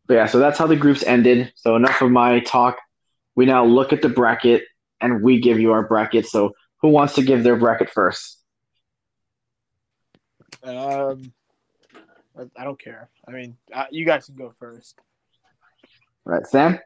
But 0.08 0.14
yeah, 0.16 0.26
so 0.26 0.40
that's 0.40 0.58
how 0.58 0.68
the 0.68 0.76
groups 0.76 1.04
ended. 1.04 1.52
So 1.56 1.76
enough 1.76 2.02
of 2.02 2.12
my 2.12 2.40
talk. 2.40 2.78
We 3.36 3.46
now 3.46 3.66
look 3.66 3.92
at 3.92 4.02
the 4.02 4.10
bracket 4.10 4.64
and 5.02 5.22
we 5.22 5.40
give 5.40 5.60
you 5.60 5.72
our 5.72 5.88
bracket. 5.88 6.26
So 6.26 6.54
who 6.82 6.90
wants 6.90 7.16
to 7.16 7.22
give 7.22 7.44
their 7.44 7.58
bracket 7.58 7.90
first? 7.90 8.42
Um, 10.64 11.34
I 12.56 12.64
don't 12.64 12.80
care. 12.80 13.10
I 13.28 13.32
mean, 13.32 13.58
uh, 13.74 13.86
you 13.92 14.06
guys 14.06 14.26
can 14.26 14.36
go 14.36 14.54
first. 14.60 15.00
All 16.26 16.34
right, 16.34 16.48
Sam. 16.48 16.80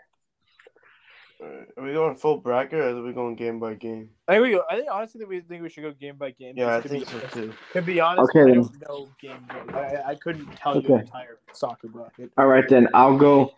Are 1.42 1.84
we 1.84 1.94
going 1.94 2.16
full 2.16 2.38
bracket 2.38 2.80
or 2.80 2.90
are 2.98 3.02
we 3.04 3.14
going 3.14 3.36
game 3.36 3.60
by 3.60 3.74
game? 3.74 4.10
I 4.28 4.34
think 4.34 4.44
we 4.44 4.52
go. 4.52 4.64
I 4.70 4.76
think 4.76 4.88
honestly, 4.92 5.26
we 5.26 5.42
think 5.42 5.64
we 5.64 5.70
should 5.70 5.82
go 5.84 5.92
game 5.92 6.16
by 6.18 6.32
game. 6.32 6.54
Yeah, 6.56 6.78
I 6.78 6.82
to 6.82 6.88
think 6.88 7.06
be, 7.06 7.12
so 7.12 7.20
too. 7.28 7.54
To 7.74 7.82
be 7.82 8.00
honest, 8.00 8.30
Okay, 8.36 8.42
I 8.42 8.54
then. 8.54 8.62
don't 8.64 8.82
know 8.88 9.10
game. 9.20 9.46
I, 9.74 10.02
I 10.12 10.16
couldn't 10.16 10.56
tell 10.56 10.76
you 10.76 10.82
the 10.84 10.96
entire 10.96 11.40
soccer 11.54 11.88
bracket. 11.88 12.32
All 12.38 12.46
right, 12.48 12.68
then 12.70 12.88
I'll 12.94 13.18
go. 13.18 13.54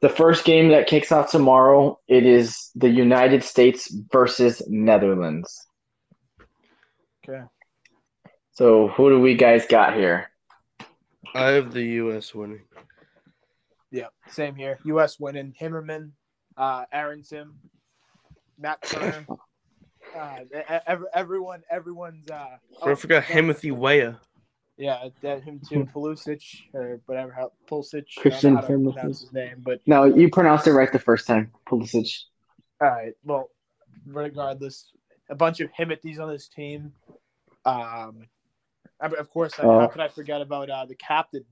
The 0.00 0.10
first 0.10 0.44
game 0.44 0.68
that 0.68 0.86
kicks 0.88 1.10
off 1.10 1.30
tomorrow, 1.30 1.98
it 2.06 2.26
is 2.26 2.70
the 2.74 2.88
United 2.90 3.42
States 3.42 3.90
versus 4.12 4.60
Netherlands. 4.68 5.66
Okay. 7.26 7.42
So 8.52 8.88
who 8.88 9.08
do 9.08 9.20
we 9.20 9.34
guys 9.34 9.66
got 9.66 9.94
here? 9.96 10.30
I 11.34 11.48
have 11.48 11.72
the 11.72 11.82
U.S. 11.82 12.34
winning. 12.34 12.62
Yeah, 13.90 14.08
same 14.28 14.54
here. 14.54 14.78
U.S. 14.84 15.18
winning. 15.18 15.54
Himmerman, 15.58 16.10
uh, 16.56 16.84
Aaron 16.92 17.22
Sim, 17.22 17.54
Matt 18.58 18.82
Turner. 18.82 19.26
Uh, 20.16 20.38
everyone, 21.14 21.62
everyone's. 21.68 22.30
Uh, 22.30 22.56
I 22.82 22.94
forgot 22.94 23.24
Timothy 23.24 23.72
Weah. 23.72 24.18
Yeah, 24.76 25.08
that 25.22 25.42
him 25.42 25.60
too. 25.68 25.88
Pulisic 25.94 26.42
or 26.72 27.00
whatever. 27.06 27.32
How 27.32 27.52
Pulisic. 27.68 28.04
Christian 28.16 28.56
I 28.56 28.60
don't 28.60 28.84
know 28.84 28.90
how 28.90 28.92
to 28.92 29.00
pronounce 29.00 29.20
his 29.22 29.32
name, 29.32 29.62
but 29.64 29.80
No, 29.86 30.04
you 30.04 30.30
pronounced 30.30 30.66
it 30.66 30.72
right 30.72 30.90
the 30.92 30.98
first 30.98 31.26
time. 31.26 31.50
Pulisic. 31.66 32.22
All 32.80 32.88
right. 32.88 33.14
Well, 33.24 33.50
regardless, 34.06 34.92
a 35.28 35.34
bunch 35.34 35.60
of 35.60 35.70
Himothy's 35.78 36.18
on 36.18 36.28
this 36.30 36.48
team. 36.48 36.92
Um, 37.64 38.28
I 39.00 39.08
mean, 39.08 39.18
of 39.18 39.28
course, 39.30 39.58
I, 39.58 39.64
Uh, 39.64 39.80
how 39.80 39.86
could 39.88 40.00
I 40.00 40.08
forget 40.08 40.40
about 40.40 40.70
uh, 40.70 40.84
the 40.86 40.94
captain? 40.94 41.44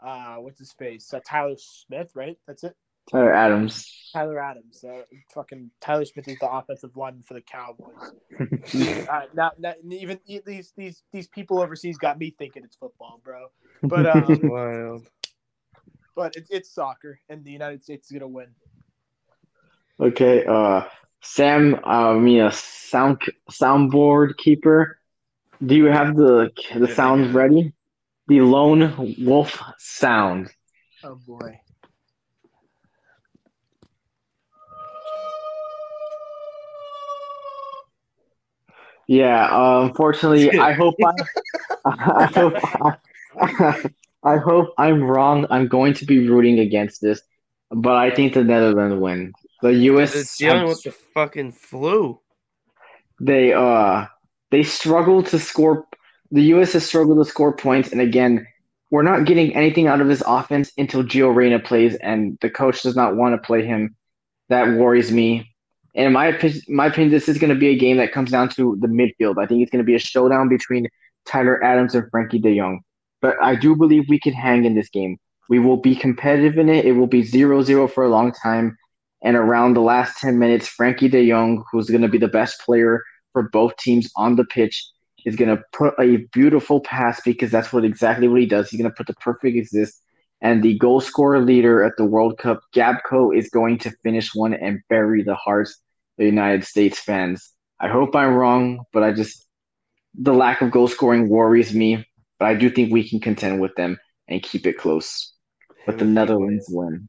Uh, 0.00 0.36
what's 0.36 0.58
his 0.58 0.72
face? 0.72 1.12
Uh, 1.12 1.20
Tyler 1.26 1.56
Smith, 1.58 2.12
right? 2.14 2.38
That's 2.46 2.64
it. 2.64 2.76
Tyler 3.10 3.32
Adams. 3.34 4.10
Tyler 4.12 4.38
Adams. 4.38 4.84
Uh, 4.84 5.02
fucking 5.34 5.70
Tyler 5.80 6.04
Smith 6.04 6.28
is 6.28 6.38
the 6.38 6.50
offensive 6.50 6.96
lineman 6.96 7.22
for 7.22 7.34
the 7.34 7.40
Cowboys. 7.40 7.94
uh, 9.08 9.22
not, 9.34 9.60
not 9.60 9.76
even 9.90 10.18
these 10.46 10.72
these 10.76 11.02
these 11.12 11.28
people 11.28 11.60
overseas 11.60 11.98
got 11.98 12.18
me 12.18 12.34
thinking 12.38 12.62
it's 12.64 12.76
football, 12.76 13.20
bro. 13.24 13.48
But 13.82 14.06
um, 14.06 14.40
Wild. 14.42 15.06
but 16.14 16.36
it's 16.36 16.50
it's 16.50 16.70
soccer, 16.70 17.20
and 17.28 17.44
the 17.44 17.50
United 17.52 17.82
States 17.82 18.10
is 18.10 18.12
gonna 18.12 18.28
win. 18.28 18.48
Okay, 20.00 20.44
uh, 20.46 20.82
Sam, 21.22 21.74
uh, 21.84 22.14
I 22.14 22.18
mean, 22.18 22.40
a 22.40 22.52
sound 22.52 23.22
soundboard 23.50 24.36
keeper. 24.36 24.98
Do 25.64 25.74
you 25.74 25.86
have 25.86 26.16
the 26.16 26.50
the 26.74 26.88
Yeah, 26.88 26.94
sounds 26.94 27.28
yeah. 27.28 27.38
ready? 27.38 27.72
The 28.28 28.40
lone 28.40 29.14
wolf 29.18 29.60
sound. 29.78 30.50
Oh 31.04 31.16
boy. 31.26 31.60
Yeah, 39.12 39.44
uh, 39.44 39.82
unfortunately, 39.82 40.58
I 40.58 40.72
hope 40.72 40.94
I, 41.04 41.12
I 41.84 42.24
hope 42.34 42.54
I, 43.36 43.90
I 44.24 44.36
hope 44.38 44.72
I'm 44.78 45.02
wrong. 45.04 45.46
I'm 45.50 45.68
going 45.68 45.92
to 45.94 46.06
be 46.06 46.26
rooting 46.28 46.60
against 46.60 47.02
this, 47.02 47.20
but 47.70 47.94
I 47.94 48.10
think 48.10 48.32
the 48.32 48.42
Netherlands 48.42 48.96
win. 48.98 49.32
The 49.60 49.74
U.S. 49.92 50.14
It's 50.14 50.38
dealing 50.38 50.66
with 50.66 50.82
the 50.82 50.92
fucking 50.92 51.52
flu. 51.52 52.20
they 53.20 53.52
uh 53.52 54.06
they 54.50 54.62
struggle 54.62 55.22
to 55.24 55.38
score 55.38 55.86
the 56.30 56.42
US 56.54 56.72
has 56.72 56.86
struggled 56.86 57.24
to 57.24 57.30
score 57.30 57.54
points 57.54 57.92
and 57.92 58.00
again 58.00 58.46
we're 58.90 59.02
not 59.02 59.26
getting 59.26 59.54
anything 59.54 59.88
out 59.88 60.00
of 60.00 60.08
his 60.08 60.22
offense 60.26 60.72
until 60.78 61.02
Gio 61.04 61.34
Reyna 61.34 61.58
plays 61.58 61.94
and 61.96 62.38
the 62.40 62.50
coach 62.50 62.82
does 62.82 62.96
not 62.96 63.16
want 63.16 63.34
to 63.34 63.46
play 63.46 63.64
him 63.64 63.94
that 64.48 64.68
worries 64.78 65.12
me 65.12 65.51
and 65.94 66.06
in 66.06 66.12
my 66.12 66.38
my 66.68 66.86
opinion 66.86 67.10
this 67.10 67.28
is 67.28 67.38
going 67.38 67.52
to 67.52 67.58
be 67.58 67.68
a 67.68 67.76
game 67.76 67.96
that 67.96 68.12
comes 68.12 68.30
down 68.30 68.48
to 68.48 68.76
the 68.80 68.86
midfield 68.86 69.42
I 69.42 69.46
think 69.46 69.62
it's 69.62 69.70
going 69.70 69.84
to 69.84 69.86
be 69.86 69.94
a 69.94 70.00
showdown 70.00 70.48
between 70.48 70.88
Tyler 71.26 71.62
Adams 71.62 71.94
and 71.94 72.10
Frenkie 72.10 72.42
De 72.42 72.56
Jong 72.56 72.80
but 73.20 73.36
I 73.42 73.54
do 73.54 73.76
believe 73.76 74.04
we 74.08 74.20
can 74.20 74.32
hang 74.32 74.64
in 74.64 74.74
this 74.74 74.88
game 74.88 75.18
we 75.48 75.58
will 75.58 75.76
be 75.76 75.94
competitive 75.94 76.58
in 76.58 76.68
it 76.68 76.84
it 76.84 76.92
will 76.92 77.06
be 77.06 77.22
0-0 77.22 77.90
for 77.90 78.04
a 78.04 78.08
long 78.08 78.32
time 78.32 78.76
and 79.22 79.36
around 79.36 79.74
the 79.74 79.80
last 79.80 80.18
10 80.20 80.38
minutes 80.38 80.68
Frenkie 80.68 81.10
De 81.10 81.28
Jong 81.28 81.64
who's 81.70 81.88
going 81.88 82.02
to 82.02 82.08
be 82.08 82.18
the 82.18 82.28
best 82.28 82.60
player 82.60 83.02
for 83.32 83.48
both 83.50 83.76
teams 83.76 84.10
on 84.16 84.36
the 84.36 84.44
pitch 84.44 84.92
is 85.24 85.36
going 85.36 85.56
to 85.56 85.62
put 85.72 85.94
a 85.98 86.18
beautiful 86.32 86.80
pass 86.80 87.20
because 87.24 87.50
that's 87.50 87.72
what 87.72 87.84
exactly 87.84 88.28
what 88.28 88.40
he 88.40 88.46
does. 88.46 88.70
He's 88.70 88.80
going 88.80 88.90
to 88.90 88.96
put 88.96 89.06
the 89.06 89.14
perfect 89.14 89.56
assist. 89.56 90.02
And 90.42 90.60
the 90.60 90.76
goal 90.76 91.00
scorer 91.00 91.40
leader 91.40 91.84
at 91.84 91.92
the 91.96 92.04
World 92.04 92.36
Cup, 92.36 92.60
Gakpo, 92.74 93.34
is 93.34 93.48
going 93.48 93.78
to 93.78 93.92
finish 94.02 94.34
one 94.34 94.52
and 94.52 94.80
bury 94.88 95.22
the 95.22 95.36
hearts 95.36 95.70
of 95.70 95.78
the 96.18 96.26
United 96.26 96.64
States 96.64 96.98
fans. 96.98 97.52
I 97.78 97.88
hope 97.88 98.16
I'm 98.16 98.34
wrong, 98.34 98.80
but 98.92 99.04
I 99.04 99.12
just 99.12 99.46
the 100.14 100.34
lack 100.34 100.60
of 100.60 100.72
goal 100.72 100.88
scoring 100.88 101.28
worries 101.28 101.72
me. 101.72 102.04
But 102.38 102.46
I 102.46 102.54
do 102.54 102.68
think 102.68 102.92
we 102.92 103.08
can 103.08 103.20
contend 103.20 103.60
with 103.60 103.74
them 103.76 103.98
and 104.26 104.42
keep 104.42 104.66
it 104.66 104.76
close. 104.76 105.32
But 105.86 105.98
the 105.98 106.04
Netherlands 106.04 106.66
win. 106.68 107.08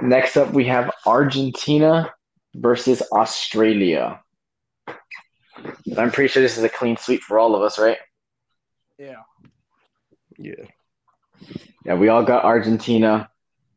Next 0.00 0.36
up, 0.36 0.52
we 0.52 0.64
have 0.66 0.92
Argentina 1.06 2.12
versus 2.54 3.02
Australia. 3.12 4.20
I'm 5.96 6.10
pretty 6.10 6.28
sure 6.28 6.42
this 6.42 6.58
is 6.58 6.64
a 6.64 6.68
clean 6.68 6.96
sweep 6.96 7.22
for 7.22 7.38
all 7.38 7.54
of 7.54 7.62
us, 7.62 7.78
right? 7.78 7.98
Yeah. 8.98 9.22
Yeah. 10.38 10.64
Yeah, 11.84 11.94
we 11.94 12.08
all 12.08 12.22
got 12.22 12.44
Argentina. 12.44 13.30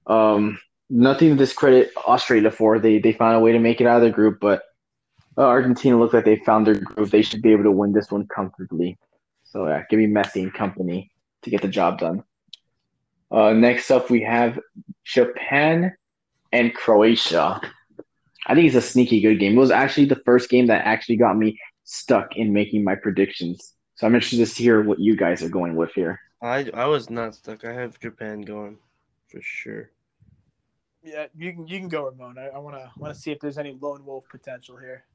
Um, 0.07 0.59
nothing 0.89 1.29
to 1.29 1.35
discredit 1.35 1.91
Australia 1.97 2.51
for. 2.51 2.79
They 2.79 2.99
they 2.99 3.13
found 3.13 3.35
a 3.35 3.39
way 3.39 3.51
to 3.53 3.59
make 3.59 3.81
it 3.81 3.87
out 3.87 3.97
of 3.97 4.01
their 4.01 4.11
group, 4.11 4.39
but 4.41 4.63
uh, 5.37 5.43
Argentina 5.43 5.97
looked 5.97 6.13
like 6.13 6.25
they 6.25 6.37
found 6.37 6.67
their 6.67 6.75
groove. 6.75 7.11
They 7.11 7.21
should 7.21 7.41
be 7.41 7.51
able 7.51 7.63
to 7.63 7.71
win 7.71 7.93
this 7.93 8.11
one 8.11 8.27
comfortably. 8.27 8.97
So 9.43 9.67
yeah, 9.67 9.83
give 9.89 9.99
me 9.99 10.07
Messi 10.07 10.43
and 10.43 10.53
company 10.53 11.11
to 11.43 11.49
get 11.49 11.61
the 11.61 11.67
job 11.67 11.99
done. 11.99 12.23
Uh, 13.31 13.53
next 13.53 13.89
up, 13.91 14.09
we 14.09 14.21
have 14.23 14.59
Japan 15.05 15.93
and 16.51 16.73
Croatia. 16.73 17.61
I 18.47 18.55
think 18.55 18.67
it's 18.67 18.75
a 18.75 18.81
sneaky 18.81 19.21
good 19.21 19.39
game. 19.39 19.53
It 19.53 19.59
was 19.59 19.71
actually 19.71 20.05
the 20.05 20.21
first 20.25 20.49
game 20.49 20.67
that 20.67 20.85
actually 20.85 21.17
got 21.17 21.37
me 21.37 21.59
stuck 21.83 22.35
in 22.35 22.51
making 22.51 22.83
my 22.83 22.95
predictions. 22.95 23.73
So 23.95 24.07
I'm 24.07 24.15
interested 24.15 24.45
to 24.45 24.63
hear 24.63 24.81
what 24.81 24.99
you 24.99 25.15
guys 25.15 25.43
are 25.43 25.49
going 25.49 25.75
with 25.75 25.91
here. 25.93 26.19
I 26.41 26.69
I 26.73 26.85
was 26.85 27.09
not 27.09 27.35
stuck. 27.35 27.65
I 27.65 27.73
have 27.73 27.99
Japan 27.99 28.41
going 28.41 28.77
for 29.27 29.41
sure. 29.41 29.91
Yeah, 31.03 31.25
you 31.37 31.53
can 31.53 31.67
you 31.67 31.79
can 31.79 31.87
go, 31.87 32.05
Ramon. 32.05 32.37
I, 32.37 32.47
I 32.47 32.57
wanna 32.57 32.91
wanna 32.97 33.15
see 33.15 33.31
if 33.31 33.39
there's 33.39 33.57
any 33.57 33.77
lone 33.79 34.05
wolf 34.05 34.25
potential 34.29 34.77
here. 34.77 35.05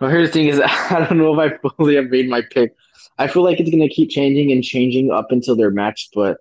Well, 0.00 0.10
here's 0.10 0.28
the 0.28 0.32
thing: 0.32 0.48
is 0.48 0.60
I 0.64 1.06
don't 1.06 1.18
know 1.18 1.38
if 1.38 1.52
I 1.52 1.68
fully 1.76 1.96
have 1.96 2.06
made 2.06 2.28
my 2.28 2.42
pick. 2.50 2.74
I 3.18 3.26
feel 3.26 3.42
like 3.42 3.60
it's 3.60 3.70
gonna 3.70 3.88
keep 3.88 4.10
changing 4.10 4.52
and 4.52 4.62
changing 4.62 5.10
up 5.10 5.30
until 5.30 5.56
they're 5.56 5.70
matched, 5.70 6.12
but 6.14 6.38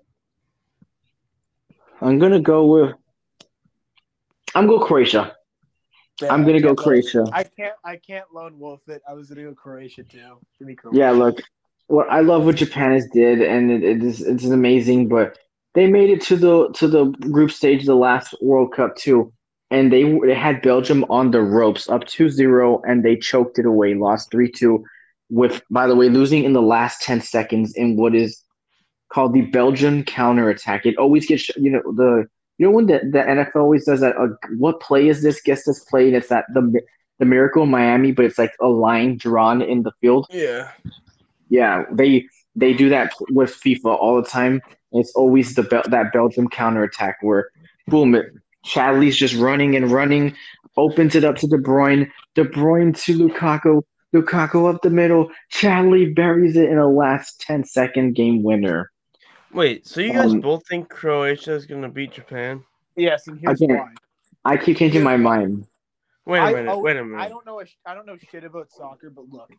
I'm 2.01 2.19
gonna 2.19 2.41
go 2.41 2.65
with. 2.65 2.95
I'm 4.53 4.67
going 4.67 4.79
to 4.79 4.83
go 4.83 4.87
Croatia. 4.87 5.35
Yeah, 6.21 6.33
I'm 6.33 6.45
gonna 6.45 6.61
go 6.61 6.73
Croatia. 6.73 7.25
I 7.33 7.43
can't 7.43 7.75
I 7.83 7.97
can't 7.97 8.25
lone 8.33 8.57
wolf 8.57 8.87
it. 8.87 9.01
I 9.07 9.13
was 9.13 9.27
gonna 9.27 9.43
go 9.43 9.53
Croatia 9.53 10.03
too. 10.03 10.39
Give 10.57 10.67
me 10.67 10.75
Croatia. 10.75 10.97
Yeah, 10.97 11.11
look, 11.11 11.41
what 11.87 12.09
I 12.09 12.21
love 12.21 12.45
what 12.45 12.55
Japan 12.55 12.91
has 12.91 13.07
did, 13.13 13.41
and 13.41 13.71
it, 13.71 13.83
it 13.83 14.03
is 14.03 14.21
it's 14.21 14.45
amazing. 14.45 15.07
But 15.07 15.37
they 15.73 15.87
made 15.87 16.09
it 16.09 16.21
to 16.23 16.35
the 16.35 16.69
to 16.73 16.87
the 16.87 17.05
group 17.31 17.51
stage 17.51 17.85
the 17.85 17.95
last 17.95 18.33
World 18.41 18.73
Cup 18.73 18.95
too, 18.95 19.31
and 19.71 19.91
they 19.91 20.17
they 20.19 20.33
had 20.33 20.61
Belgium 20.61 21.05
on 21.09 21.31
the 21.31 21.41
ropes, 21.41 21.89
up 21.89 22.05
2-0, 22.05 22.81
and 22.87 23.03
they 23.03 23.15
choked 23.15 23.59
it 23.59 23.65
away, 23.65 23.93
lost 23.93 24.31
three 24.31 24.51
two, 24.51 24.83
with 25.29 25.61
by 25.69 25.87
the 25.87 25.95
way 25.95 26.09
losing 26.09 26.43
in 26.43 26.53
the 26.53 26.61
last 26.61 27.01
ten 27.01 27.21
seconds 27.21 27.73
in 27.75 27.97
what 27.97 28.15
is 28.15 28.41
called 29.11 29.33
the 29.33 29.41
Belgian 29.41 30.03
counterattack. 30.03 30.85
It 30.85 30.97
always 30.97 31.27
gets 31.27 31.49
you 31.57 31.69
know 31.69 31.81
the 31.93 32.27
you 32.57 32.65
know 32.65 32.71
when 32.71 32.87
the, 32.87 32.99
the 32.99 33.19
NFL 33.19 33.57
always 33.57 33.85
does 33.85 33.99
that. 33.99 34.15
Uh, 34.17 34.29
what 34.57 34.79
play 34.79 35.07
is 35.07 35.21
this? 35.21 35.41
Guess 35.41 35.65
this 35.65 35.83
play, 35.83 36.07
and 36.07 36.15
it's 36.15 36.29
that 36.29 36.45
the 36.53 36.81
the 37.19 37.25
Miracle 37.25 37.63
in 37.63 37.69
Miami, 37.69 38.11
but 38.11 38.25
it's 38.25 38.37
like 38.37 38.53
a 38.61 38.67
line 38.67 39.17
drawn 39.17 39.61
in 39.61 39.83
the 39.83 39.91
field. 40.01 40.27
Yeah. 40.29 40.71
Yeah, 41.49 41.83
they 41.91 42.25
they 42.55 42.73
do 42.73 42.89
that 42.89 43.13
with 43.29 43.51
FIFA 43.55 43.97
all 43.97 44.21
the 44.21 44.27
time. 44.27 44.61
It's 44.91 45.11
always 45.13 45.55
the 45.55 45.63
Bel- 45.63 45.83
that 45.89 46.13
Belgium 46.13 46.47
counterattack 46.47 47.17
where, 47.21 47.49
boom, 47.87 48.15
it, 48.15 48.25
Chadli's 48.65 49.17
just 49.17 49.35
running 49.35 49.75
and 49.75 49.91
running, 49.91 50.35
opens 50.77 51.15
it 51.15 51.23
up 51.23 51.35
to 51.37 51.47
De 51.47 51.57
Bruyne, 51.57 52.09
De 52.33 52.45
Bruyne 52.45 52.97
to 53.03 53.17
Lukaku, 53.17 53.81
Lukaku 54.13 54.73
up 54.73 54.81
the 54.81 54.89
middle, 54.89 55.29
Chadli 55.53 56.15
buries 56.15 56.55
it 56.55 56.69
in 56.69 56.77
a 56.77 56.87
last 56.89 57.41
10 57.41 57.65
second 57.65 58.15
game 58.15 58.41
winner. 58.41 58.91
Wait, 59.53 59.85
so 59.85 60.01
you 60.01 60.13
guys 60.13 60.31
Um, 60.31 60.39
both 60.41 60.65
think 60.67 60.89
Croatia 60.89 61.53
is 61.53 61.65
gonna 61.65 61.89
beat 61.89 62.11
Japan? 62.13 62.63
Yes, 62.95 63.27
and 63.27 63.37
here's 63.39 63.61
Again, 63.61 63.77
why. 63.77 63.93
I 64.45 64.57
keep 64.57 64.77
changing 64.77 65.03
my 65.03 65.17
mind. 65.17 65.65
Wait 66.25 66.39
a 66.39 66.45
minute. 66.51 66.71
oh, 66.71 66.79
wait 66.79 66.97
a 66.97 67.03
minute. 67.03 67.21
I 67.21 67.29
don't 67.29 67.45
know. 67.45 67.59
a 67.59 67.65
sh- 67.65 67.75
I 67.85 67.93
don't 67.93 68.05
know 68.05 68.17
shit 68.31 68.43
about 68.43 68.71
soccer, 68.71 69.09
but 69.09 69.25
look, 69.29 69.49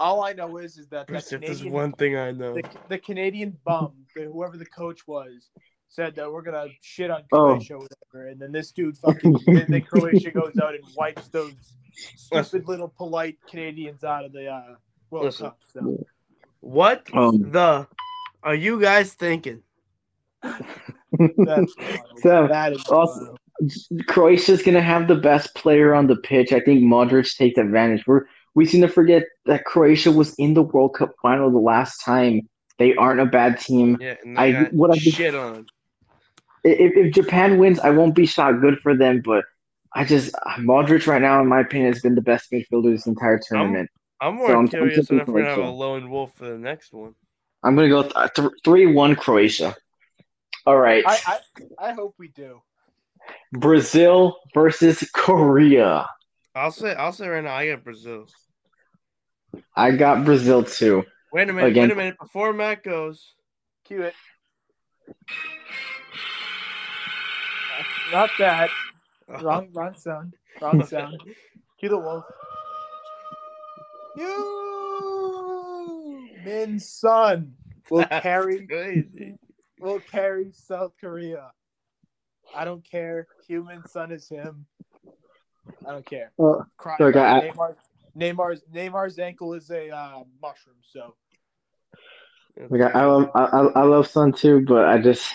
all 0.00 0.22
I 0.24 0.32
know 0.32 0.58
is 0.58 0.78
is 0.78 0.88
that 0.88 1.06
that 1.06 1.08
Chris, 1.08 1.28
there's 1.30 1.40
Canadian, 1.42 1.72
one 1.72 1.92
thing 1.92 2.16
I 2.16 2.30
know. 2.30 2.54
the, 2.54 2.62
the 2.88 2.98
Canadian 2.98 3.56
bum, 3.64 3.92
the, 4.14 4.24
whoever 4.24 4.56
the 4.56 4.66
coach 4.66 5.06
was, 5.06 5.50
said 5.88 6.14
that 6.16 6.30
we're 6.30 6.42
gonna 6.42 6.66
shit 6.82 7.10
on 7.10 7.22
Oh. 7.32 7.54
Croatia 7.54 7.74
or 7.74 7.78
whatever, 8.12 8.28
and 8.28 8.40
then 8.40 8.52
this 8.52 8.72
dude 8.72 8.96
fucking, 8.98 9.36
then, 9.46 9.66
then 9.68 9.82
Croatia 9.82 10.30
goes 10.30 10.52
out 10.62 10.74
and 10.74 10.84
wipes 10.96 11.28
those 11.28 11.52
stupid 12.16 12.68
little 12.68 12.88
polite 12.88 13.38
Canadians 13.50 14.04
out 14.04 14.24
of 14.24 14.32
the 14.32 14.46
uh, 14.48 14.74
World 15.10 15.24
Listen. 15.26 15.46
Cup. 15.46 15.58
So 15.72 16.04
What 16.60 17.06
Um, 17.14 17.50
the 17.50 17.86
are 18.42 18.54
you 18.54 18.80
guys 18.80 19.14
thinking? 19.14 19.62
that's 20.42 20.62
wild. 21.18 22.20
So, 22.22 22.46
that 22.48 22.72
is 22.72 22.84
also- 22.88 23.20
wild. 23.26 23.38
Croatia's 24.06 24.62
gonna 24.62 24.80
have 24.80 25.08
the 25.08 25.16
best 25.16 25.52
player 25.56 25.92
on 25.92 26.06
the 26.06 26.14
pitch. 26.14 26.52
I 26.52 26.60
think 26.60 26.80
Modric 26.80 27.36
takes 27.36 27.58
advantage. 27.58 28.06
We're 28.06 28.26
we 28.54 28.66
seem 28.66 28.80
to 28.82 28.88
forget 28.88 29.24
that 29.46 29.64
Croatia 29.64 30.10
was 30.12 30.34
in 30.38 30.54
the 30.54 30.62
World 30.62 30.94
Cup 30.94 31.12
final 31.22 31.50
the 31.50 31.58
last 31.58 31.98
time. 32.04 32.48
They 32.78 32.94
aren't 32.94 33.20
a 33.20 33.26
bad 33.26 33.58
team. 33.60 33.98
Yeah, 34.00 34.14
and 34.24 34.38
I- 34.38 34.46
they 34.46 34.52
got 34.64 34.72
what 34.72 34.90
I 34.90 34.98
think- 34.98 35.14
shit 35.16 35.34
on. 35.34 35.66
If, 36.64 36.96
if 36.96 37.14
Japan 37.14 37.58
wins, 37.58 37.78
I 37.78 37.90
won't 37.90 38.14
be 38.14 38.26
shocked. 38.26 38.60
Good 38.60 38.78
for 38.80 38.94
them, 38.96 39.22
but 39.24 39.44
I 39.94 40.04
just 40.04 40.34
Modric 40.58 41.06
right 41.06 41.22
now, 41.22 41.40
in 41.40 41.46
my 41.46 41.60
opinion, 41.60 41.92
has 41.92 42.02
been 42.02 42.14
the 42.16 42.20
best 42.20 42.50
midfielder 42.52 42.92
this 42.92 43.06
entire 43.06 43.38
tournament. 43.38 43.88
I'm 44.20 44.34
more 44.34 44.48
So 44.48 44.52
I'm- 44.54 44.60
I'm 44.62 44.68
curious 44.68 44.98
on 44.98 45.04
thinking 45.04 45.20
if 45.20 45.28
we're 45.28 45.42
gonna 45.42 45.54
have 45.54 45.64
a 45.64 45.70
lone 45.70 46.10
wolf 46.10 46.32
for 46.34 46.46
the 46.48 46.58
next 46.58 46.92
one. 46.92 47.14
I'm 47.62 47.74
gonna 47.76 47.88
go 47.88 48.02
th- 48.02 48.32
th- 48.34 48.50
three 48.64 48.86
one 48.86 49.14
Croatia. 49.16 49.76
All 50.66 50.76
right, 50.76 51.04
I, 51.06 51.18
I 51.26 51.88
I 51.88 51.92
hope 51.92 52.14
we 52.18 52.28
do. 52.28 52.60
Brazil 53.52 54.36
versus 54.54 55.08
Korea. 55.14 56.08
I'll 56.54 56.70
say 56.72 56.94
I'll 56.94 57.12
say 57.12 57.28
right 57.28 57.42
now 57.44 57.54
I 57.54 57.68
got 57.68 57.84
Brazil. 57.84 58.26
I 59.76 59.92
got 59.92 60.24
Brazil 60.24 60.64
too. 60.64 61.04
Wait 61.32 61.48
a 61.48 61.52
minute, 61.52 61.68
Again- 61.70 61.88
wait 61.88 61.92
a 61.92 61.96
minute. 61.96 62.16
Before 62.20 62.52
Matt 62.52 62.82
goes, 62.82 63.34
Cue 63.84 64.02
it. 64.02 64.14
not 68.12 68.30
that. 68.38 68.70
Oh. 69.28 69.42
Wrong, 69.42 69.68
wrong 69.72 69.94
sound. 69.94 70.34
Wrong 70.60 70.84
sound. 70.86 71.20
Cue 71.80 71.88
the 71.90 71.98
wolf. 71.98 72.24
You, 74.16 74.34
Min 76.44 76.80
Sun, 76.80 77.52
will 77.90 78.04
carry 78.04 78.66
Crazy. 78.66 79.34
will 79.78 80.00
carry 80.00 80.50
South 80.52 80.92
Korea. 81.00 81.50
I 82.54 82.64
don't 82.64 82.82
care. 82.88 83.26
Heung-min 83.48 83.86
Son 83.86 84.10
is 84.10 84.28
him. 84.28 84.66
I 85.86 85.92
don't 85.92 86.04
care. 86.06 86.32
Well, 86.36 86.66
Cry, 86.78 86.96
Look, 86.98 87.14
I- 87.16 87.48
Neymar, 87.50 87.76
Neymar's 88.18 88.62
Neymar's 88.72 89.18
ankle 89.18 89.54
is 89.54 89.70
a 89.70 89.90
uh, 89.90 90.22
mushroom. 90.42 90.76
So 90.82 91.14
like, 92.68 92.94
I, 92.94 93.04
love 93.04 93.30
I, 93.34 93.44
I 93.44 93.66
I 93.80 93.82
love 93.84 94.06
Son 94.08 94.32
too, 94.32 94.64
but 94.66 94.86
I 94.86 94.98
just 94.98 95.34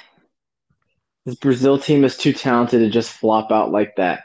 this 1.25 1.35
Brazil 1.35 1.77
team 1.77 2.03
is 2.03 2.17
too 2.17 2.33
talented 2.33 2.81
to 2.81 2.89
just 2.89 3.11
flop 3.11 3.51
out 3.51 3.71
like 3.71 3.95
that. 3.95 4.23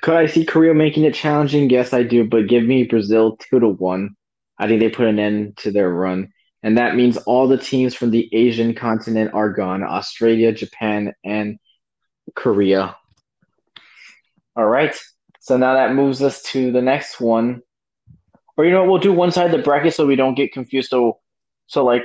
Could 0.00 0.14
I 0.14 0.26
see 0.26 0.46
Korea 0.46 0.72
making 0.72 1.04
it 1.04 1.14
challenging? 1.14 1.68
Yes, 1.68 1.92
I 1.92 2.02
do, 2.02 2.26
but 2.26 2.48
give 2.48 2.64
me 2.64 2.84
Brazil 2.84 3.36
two 3.36 3.60
to 3.60 3.68
one. 3.68 4.16
I 4.58 4.68
think 4.68 4.80
they 4.80 4.88
put 4.88 5.06
an 5.06 5.18
end 5.18 5.58
to 5.58 5.70
their 5.70 5.90
run. 5.90 6.32
And 6.62 6.78
that 6.78 6.94
means 6.94 7.16
all 7.16 7.48
the 7.48 7.58
teams 7.58 7.94
from 7.94 8.10
the 8.10 8.28
Asian 8.32 8.74
continent 8.74 9.32
are 9.34 9.50
gone 9.50 9.82
Australia, 9.82 10.52
Japan, 10.52 11.12
and 11.24 11.58
Korea. 12.36 12.96
All 14.56 14.66
right. 14.66 14.96
So 15.42 15.56
now 15.56 15.74
that 15.74 15.94
moves 15.94 16.22
us 16.22 16.40
to 16.52 16.70
the 16.70 16.80
next 16.80 17.20
one. 17.20 17.62
Or 18.56 18.64
you 18.64 18.70
know 18.70 18.82
what? 18.82 18.90
We'll 18.90 19.00
do 19.00 19.12
one 19.12 19.32
side 19.32 19.46
of 19.46 19.52
the 19.52 19.58
bracket 19.58 19.92
so 19.92 20.06
we 20.06 20.14
don't 20.14 20.36
get 20.36 20.52
confused. 20.52 20.88
So, 20.88 21.18
so 21.66 21.84
like, 21.84 22.04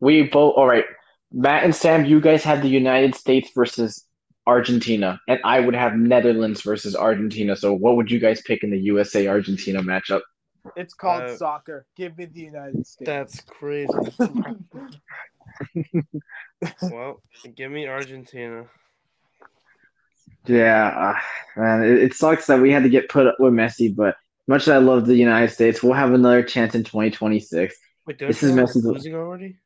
we 0.00 0.24
both. 0.24 0.54
All 0.56 0.66
right. 0.66 0.84
Matt 1.32 1.62
and 1.62 1.74
Sam, 1.74 2.04
you 2.04 2.20
guys 2.20 2.42
have 2.42 2.60
the 2.60 2.68
United 2.68 3.14
States 3.14 3.50
versus 3.54 4.04
Argentina, 4.48 5.20
and 5.28 5.38
I 5.44 5.60
would 5.60 5.76
have 5.76 5.94
Netherlands 5.94 6.62
versus 6.62 6.96
Argentina. 6.96 7.54
So, 7.54 7.72
what 7.72 7.94
would 7.94 8.10
you 8.10 8.18
guys 8.18 8.42
pick 8.42 8.64
in 8.64 8.70
the 8.70 8.80
USA 8.80 9.28
Argentina 9.28 9.80
matchup? 9.80 10.22
it's 10.76 10.92
called 10.92 11.22
Uh, 11.22 11.36
soccer. 11.36 11.86
Give 11.96 12.18
me 12.18 12.24
the 12.24 12.40
United 12.40 12.84
States. 12.84 13.06
That's 13.06 13.40
crazy. 13.42 13.92
well, 16.82 17.22
give 17.54 17.70
me 17.70 17.86
Argentina. 17.86 18.66
Yeah, 20.46 20.88
uh, 20.88 21.60
man, 21.60 21.82
it, 21.82 22.02
it 22.02 22.14
sucks 22.14 22.46
that 22.46 22.60
we 22.60 22.70
had 22.72 22.82
to 22.82 22.88
get 22.88 23.08
put 23.08 23.26
up 23.26 23.36
with 23.38 23.52
Messi, 23.52 23.94
but 23.94 24.16
much 24.48 24.62
as 24.62 24.68
I 24.70 24.78
love 24.78 25.06
the 25.06 25.14
United 25.16 25.52
States, 25.52 25.82
we'll 25.82 25.92
have 25.92 26.12
another 26.12 26.42
chance 26.42 26.74
in 26.74 26.82
2026. 26.82 27.76
Wait, 28.06 28.18
This 28.18 28.42
is 28.42 28.52
Messi's- 28.52 28.84
losing 28.84 29.14
already? 29.14 29.56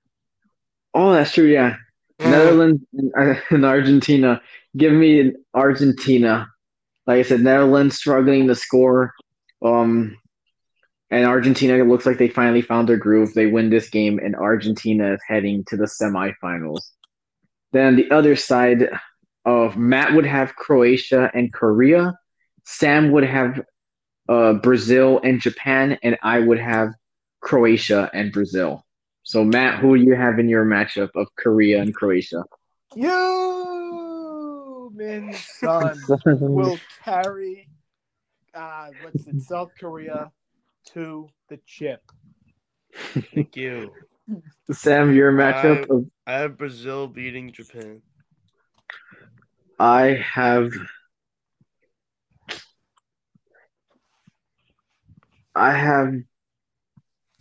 Oh, 0.93 1.13
that's 1.13 1.33
true. 1.33 1.47
Yeah, 1.47 1.77
Netherlands 2.21 2.83
and, 2.93 3.13
uh, 3.19 3.35
and 3.51 3.65
Argentina. 3.65 4.41
Give 4.77 4.93
me 4.93 5.33
Argentina. 5.55 6.49
Like 7.07 7.19
I 7.19 7.23
said, 7.23 7.41
Netherlands 7.41 7.97
struggling 7.97 8.47
to 8.49 8.55
score. 8.55 9.13
Um, 9.65 10.17
and 11.11 11.25
Argentina 11.27 11.75
it 11.79 11.87
looks 11.87 12.07
like 12.07 12.19
they 12.19 12.29
finally 12.29 12.63
found 12.63 12.89
their 12.89 12.97
groove. 12.97 13.35
They 13.35 13.47
win 13.47 13.71
this 13.71 13.89
game, 13.89 14.19
and 14.19 14.35
Argentina 14.37 15.15
is 15.15 15.21
heading 15.27 15.65
to 15.69 15.77
the 15.77 15.85
semifinals. 15.85 16.81
Then 17.73 17.97
the 17.97 18.11
other 18.11 18.37
side 18.37 18.89
of 19.45 19.77
Matt 19.77 20.15
would 20.15 20.27
have 20.27 20.57
Croatia 20.57 21.31
and 21.35 21.53
Korea. 21.53 22.15
Sam 22.65 23.13
would 23.13 23.25
have 23.25 23.61
uh, 24.29 24.55
Brazil 24.55 25.21
and 25.23 25.41
Japan, 25.41 25.99
and 26.03 26.17
I 26.23 26.41
would 26.41 26.59
have 26.59 26.91
Croatia 27.41 28.11
and 28.15 28.33
Brazil. 28.33 28.85
So 29.23 29.45
Matt, 29.45 29.81
who 29.81 29.97
do 29.97 30.03
you 30.03 30.15
have 30.15 30.39
in 30.39 30.49
your 30.49 30.65
matchup 30.65 31.11
of 31.15 31.29
Korea 31.37 31.81
and 31.81 31.95
Croatia? 31.95 32.45
you, 32.95 34.93
Min 34.95 35.33
Sun, 35.33 36.01
will 36.25 36.79
carry 37.03 37.69
uh, 38.55 38.89
what's 39.03 39.27
it, 39.27 39.41
South 39.43 39.73
Korea 39.79 40.31
to 40.93 41.29
the 41.49 41.59
chip. 41.67 42.03
Thank 43.35 43.57
you. 43.57 43.93
Sam, 44.73 45.15
your 45.15 45.33
matchup 45.33 45.91
of 45.91 46.07
I 46.27 46.35
have 46.35 46.57
Brazil 46.57 47.07
beating 47.07 47.53
Japan. 47.53 48.01
I 49.79 50.15
have 50.35 50.73
I 55.55 55.73
have 55.73 56.15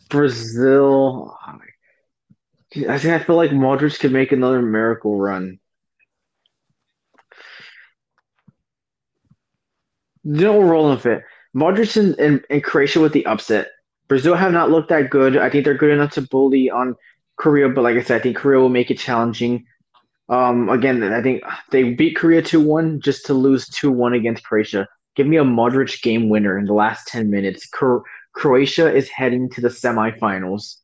Brazil. 0.10 1.38
I 2.88 2.98
think 2.98 3.14
I 3.14 3.20
feel 3.24 3.36
like 3.36 3.52
Modric 3.52 4.00
could 4.00 4.12
make 4.12 4.32
another 4.32 4.62
miracle 4.62 5.18
run. 5.18 5.60
You 10.24 10.32
know, 10.42 10.60
we're 10.60 10.72
rolling 10.72 10.96
with 10.96 11.06
it. 11.06 11.24
Modric 11.56 11.98
and, 11.98 12.18
and, 12.20 12.44
and 12.50 12.64
Croatia 12.64 13.00
with 13.00 13.14
the 13.14 13.26
upset. 13.26 13.70
Brazil 14.08 14.36
have 14.36 14.52
not 14.52 14.70
looked 14.72 14.90
that 14.90 15.10
good. 15.10 15.38
I 15.38 15.50
think 15.50 15.66
they're 15.66 15.78
good 15.78 15.92
enough 15.92 16.12
to 16.14 16.22
bully 16.22 16.70
on 16.70 16.96
Korea, 17.38 17.70
but 17.70 17.84
like 17.84 17.98
I 17.98 18.02
said, 18.02 18.20
I 18.20 18.24
think 18.24 18.38
Korea 18.38 18.60
will 18.60 18.70
make 18.70 18.92
it 18.92 18.98
challenging. 19.00 19.66
Um, 20.30 20.70
again, 20.70 21.04
I 21.04 21.22
think 21.22 21.44
they 21.72 21.94
beat 21.94 22.16
Korea 22.16 22.42
2 22.42 22.62
1 22.62 23.02
just 23.02 23.26
to 23.26 23.34
lose 23.34 23.68
2 23.70 23.92
1 23.92 24.14
against 24.14 24.44
Croatia. 24.44 24.88
Give 25.16 25.28
me 25.28 25.38
a 25.38 25.44
Modric 25.44 26.02
game 26.02 26.30
winner 26.30 26.58
in 26.58 26.66
the 26.66 26.74
last 26.74 27.08
10 27.08 27.30
minutes. 27.30 27.68
Cro- 27.68 28.04
Croatia 28.34 28.94
is 28.94 29.10
heading 29.10 29.50
to 29.52 29.62
the 29.62 29.68
semifinals. 29.68 30.78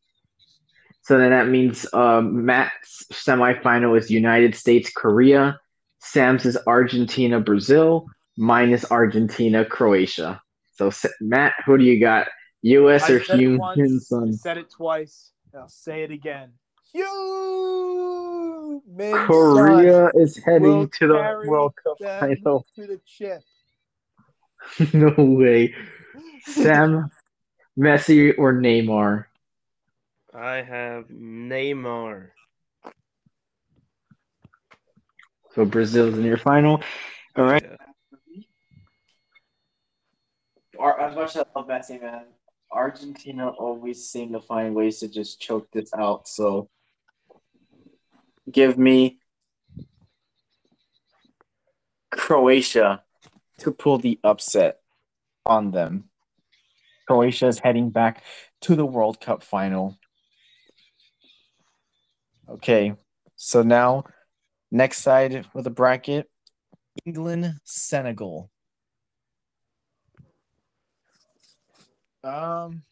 So 1.02 1.18
then 1.18 1.32
that 1.32 1.48
means 1.48 1.92
um, 1.94 2.46
Matt's 2.46 3.06
semifinal 3.12 3.98
is 3.98 4.12
United 4.12 4.56
States, 4.56 4.92
Korea. 4.96 5.60
Sam's 6.00 6.46
is 6.46 6.58
Argentina, 6.68 7.40
Brazil. 7.40 8.06
Mine 8.38 8.72
is 8.72 8.86
Argentina, 8.92 9.66
Croatia. 9.66 10.42
So 10.74 10.92
Matt, 11.20 11.54
who 11.66 11.78
do 11.78 11.84
you 11.84 12.00
got? 12.00 12.28
U.S. 12.62 13.10
I 13.10 13.14
or 13.14 13.24
said 13.24 13.40
it 13.40 13.40
Human 13.40 13.60
once, 13.60 14.10
I 14.12 14.32
said 14.32 14.58
it 14.58 14.70
twice. 14.70 15.32
I'll 15.58 15.68
say 15.68 16.04
it 16.04 16.12
again. 16.12 16.52
You, 16.94 18.84
Min 18.88 19.12
Sun, 19.12 19.26
Korea 19.28 20.10
is 20.16 20.38
heading 20.44 20.90
to 21.00 21.08
the 21.08 21.44
World 21.46 21.74
Cup 21.84 22.00
them 22.00 22.36
final. 22.44 22.66
to 22.76 22.88
the 22.88 23.00
chip. 23.06 23.44
no 24.94 25.14
way. 25.18 25.76
Sam, 26.44 27.12
Messi, 27.78 28.34
or 28.38 28.54
Neymar? 28.54 29.26
I 30.34 30.58
have 30.58 31.06
Neymar. 31.10 32.30
So 35.54 35.66
Brazil's 35.66 36.18
in 36.18 36.24
your 36.24 36.38
final. 36.38 36.84
All 37.36 37.46
right. 37.46 37.64
Yeah. 37.64 37.76
Ar- 40.80 41.00
As 41.00 41.16
much 41.16 41.36
as 41.36 41.44
I 41.56 41.60
love 41.60 41.68
Messi, 41.68 42.02
man, 42.02 42.26
Argentina 42.72 43.50
always 43.50 44.08
seem 44.10 44.32
to 44.34 44.40
find 44.40 44.76
ways 44.76 45.00
to 45.00 45.08
just 45.08 45.42
choke 45.42 45.68
this 45.72 45.94
out. 45.94 46.28
So 46.28 46.70
give 48.52 48.78
me 48.78 49.20
Croatia 52.12 53.04
to 53.60 53.72
pull 53.72 53.98
the 53.98 54.20
upset 54.24 54.80
on 55.46 55.72
them. 55.72 56.06
Croatia 57.08 57.48
is 57.48 57.60
heading 57.60 57.90
back 57.90 58.24
to 58.62 58.76
the 58.76 58.86
World 58.86 59.20
Cup 59.20 59.44
final. 59.44 59.98
Okay, 62.48 62.94
so 63.36 63.62
now 63.62 64.04
next 64.72 65.00
side 65.00 65.48
with 65.54 65.68
a 65.68 65.72
bracket 65.72 66.30
England, 67.06 67.54
Senegal. 67.64 68.50
Um. 72.24 72.84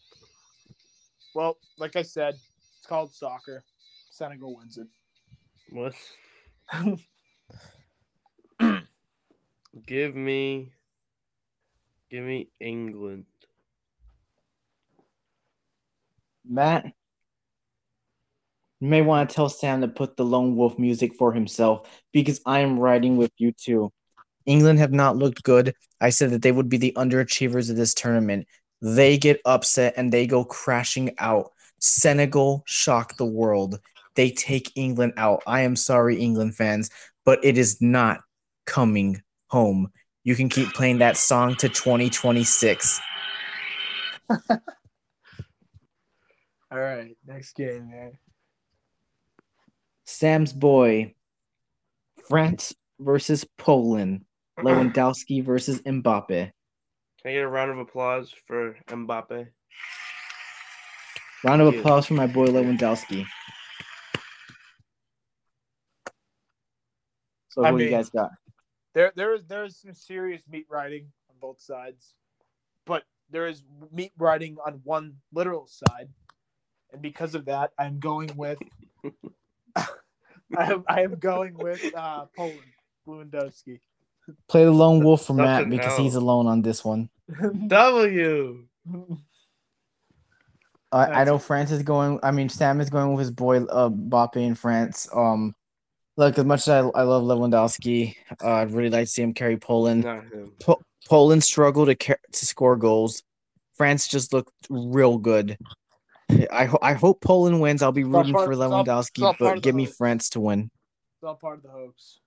Well, 1.36 1.58
like 1.78 1.96
I 1.96 2.02
said, 2.02 2.36
it's 2.78 2.88
called 2.88 3.14
soccer. 3.14 3.64
Senegal 4.10 4.56
wins 4.56 4.78
it. 4.78 4.88
What? 5.72 5.94
give 9.86 10.16
me, 10.16 10.72
give 12.10 12.24
me 12.24 12.50
England. 12.60 13.26
Matt, 16.50 16.86
you 18.80 18.88
may 18.88 19.02
want 19.02 19.30
to 19.30 19.36
tell 19.36 19.50
Sam 19.50 19.82
to 19.82 19.88
put 19.88 20.16
the 20.16 20.24
Lone 20.24 20.56
Wolf 20.56 20.78
music 20.80 21.16
for 21.16 21.34
himself 21.34 21.90
because 22.14 22.40
I 22.46 22.60
am 22.60 22.80
riding 22.80 23.18
with 23.18 23.32
you 23.38 23.52
too. 23.52 23.92
England 24.46 24.80
have 24.80 24.94
not 24.94 25.18
looked 25.18 25.44
good. 25.44 25.74
I 26.00 26.10
said 26.10 26.30
that 26.32 26.42
they 26.42 26.52
would 26.52 26.70
be 26.70 26.78
the 26.78 26.94
underachievers 26.96 27.70
of 27.70 27.76
this 27.76 27.94
tournament. 27.94 28.48
They 28.82 29.18
get 29.18 29.42
upset 29.46 29.96
and 29.98 30.12
they 30.12 30.28
go 30.28 30.46
crashing 30.46 31.16
out. 31.18 31.52
Senegal 31.80 32.64
shock 32.66 33.18
the 33.18 33.26
world. 33.26 33.80
They 34.18 34.32
take 34.32 34.72
England 34.76 35.14
out. 35.16 35.44
I 35.46 35.62
am 35.62 35.76
sorry, 35.76 36.20
England 36.20 36.56
fans, 36.56 36.90
but 37.24 37.40
it 37.46 37.56
is 37.56 37.80
not 37.80 38.22
coming 38.66 39.22
home. 39.46 39.92
You 40.24 40.36
can 40.36 40.50
keep 40.50 40.74
playing 40.74 40.98
that 40.98 41.18
song 41.18 41.56
to 41.58 41.70
2026. 41.70 43.00
All 44.30 44.58
right, 46.72 47.16
next 47.28 47.56
game, 47.56 47.92
man. 47.92 48.18
Sam's 50.06 50.52
boy, 50.52 51.14
France 52.28 52.74
versus 53.00 53.46
Poland. 53.58 54.26
Lewandowski 54.60 55.46
versus 55.46 55.80
Mbappe. 55.84 56.28
Can 56.28 56.52
I 57.24 57.32
get 57.32 57.44
a 57.44 57.48
round 57.48 57.70
of 57.70 57.78
applause 57.78 58.34
for 58.48 58.76
Mbappe? 58.88 59.48
Round 61.44 61.62
of 61.62 61.68
Thank 61.68 61.76
you. 61.76 61.80
applause 61.80 62.08
for 62.08 62.16
my 62.16 62.26
boy 62.26 62.48
Lewandowski. 62.48 63.28
So 67.58 67.66
I 67.66 67.72
who 67.72 67.80
you 67.80 67.86
mean- 67.86 67.92
guys 67.92 68.10
got? 68.10 68.32
There, 68.94 69.12
there 69.16 69.34
is 69.36 69.44
there 69.46 69.64
is 69.64 69.78
some 69.78 69.94
serious 69.94 70.42
meat 70.50 70.66
riding 70.70 71.12
on 71.30 71.36
both 71.40 71.60
sides, 71.60 72.14
but 72.86 73.04
there 73.30 73.48
is 73.48 73.64
meat 73.92 74.12
riding 74.18 74.58
on 74.66 74.82
one 74.84 75.14
literal 75.32 75.68
side, 75.68 76.10
and 76.92 77.02
because 77.02 77.36
of 77.36 77.46
that, 77.46 77.72
I'm 77.78 78.00
going 78.00 78.32
with. 78.36 78.58
I 79.76 79.86
am 80.72 80.84
I 80.88 81.02
am 81.02 81.16
going 81.16 81.56
with 81.58 81.84
uh, 81.96 82.26
Poland, 82.36 82.62
Lewandowski. 83.08 83.80
Play 84.48 84.64
the 84.66 84.72
lone 84.72 85.04
wolf 85.04 85.26
for 85.26 85.34
Matt 85.34 85.70
because 85.70 85.94
L. 85.94 86.04
he's 86.04 86.16
alone 86.16 86.48
on 86.48 86.62
this 86.64 86.84
one. 86.84 87.10
W. 87.68 88.66
I, 90.92 91.04
I 91.04 91.06
That's 91.10 91.28
know 91.28 91.36
it. 91.36 91.42
France 91.42 91.72
is 91.72 91.84
going. 91.84 92.20
I 92.24 92.32
mean, 92.32 92.50
Sam 92.50 92.82
is 92.82 92.90
going 92.90 93.12
with 93.12 93.20
his 93.20 93.32
boy 93.32 93.58
uh, 93.64 93.90
Mbappe 93.90 94.38
in 94.38 94.56
France. 94.56 95.08
Um, 95.14 95.54
look, 96.18 96.38
as 96.38 96.46
much 96.46 96.62
as 96.62 96.70
I, 96.70 96.80
I 96.80 97.04
love 97.04 97.24
Lewandowski, 97.24 98.16
uh, 98.44 98.50
I'd 98.52 98.72
really 98.72 98.90
like 98.90 99.06
to 99.06 99.12
see 99.12 99.22
him 99.22 99.34
carry 99.34 99.58
Poland. 99.58 100.04
Not 100.04 100.26
him. 100.26 100.52
Po- 100.60 100.82
Poland 101.08 101.44
struggled 101.44 101.88
to 101.88 101.96
ca- 101.96 102.16
to 102.34 102.46
score 102.46 102.76
goals. 102.76 103.24
France 103.76 104.08
just 104.08 104.34
looked 104.34 104.52
real 104.70 105.18
good. 105.18 105.58
I 106.52 106.66
ho- 106.66 106.80
I 106.82 106.94
hope 106.94 107.22
Poland 107.22 107.62
wins. 107.62 107.82
I'll 107.82 107.92
be 107.94 108.04
rooting 108.04 108.34
part- 108.34 108.46
for 108.48 108.52
it's 108.52 108.60
all- 108.62 108.74
all 108.74 108.84
Lewandowski, 108.84 109.36
but 109.40 109.62
give 109.62 109.76
me 109.76 109.86
hoax. 109.86 109.98
France 109.98 110.30
to 110.32 110.42
win. 110.42 110.70
It's 111.16 111.24
all 111.24 111.36
part 111.36 111.58
of 111.60 111.64
the 111.64 111.70
hoax. 111.70 112.20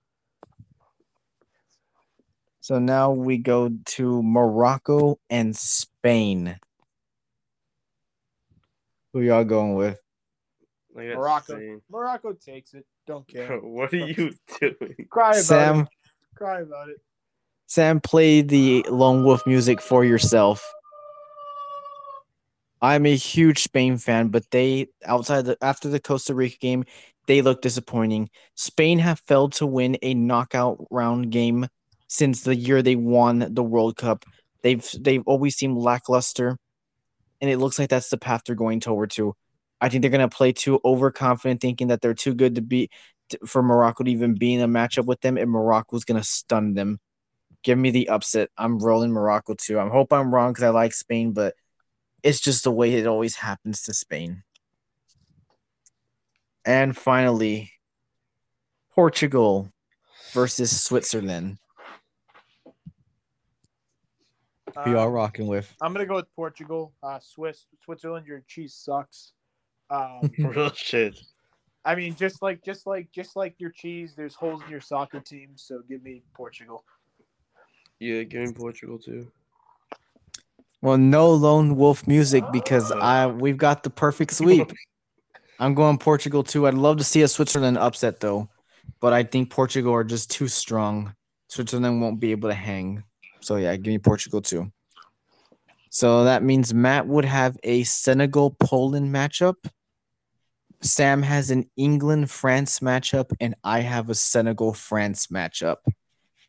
So 2.61 2.79
now 2.79 3.11
we 3.11 3.37
go 3.37 3.69
to 3.69 4.23
Morocco 4.23 5.19
and 5.29 5.55
Spain. 5.55 6.59
Who 9.13 9.21
y'all 9.21 9.43
going 9.43 9.75
with? 9.75 9.99
Morocco. 10.95 11.55
Spain. 11.55 11.81
Morocco 11.89 12.33
takes 12.33 12.73
it. 12.73 12.85
Don't 13.07 13.27
care. 13.27 13.47
Bro, 13.47 13.59
what 13.61 13.93
are 13.93 13.97
you 13.97 14.33
doing? 14.59 15.07
Cry 15.09 15.31
about 15.31 15.43
Sam, 15.43 15.79
it. 15.81 15.87
Cry 16.35 16.61
about 16.61 16.89
it. 16.89 16.97
Sam, 17.67 18.01
play 18.01 18.41
the 18.41 18.85
Lone 18.89 19.23
Wolf 19.23 19.45
music 19.47 19.81
for 19.81 20.03
yourself. 20.03 20.69
I'm 22.81 23.05
a 23.05 23.15
huge 23.15 23.59
Spain 23.59 23.97
fan, 23.97 24.29
but 24.29 24.49
they 24.49 24.87
outside 25.05 25.45
the 25.45 25.57
after 25.61 25.87
the 25.87 25.99
Costa 25.99 26.33
Rica 26.33 26.57
game, 26.57 26.83
they 27.27 27.41
look 27.41 27.61
disappointing. 27.61 28.29
Spain 28.55 28.97
have 28.99 29.21
failed 29.27 29.53
to 29.53 29.67
win 29.67 29.97
a 30.01 30.13
knockout 30.15 30.85
round 30.89 31.29
game 31.31 31.67
since 32.07 32.41
the 32.41 32.55
year 32.55 32.81
they 32.81 32.95
won 32.95 33.53
the 33.53 33.63
World 33.63 33.97
Cup. 33.97 34.25
They've 34.63 34.85
they've 34.99 35.23
always 35.27 35.55
seemed 35.55 35.77
lackluster, 35.77 36.57
and 37.39 37.49
it 37.49 37.57
looks 37.57 37.77
like 37.77 37.89
that's 37.89 38.09
the 38.09 38.17
path 38.17 38.41
they're 38.45 38.55
going 38.55 38.79
toward 38.79 39.11
to. 39.11 39.35
I 39.81 39.89
think 39.89 40.03
they're 40.03 40.11
gonna 40.11 40.29
play 40.29 40.53
too 40.53 40.79
overconfident, 40.85 41.59
thinking 41.59 41.87
that 41.87 42.01
they're 42.01 42.13
too 42.13 42.35
good 42.35 42.55
to 42.55 42.61
be 42.61 42.89
for 43.47 43.63
Morocco 43.63 44.03
to 44.03 44.11
even 44.11 44.35
be 44.35 44.53
in 44.53 44.61
a 44.61 44.67
matchup 44.67 45.05
with 45.05 45.19
them, 45.21 45.37
and 45.37 45.49
Morocco's 45.49 46.05
gonna 46.05 46.23
stun 46.23 46.75
them. 46.75 46.99
Give 47.63 47.77
me 47.77 47.89
the 47.91 48.09
upset. 48.09 48.49
I'm 48.57 48.79
rolling 48.79 49.11
Morocco 49.11 49.55
too. 49.55 49.79
I 49.79 49.87
hope 49.89 50.13
I'm 50.13 50.33
wrong 50.33 50.51
because 50.53 50.63
I 50.63 50.69
like 50.69 50.93
Spain, 50.93 51.33
but 51.33 51.55
it's 52.23 52.39
just 52.39 52.63
the 52.63 52.71
way 52.71 52.93
it 52.93 53.07
always 53.07 53.35
happens 53.35 53.83
to 53.83 53.93
Spain. 53.93 54.43
And 56.63 56.95
finally, 56.95 57.71
Portugal 58.93 59.71
versus 60.33 60.79
Switzerland. 60.79 61.57
Who 64.75 64.91
y'all 64.91 65.07
Um, 65.07 65.11
rocking 65.13 65.47
with? 65.47 65.75
I'm 65.81 65.93
gonna 65.93 66.05
go 66.05 66.15
with 66.15 66.33
Portugal. 66.35 66.93
Uh, 67.01 67.19
Swiss, 67.19 67.65
Switzerland. 67.83 68.27
Your 68.27 68.43
cheese 68.47 68.75
sucks. 68.75 69.33
Um, 69.91 70.31
Real 70.39 70.71
shit. 70.73 71.19
I 71.83 71.95
mean, 71.95 72.15
just 72.15 72.41
like, 72.41 72.63
just 72.63 72.87
like, 72.87 73.11
just 73.11 73.35
like 73.35 73.55
your 73.59 73.71
cheese. 73.71 74.13
There's 74.15 74.35
holes 74.35 74.61
in 74.63 74.71
your 74.71 74.81
soccer 74.81 75.19
team. 75.19 75.49
So 75.55 75.81
give 75.87 76.03
me 76.03 76.23
Portugal. 76.33 76.83
Yeah, 77.99 78.23
give 78.23 78.47
me 78.47 78.53
Portugal 78.53 78.97
too. 78.97 79.27
Well, 80.81 80.97
no 80.97 81.29
lone 81.31 81.75
wolf 81.75 82.07
music 82.07 82.43
because 82.51 82.91
I 82.91 83.27
we've 83.27 83.57
got 83.57 83.83
the 83.83 83.89
perfect 83.91 84.33
sweep. 84.33 84.71
I'm 85.59 85.75
going 85.75 85.99
Portugal 85.99 86.43
too. 86.43 86.65
I'd 86.65 86.73
love 86.73 86.97
to 86.97 87.03
see 87.03 87.21
a 87.21 87.27
Switzerland 87.27 87.77
upset 87.77 88.19
though, 88.19 88.49
but 88.99 89.13
I 89.13 89.21
think 89.21 89.51
Portugal 89.51 89.93
are 89.93 90.03
just 90.03 90.31
too 90.31 90.47
strong. 90.47 91.13
Switzerland 91.49 92.01
won't 92.01 92.19
be 92.19 92.31
able 92.31 92.49
to 92.49 92.55
hang. 92.55 93.03
So 93.41 93.57
yeah, 93.57 93.75
give 93.75 93.91
me 93.91 93.99
Portugal 93.99 94.41
too. 94.41 94.71
So 95.91 96.23
that 96.23 96.41
means 96.41 96.73
Matt 96.73 97.05
would 97.05 97.25
have 97.25 97.57
a 97.63 97.83
Senegal 97.83 98.55
Poland 98.59 99.13
matchup. 99.13 99.55
Sam 100.81 101.21
has 101.21 101.51
an 101.51 101.69
England 101.77 102.29
France 102.31 102.79
matchup, 102.79 103.31
and 103.39 103.55
I 103.63 103.81
have 103.81 104.09
a 104.09 104.15
Senegal 104.15 104.73
France 104.73 105.27
matchup. 105.27 105.77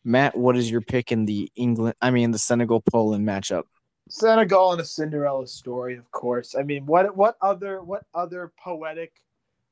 Matt, 0.04 0.36
what 0.36 0.56
is 0.56 0.70
your 0.70 0.80
pick 0.80 1.12
in 1.12 1.26
the 1.26 1.50
England? 1.54 1.94
I 2.00 2.10
mean, 2.10 2.30
the 2.30 2.38
Senegal 2.38 2.80
Poland 2.80 3.26
matchup. 3.26 3.64
Senegal 4.08 4.72
and 4.72 4.80
a 4.80 4.84
Cinderella 4.84 5.46
story, 5.46 5.96
of 5.96 6.10
course. 6.10 6.54
I 6.58 6.62
mean, 6.62 6.86
what 6.86 7.16
what 7.16 7.36
other 7.40 7.82
what 7.82 8.04
other 8.14 8.52
poetic 8.58 9.12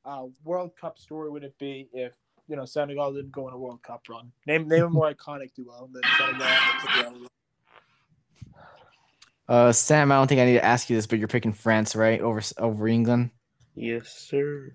uh, 0.05 0.25
World 0.43 0.71
Cup 0.79 0.97
story 0.97 1.29
would 1.29 1.43
it 1.43 1.57
be 1.59 1.89
if 1.91 2.13
you 2.47 2.55
know 2.55 2.65
Senegal 2.65 3.13
didn't 3.13 3.31
go 3.31 3.47
on 3.47 3.53
a 3.53 3.57
World 3.57 3.81
Cup 3.83 4.03
run? 4.09 4.31
Name 4.47 4.67
name 4.67 4.83
a 4.83 4.89
more 4.89 5.13
iconic 5.13 5.53
duo 5.53 5.89
than 5.91 6.01
Senegal 6.17 6.47
and 6.97 7.27
Uh, 9.49 9.71
Sam, 9.73 10.11
I 10.11 10.15
don't 10.15 10.27
think 10.27 10.39
I 10.39 10.45
need 10.45 10.53
to 10.53 10.65
ask 10.65 10.89
you 10.89 10.95
this, 10.95 11.07
but 11.07 11.19
you're 11.19 11.27
picking 11.27 11.51
France, 11.51 11.95
right? 11.95 12.21
Over 12.21 12.41
over 12.57 12.87
England. 12.87 13.31
Yes, 13.75 14.09
sir. 14.09 14.73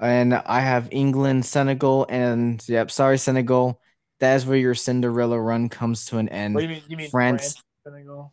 And 0.00 0.34
I 0.34 0.60
have 0.60 0.88
England, 0.90 1.46
Senegal, 1.46 2.06
and 2.08 2.62
yep, 2.68 2.90
sorry, 2.90 3.18
Senegal. 3.18 3.80
That 4.20 4.34
is 4.36 4.46
where 4.46 4.58
your 4.58 4.74
Cinderella 4.74 5.40
run 5.40 5.68
comes 5.68 6.06
to 6.06 6.18
an 6.18 6.28
end. 6.28 6.54
What 6.54 6.60
do 6.62 6.66
you 6.66 6.72
mean? 6.74 6.82
You 6.88 6.96
mean 6.96 7.10
France. 7.10 7.42
France, 7.42 7.62
Senegal? 7.84 8.32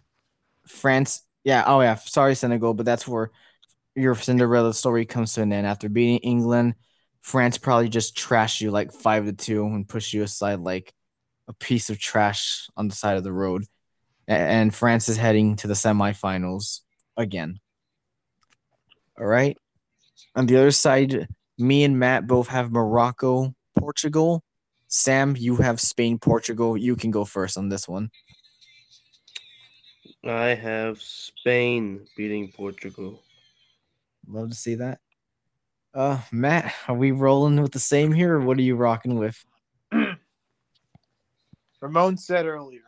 France, 0.67 1.23
yeah, 1.43 1.63
oh 1.67 1.81
yeah, 1.81 1.95
sorry, 1.95 2.35
Senegal, 2.35 2.73
but 2.73 2.85
that's 2.85 3.07
where 3.07 3.31
your 3.95 4.15
Cinderella 4.15 4.73
story 4.73 5.05
comes 5.05 5.33
to 5.33 5.41
an 5.41 5.53
end. 5.53 5.67
After 5.67 5.89
beating 5.89 6.19
England, 6.19 6.75
France 7.21 7.57
probably 7.57 7.89
just 7.89 8.15
trashed 8.15 8.61
you 8.61 8.71
like 8.71 8.91
five 8.91 9.25
to 9.25 9.33
two 9.33 9.65
and 9.65 9.87
pushed 9.87 10.13
you 10.13 10.23
aside 10.23 10.59
like 10.59 10.93
a 11.47 11.53
piece 11.53 11.89
of 11.89 11.99
trash 11.99 12.67
on 12.77 12.87
the 12.87 12.95
side 12.95 13.17
of 13.17 13.23
the 13.23 13.33
road. 13.33 13.65
And 14.27 14.73
France 14.73 15.09
is 15.09 15.17
heading 15.17 15.55
to 15.57 15.67
the 15.67 15.73
semifinals 15.73 16.81
again. 17.17 17.59
All 19.19 19.25
right. 19.25 19.57
On 20.35 20.45
the 20.45 20.57
other 20.57 20.71
side, 20.71 21.27
me 21.57 21.83
and 21.83 21.99
Matt 21.99 22.27
both 22.27 22.47
have 22.47 22.71
Morocco, 22.71 23.53
Portugal. 23.77 24.43
Sam, 24.87 25.35
you 25.37 25.55
have 25.57 25.79
Spain, 25.79 26.17
Portugal. 26.17 26.77
You 26.77 26.95
can 26.95 27.11
go 27.11 27.25
first 27.25 27.57
on 27.57 27.69
this 27.69 27.87
one. 27.87 28.09
I 30.25 30.47
have 30.49 31.01
Spain 31.01 32.05
beating 32.17 32.51
Portugal. 32.51 33.21
Love 34.27 34.49
to 34.49 34.55
see 34.55 34.75
that. 34.75 34.99
Uh, 35.93 36.19
Matt, 36.31 36.73
are 36.87 36.95
we 36.95 37.11
rolling 37.11 37.61
with 37.61 37.71
the 37.71 37.79
same 37.79 38.11
here, 38.11 38.35
or 38.35 38.41
what 38.41 38.57
are 38.57 38.63
you 38.63 38.75
rocking 38.75 39.17
with? 39.17 39.43
Ramon 41.81 42.17
said 42.17 42.45
earlier 42.45 42.81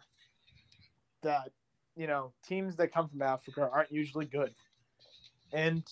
that 1.23 1.49
you 1.95 2.07
know 2.07 2.33
teams 2.45 2.75
that 2.75 2.93
come 2.93 3.07
from 3.07 3.21
Africa 3.21 3.67
aren't 3.71 3.91
usually 3.91 4.25
good, 4.25 4.53
and 5.51 5.83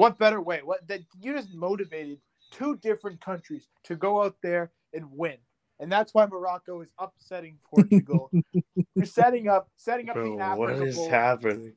what 0.00 0.18
better 0.18 0.40
way? 0.40 0.60
What 0.64 0.86
that 0.88 1.00
you 1.20 1.34
just 1.34 1.54
motivated 1.54 2.18
two 2.50 2.76
different 2.76 3.20
countries 3.20 3.68
to 3.84 3.96
go 3.96 4.22
out 4.22 4.36
there 4.42 4.72
and 4.94 5.06
win, 5.12 5.36
and 5.78 5.92
that's 5.92 6.14
why 6.14 6.26
Morocco 6.26 6.80
is 6.80 6.88
upsetting 6.98 7.58
Portugal. 7.64 8.30
You're 8.94 9.04
setting 9.04 9.48
up 9.48 9.68
setting 9.76 10.08
up 10.08 10.14
Bro, 10.14 10.36
the 10.36 10.42
Africa 10.42 10.58
what 10.58 10.88
is 10.88 10.96
Bowl. 10.96 11.10
happening? 11.10 11.72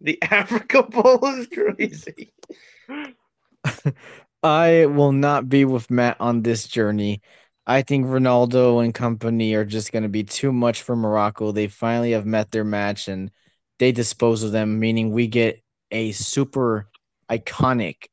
The 0.00 0.22
Africa 0.30 0.82
Bowl 0.82 1.24
is 1.26 1.46
crazy. 1.46 2.32
I 4.42 4.86
will 4.86 5.12
not 5.12 5.48
be 5.48 5.64
with 5.64 5.90
Matt 5.90 6.16
on 6.20 6.42
this 6.42 6.66
journey. 6.66 7.20
I 7.66 7.82
think 7.82 8.06
Ronaldo 8.06 8.82
and 8.82 8.94
company 8.94 9.54
are 9.54 9.66
just 9.66 9.92
going 9.92 10.02
to 10.02 10.08
be 10.08 10.24
too 10.24 10.52
much 10.52 10.82
for 10.82 10.96
Morocco. 10.96 11.52
They 11.52 11.68
finally 11.68 12.12
have 12.12 12.26
met 12.26 12.50
their 12.50 12.64
match 12.64 13.08
and 13.08 13.30
they 13.78 13.92
dispose 13.92 14.42
of 14.42 14.52
them, 14.52 14.80
meaning 14.80 15.10
we 15.10 15.26
get 15.26 15.62
a 15.90 16.12
super 16.12 16.88
iconic 17.30 18.06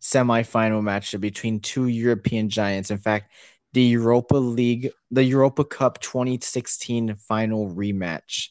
semifinal 0.00 0.82
match 0.82 1.18
between 1.20 1.60
two 1.60 1.86
European 1.88 2.48
giants. 2.48 2.90
In 2.90 2.98
fact, 2.98 3.32
the 3.72 3.82
Europa 3.82 4.36
League, 4.36 4.90
the 5.10 5.24
Europa 5.24 5.64
Cup 5.64 6.00
2016 6.00 7.16
final 7.16 7.68
rematch, 7.70 8.48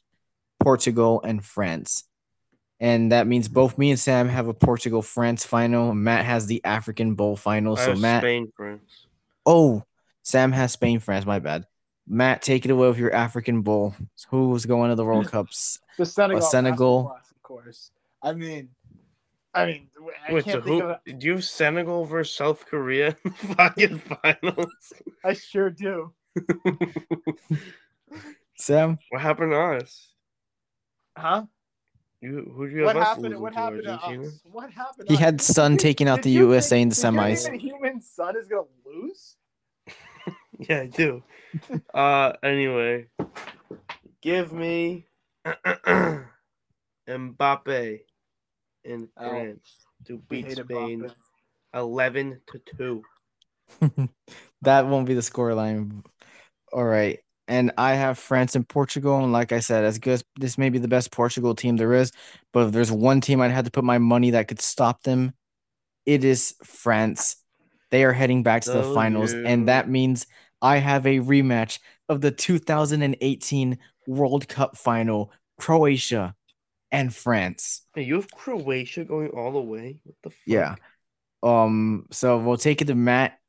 Portugal 0.59 1.21
and 1.23 1.43
France. 1.43 2.03
And 2.79 3.11
that 3.11 3.27
means 3.27 3.49
both 3.49 3.77
me 3.77 3.91
and 3.91 3.99
Sam 3.99 4.29
have 4.29 4.47
a 4.47 4.53
Portugal 4.53 5.01
France 5.01 5.45
final. 5.45 5.93
Matt 5.93 6.25
has 6.25 6.45
the 6.47 6.63
African 6.63 7.15
Bowl 7.15 7.35
final. 7.35 7.77
I 7.77 7.83
So 7.85 7.89
have 7.91 7.99
Matt, 7.99 8.21
Spain, 8.21 8.51
France. 8.55 9.07
oh, 9.45 9.83
Sam 10.23 10.51
has 10.51 10.71
Spain, 10.73 10.99
France. 10.99 11.25
My 11.25 11.39
bad. 11.39 11.65
Matt, 12.07 12.41
take 12.41 12.65
it 12.65 12.71
away 12.71 12.87
with 12.87 12.97
your 12.97 13.13
African 13.13 13.61
bull. 13.61 13.95
Who's 14.29 14.65
going 14.65 14.89
to 14.89 14.95
the 14.95 15.05
World 15.05 15.27
Cups? 15.31 15.79
The 15.97 16.05
Senegal, 16.05 16.41
Senegal. 16.41 17.03
masterclass, 17.05 17.31
of 17.31 17.41
course. 17.43 17.91
I 18.23 18.33
mean, 18.33 18.69
I 19.53 19.65
mean, 19.65 19.88
I 20.27 20.33
Wait, 20.33 20.45
so 20.45 20.51
can't 20.51 20.63
think 20.65 20.83
who? 20.83 20.89
of. 20.89 21.19
Do 21.19 21.27
you 21.27 21.33
have 21.33 21.43
Senegal 21.43 22.05
versus 22.05 22.33
South 22.35 22.65
Korea 22.65 23.15
in 23.25 23.31
the 23.31 23.31
fucking 23.55 23.99
finals? 23.99 24.93
I 25.23 25.33
sure 25.33 25.69
do. 25.69 26.13
Sam, 28.57 28.97
what 29.09 29.21
happened 29.21 29.51
to 29.51 29.59
us? 29.59 30.13
Huh? 31.17 31.43
You 32.21 32.51
who 32.55 32.69
do 32.69 32.75
you 32.75 32.83
What 32.83 32.95
have 32.95 33.03
us 33.03 33.07
happened? 33.15 33.39
What 33.39 33.53
to, 33.53 33.59
happened 33.59 33.83
to 33.83 33.91
Argentina? 33.91 34.27
us? 34.27 34.39
What 34.43 34.71
happened? 34.71 35.09
he 35.09 35.15
to 35.15 35.21
had? 35.21 35.41
Son 35.41 35.71
Did- 35.71 35.79
taking 35.79 36.07
out 36.09 36.21
the 36.21 36.29
you 36.29 36.49
USA 36.49 36.75
think- 36.75 36.83
in 36.83 36.89
the 36.89 36.95
semis. 36.95 37.43
think 37.47 37.61
the 37.61 37.69
Heung-min 37.69 38.01
Son 38.01 38.35
is 38.37 38.47
gonna 38.47 38.63
lose? 38.85 39.35
Yeah, 40.67 40.81
I 40.81 40.87
do. 40.87 41.23
uh, 41.93 42.33
anyway, 42.43 43.05
give 44.21 44.51
me 44.51 45.05
Mbappe 47.07 47.99
in 48.83 49.07
Oh, 49.15 49.29
France 49.29 49.85
to 50.05 50.17
beat 50.29 50.51
Spain 50.51 51.11
eleven 51.73 52.41
to 52.47 52.59
two. 52.77 53.03
that 54.61 54.87
won't 54.87 55.07
be 55.07 55.13
the 55.13 55.21
scoreline. 55.21 56.03
All 56.73 56.85
right. 56.85 57.19
And 57.47 57.71
I 57.77 57.95
have 57.95 58.19
France 58.19 58.55
and 58.55 58.67
Portugal. 58.67 59.23
And 59.23 59.31
like 59.31 59.51
I 59.51 59.59
said, 59.59 59.83
as 59.83 59.97
good 59.99 60.13
as 60.13 60.23
this 60.39 60.57
may 60.57 60.69
be 60.69 60.77
the 60.79 60.87
best 60.87 61.11
Portugal 61.11 61.55
team 61.55 61.77
there 61.77 61.93
is, 61.93 62.11
but 62.53 62.67
if 62.67 62.73
there's 62.73 62.91
one 62.91 63.21
team 63.21 63.41
I'd 63.41 63.51
have 63.51 63.65
to 63.65 63.71
put 63.71 63.83
my 63.83 63.97
money 63.97 64.31
that 64.31 64.47
could 64.47 64.61
stop 64.61 65.01
them, 65.03 65.33
it 66.05 66.23
is 66.23 66.55
France. 66.63 67.37
They 67.91 68.03
are 68.03 68.13
heading 68.13 68.43
back 68.43 68.63
to 68.63 68.71
the 68.71 68.83
Oh, 68.83 68.93
finals. 68.93 69.33
yeah. 69.33 69.41
And 69.45 69.67
that 69.67 69.89
means 69.89 70.27
I 70.61 70.77
have 70.77 71.05
a 71.07 71.19
rematch 71.19 71.79
of 72.07 72.21
the 72.21 72.31
2018 72.31 73.79
World 74.07 74.47
Cup 74.47 74.77
final, 74.77 75.31
Croatia 75.59 76.35
and 76.91 77.13
France. 77.13 77.85
Hey, 77.93 78.03
you 78.03 78.15
have 78.15 78.31
Croatia 78.31 79.03
going 79.03 79.29
all 79.29 79.51
the 79.51 79.61
way. 79.61 80.01
What 80.03 80.15
the 80.23 80.29
fuck? 80.29 80.39
Yeah. 80.45 80.75
Um, 81.43 82.07
so 82.11 82.37
we'll 82.37 82.57
take 82.57 82.81
it 82.81 82.85
to 82.85 82.95
Matt 82.95 83.39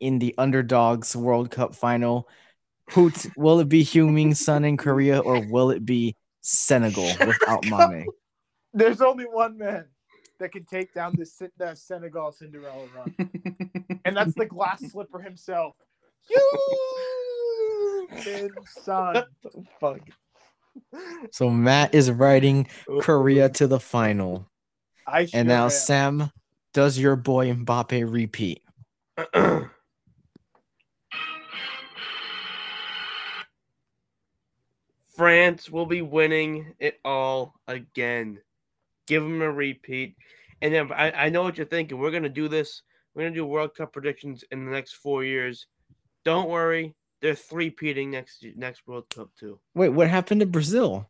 in 0.00 0.18
the 0.18 0.34
underdogs 0.38 1.14
World 1.16 1.50
Cup 1.50 1.74
final. 1.74 2.28
Who 2.90 3.10
t- 3.10 3.30
will 3.36 3.60
it 3.60 3.68
be 3.68 3.84
Heung-min 3.84 4.34
Son 4.34 4.64
in 4.64 4.76
Korea 4.76 5.20
or 5.20 5.40
will 5.46 5.70
it 5.70 5.84
be 5.84 6.16
Senegal 6.40 7.10
without 7.26 7.64
Mane? 7.66 8.06
There's 8.74 9.00
only 9.00 9.24
one 9.24 9.58
man 9.58 9.86
that 10.38 10.52
can 10.52 10.64
take 10.64 10.94
down 10.94 11.14
this 11.16 11.34
Sen- 11.34 11.50
the 11.56 11.74
Senegal 11.74 12.32
Cinderella 12.32 12.86
run, 12.94 13.14
and 14.04 14.16
that's 14.16 14.34
the 14.34 14.46
glass 14.46 14.80
slipper 14.90 15.20
himself. 15.20 15.74
Heung-min 18.10 18.50
Son. 18.66 19.14
What 19.14 19.28
the 19.42 19.64
fuck? 19.80 20.00
So 21.32 21.50
Matt 21.50 21.94
is 21.94 22.10
riding 22.10 22.68
Korea 23.00 23.48
to 23.50 23.66
the 23.66 23.80
final. 23.80 24.48
I 25.06 25.26
sure 25.26 25.38
And 25.38 25.48
now 25.48 25.64
am. 25.64 25.70
Sam, 25.70 26.30
does 26.72 26.98
your 26.98 27.16
boy 27.16 27.52
Mbappe 27.52 28.10
repeat? 28.10 28.62
France 35.16 35.68
will 35.68 35.86
be 35.86 36.02
winning 36.02 36.74
it 36.78 37.00
all 37.04 37.54
again. 37.66 38.38
Give 39.08 39.22
them 39.22 39.42
a 39.42 39.50
repeat. 39.50 40.14
And 40.62 40.72
then 40.72 40.92
I, 40.92 41.10
I 41.10 41.28
know 41.28 41.42
what 41.42 41.56
you're 41.56 41.66
thinking. 41.66 41.98
We're 41.98 42.12
gonna 42.12 42.28
do 42.28 42.46
this. 42.46 42.82
We're 43.14 43.24
gonna 43.24 43.34
do 43.34 43.44
World 43.44 43.74
Cup 43.74 43.92
predictions 43.92 44.44
in 44.52 44.64
the 44.64 44.70
next 44.70 44.92
four 44.94 45.24
years. 45.24 45.66
Don't 46.24 46.48
worry, 46.48 46.94
they're 47.20 47.34
three 47.34 47.70
peating 47.70 48.10
next 48.10 48.44
next 48.56 48.86
World 48.86 49.08
Cup 49.14 49.30
too. 49.38 49.58
Wait, 49.74 49.90
what 49.90 50.08
happened 50.08 50.40
to 50.40 50.46
Brazil? 50.46 51.08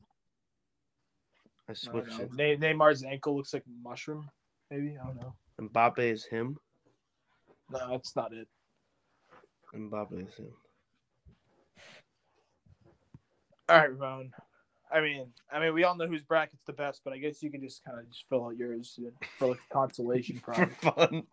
I 1.69 1.73
I 1.73 1.75
switched 1.75 2.19
know. 2.19 2.25
it. 2.25 2.33
Ne- 2.35 2.57
Neymar's 2.57 3.05
ankle 3.05 3.37
looks 3.37 3.53
like 3.53 3.65
mushroom. 3.83 4.29
Maybe 4.71 4.97
I 5.01 5.07
don't 5.07 5.17
know. 5.17 5.35
Mbappe 5.61 5.99
is 5.99 6.25
him. 6.25 6.57
No, 7.71 7.91
that's 7.91 8.17
not 8.17 8.33
it. 8.33 8.49
Mbappe 9.75 10.27
is 10.29 10.35
him. 10.35 10.53
All 13.69 13.77
right, 13.77 13.91
Ramon. 13.93 14.33
I 14.91 15.03
mean, 15.03 15.27
I 15.53 15.61
mean, 15.61 15.75
we 15.75 15.85
all 15.85 15.95
know 15.95 16.07
whose 16.07 16.23
bracket's 16.23 16.63
the 16.67 16.73
best, 16.73 17.03
but 17.05 17.13
I 17.13 17.19
guess 17.19 17.43
you 17.43 17.51
can 17.51 17.61
just 17.61 17.85
kind 17.85 17.99
of 17.99 18.09
just 18.09 18.25
fill 18.31 18.47
out 18.47 18.57
yours 18.57 18.99
for 19.39 19.49
like 19.49 19.59
a 19.71 19.75
consolation 19.75 20.41
For 20.45 20.67
fun. 20.67 21.25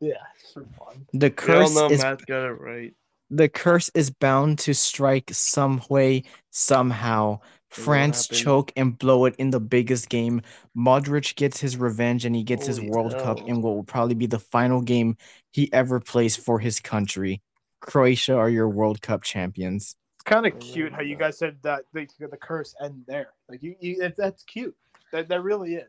yeah, 0.00 0.14
it's 0.38 0.52
for 0.52 0.66
fun. 0.78 1.06
The 1.14 1.32
We 1.46 1.54
all 1.54 1.70
curse 1.70 1.74
know 1.74 1.86
is 1.88 2.02
Matt 2.02 2.26
got 2.26 2.44
it 2.44 2.60
right. 2.60 2.92
The 3.32 3.48
curse 3.48 3.90
is 3.94 4.10
bound 4.10 4.58
to 4.60 4.74
strike 4.74 5.30
some 5.32 5.82
way, 5.88 6.24
somehow. 6.50 7.40
France 7.70 8.28
choke 8.28 8.70
and 8.76 8.98
blow 8.98 9.24
it 9.24 9.34
in 9.36 9.48
the 9.48 9.58
biggest 9.58 10.10
game. 10.10 10.42
Modric 10.76 11.34
gets 11.36 11.58
his 11.58 11.78
revenge 11.78 12.26
and 12.26 12.36
he 12.36 12.42
gets 12.42 12.66
his 12.66 12.76
Holy 12.76 12.90
World 12.90 13.12
Cup 13.18 13.40
in 13.48 13.62
what 13.62 13.74
will 13.74 13.84
probably 13.84 14.14
be 14.14 14.26
the 14.26 14.38
final 14.38 14.82
game 14.82 15.16
he 15.52 15.72
ever 15.72 15.98
plays 15.98 16.36
for 16.36 16.58
his 16.58 16.80
country. 16.80 17.40
Croatia 17.80 18.34
are 18.36 18.50
your 18.50 18.68
World 18.68 19.00
Cup 19.00 19.22
champions. 19.22 19.96
It's 20.16 20.24
kind 20.24 20.46
of 20.46 20.58
cute 20.60 20.92
how 20.92 21.00
you 21.00 21.16
guys 21.16 21.38
said 21.38 21.56
that 21.62 21.84
the, 21.94 22.06
the 22.18 22.36
curse 22.36 22.74
end 22.84 23.04
there. 23.08 23.30
Like 23.48 23.62
you, 23.62 23.74
you 23.80 23.96
that, 24.00 24.16
that's 24.18 24.42
cute. 24.42 24.76
That 25.10 25.28
that 25.28 25.42
really 25.42 25.76
is. 25.76 25.88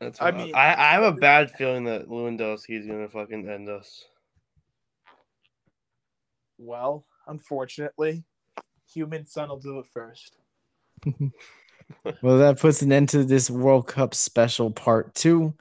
That's 0.00 0.20
I 0.20 0.26
I 0.26 0.30
mean- 0.32 0.46
mean, 0.46 0.54
I, 0.56 0.74
I 0.74 0.92
have 0.94 1.04
a 1.04 1.12
bad 1.12 1.52
feeling 1.52 1.84
that 1.84 2.08
Lewandowski 2.08 2.80
is 2.80 2.86
gonna 2.86 3.08
fucking 3.08 3.48
end 3.48 3.68
us. 3.68 4.04
Well, 6.58 7.04
unfortunately, 7.26 8.24
Heung-min 8.94 9.26
Son 9.26 9.48
will 9.48 9.58
do 9.58 9.78
it 9.78 9.86
first. 9.92 10.36
Well, 12.22 12.38
that 12.38 12.58
puts 12.58 12.82
an 12.82 12.92
end 12.92 13.10
to 13.10 13.24
this 13.24 13.50
World 13.50 13.86
Cup 13.86 14.14
special 14.14 14.70
part 14.70 15.14
two. 15.14 15.54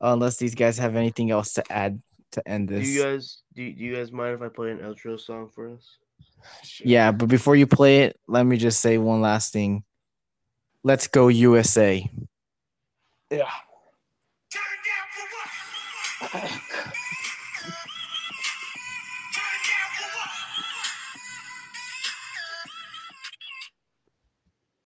Unless 0.00 0.36
these 0.36 0.54
guys 0.54 0.78
have 0.78 0.94
anything 0.94 1.30
else 1.30 1.54
to 1.54 1.72
add 1.72 2.00
to 2.32 2.48
end 2.48 2.68
this. 2.68 2.80
Do 2.80 2.84
this. 2.84 2.94
you 2.94 3.02
guys 3.02 3.38
do, 3.54 3.72
do 3.72 3.84
you 3.84 3.96
guys 3.96 4.12
mind 4.12 4.34
if 4.34 4.42
I 4.42 4.48
play 4.48 4.70
an 4.70 4.78
outro 4.78 5.18
song 5.18 5.50
for 5.54 5.72
us? 5.72 5.98
Sure. 6.62 6.86
Yeah, 6.86 7.10
but 7.10 7.28
before 7.28 7.56
you 7.56 7.66
play 7.66 8.02
it, 8.02 8.20
let 8.28 8.46
me 8.46 8.56
just 8.56 8.80
say 8.80 8.98
one 8.98 9.20
last 9.20 9.52
thing. 9.52 9.82
Let's 10.84 11.08
go 11.08 11.26
USA. 11.26 12.08
Yeah. 13.30 13.50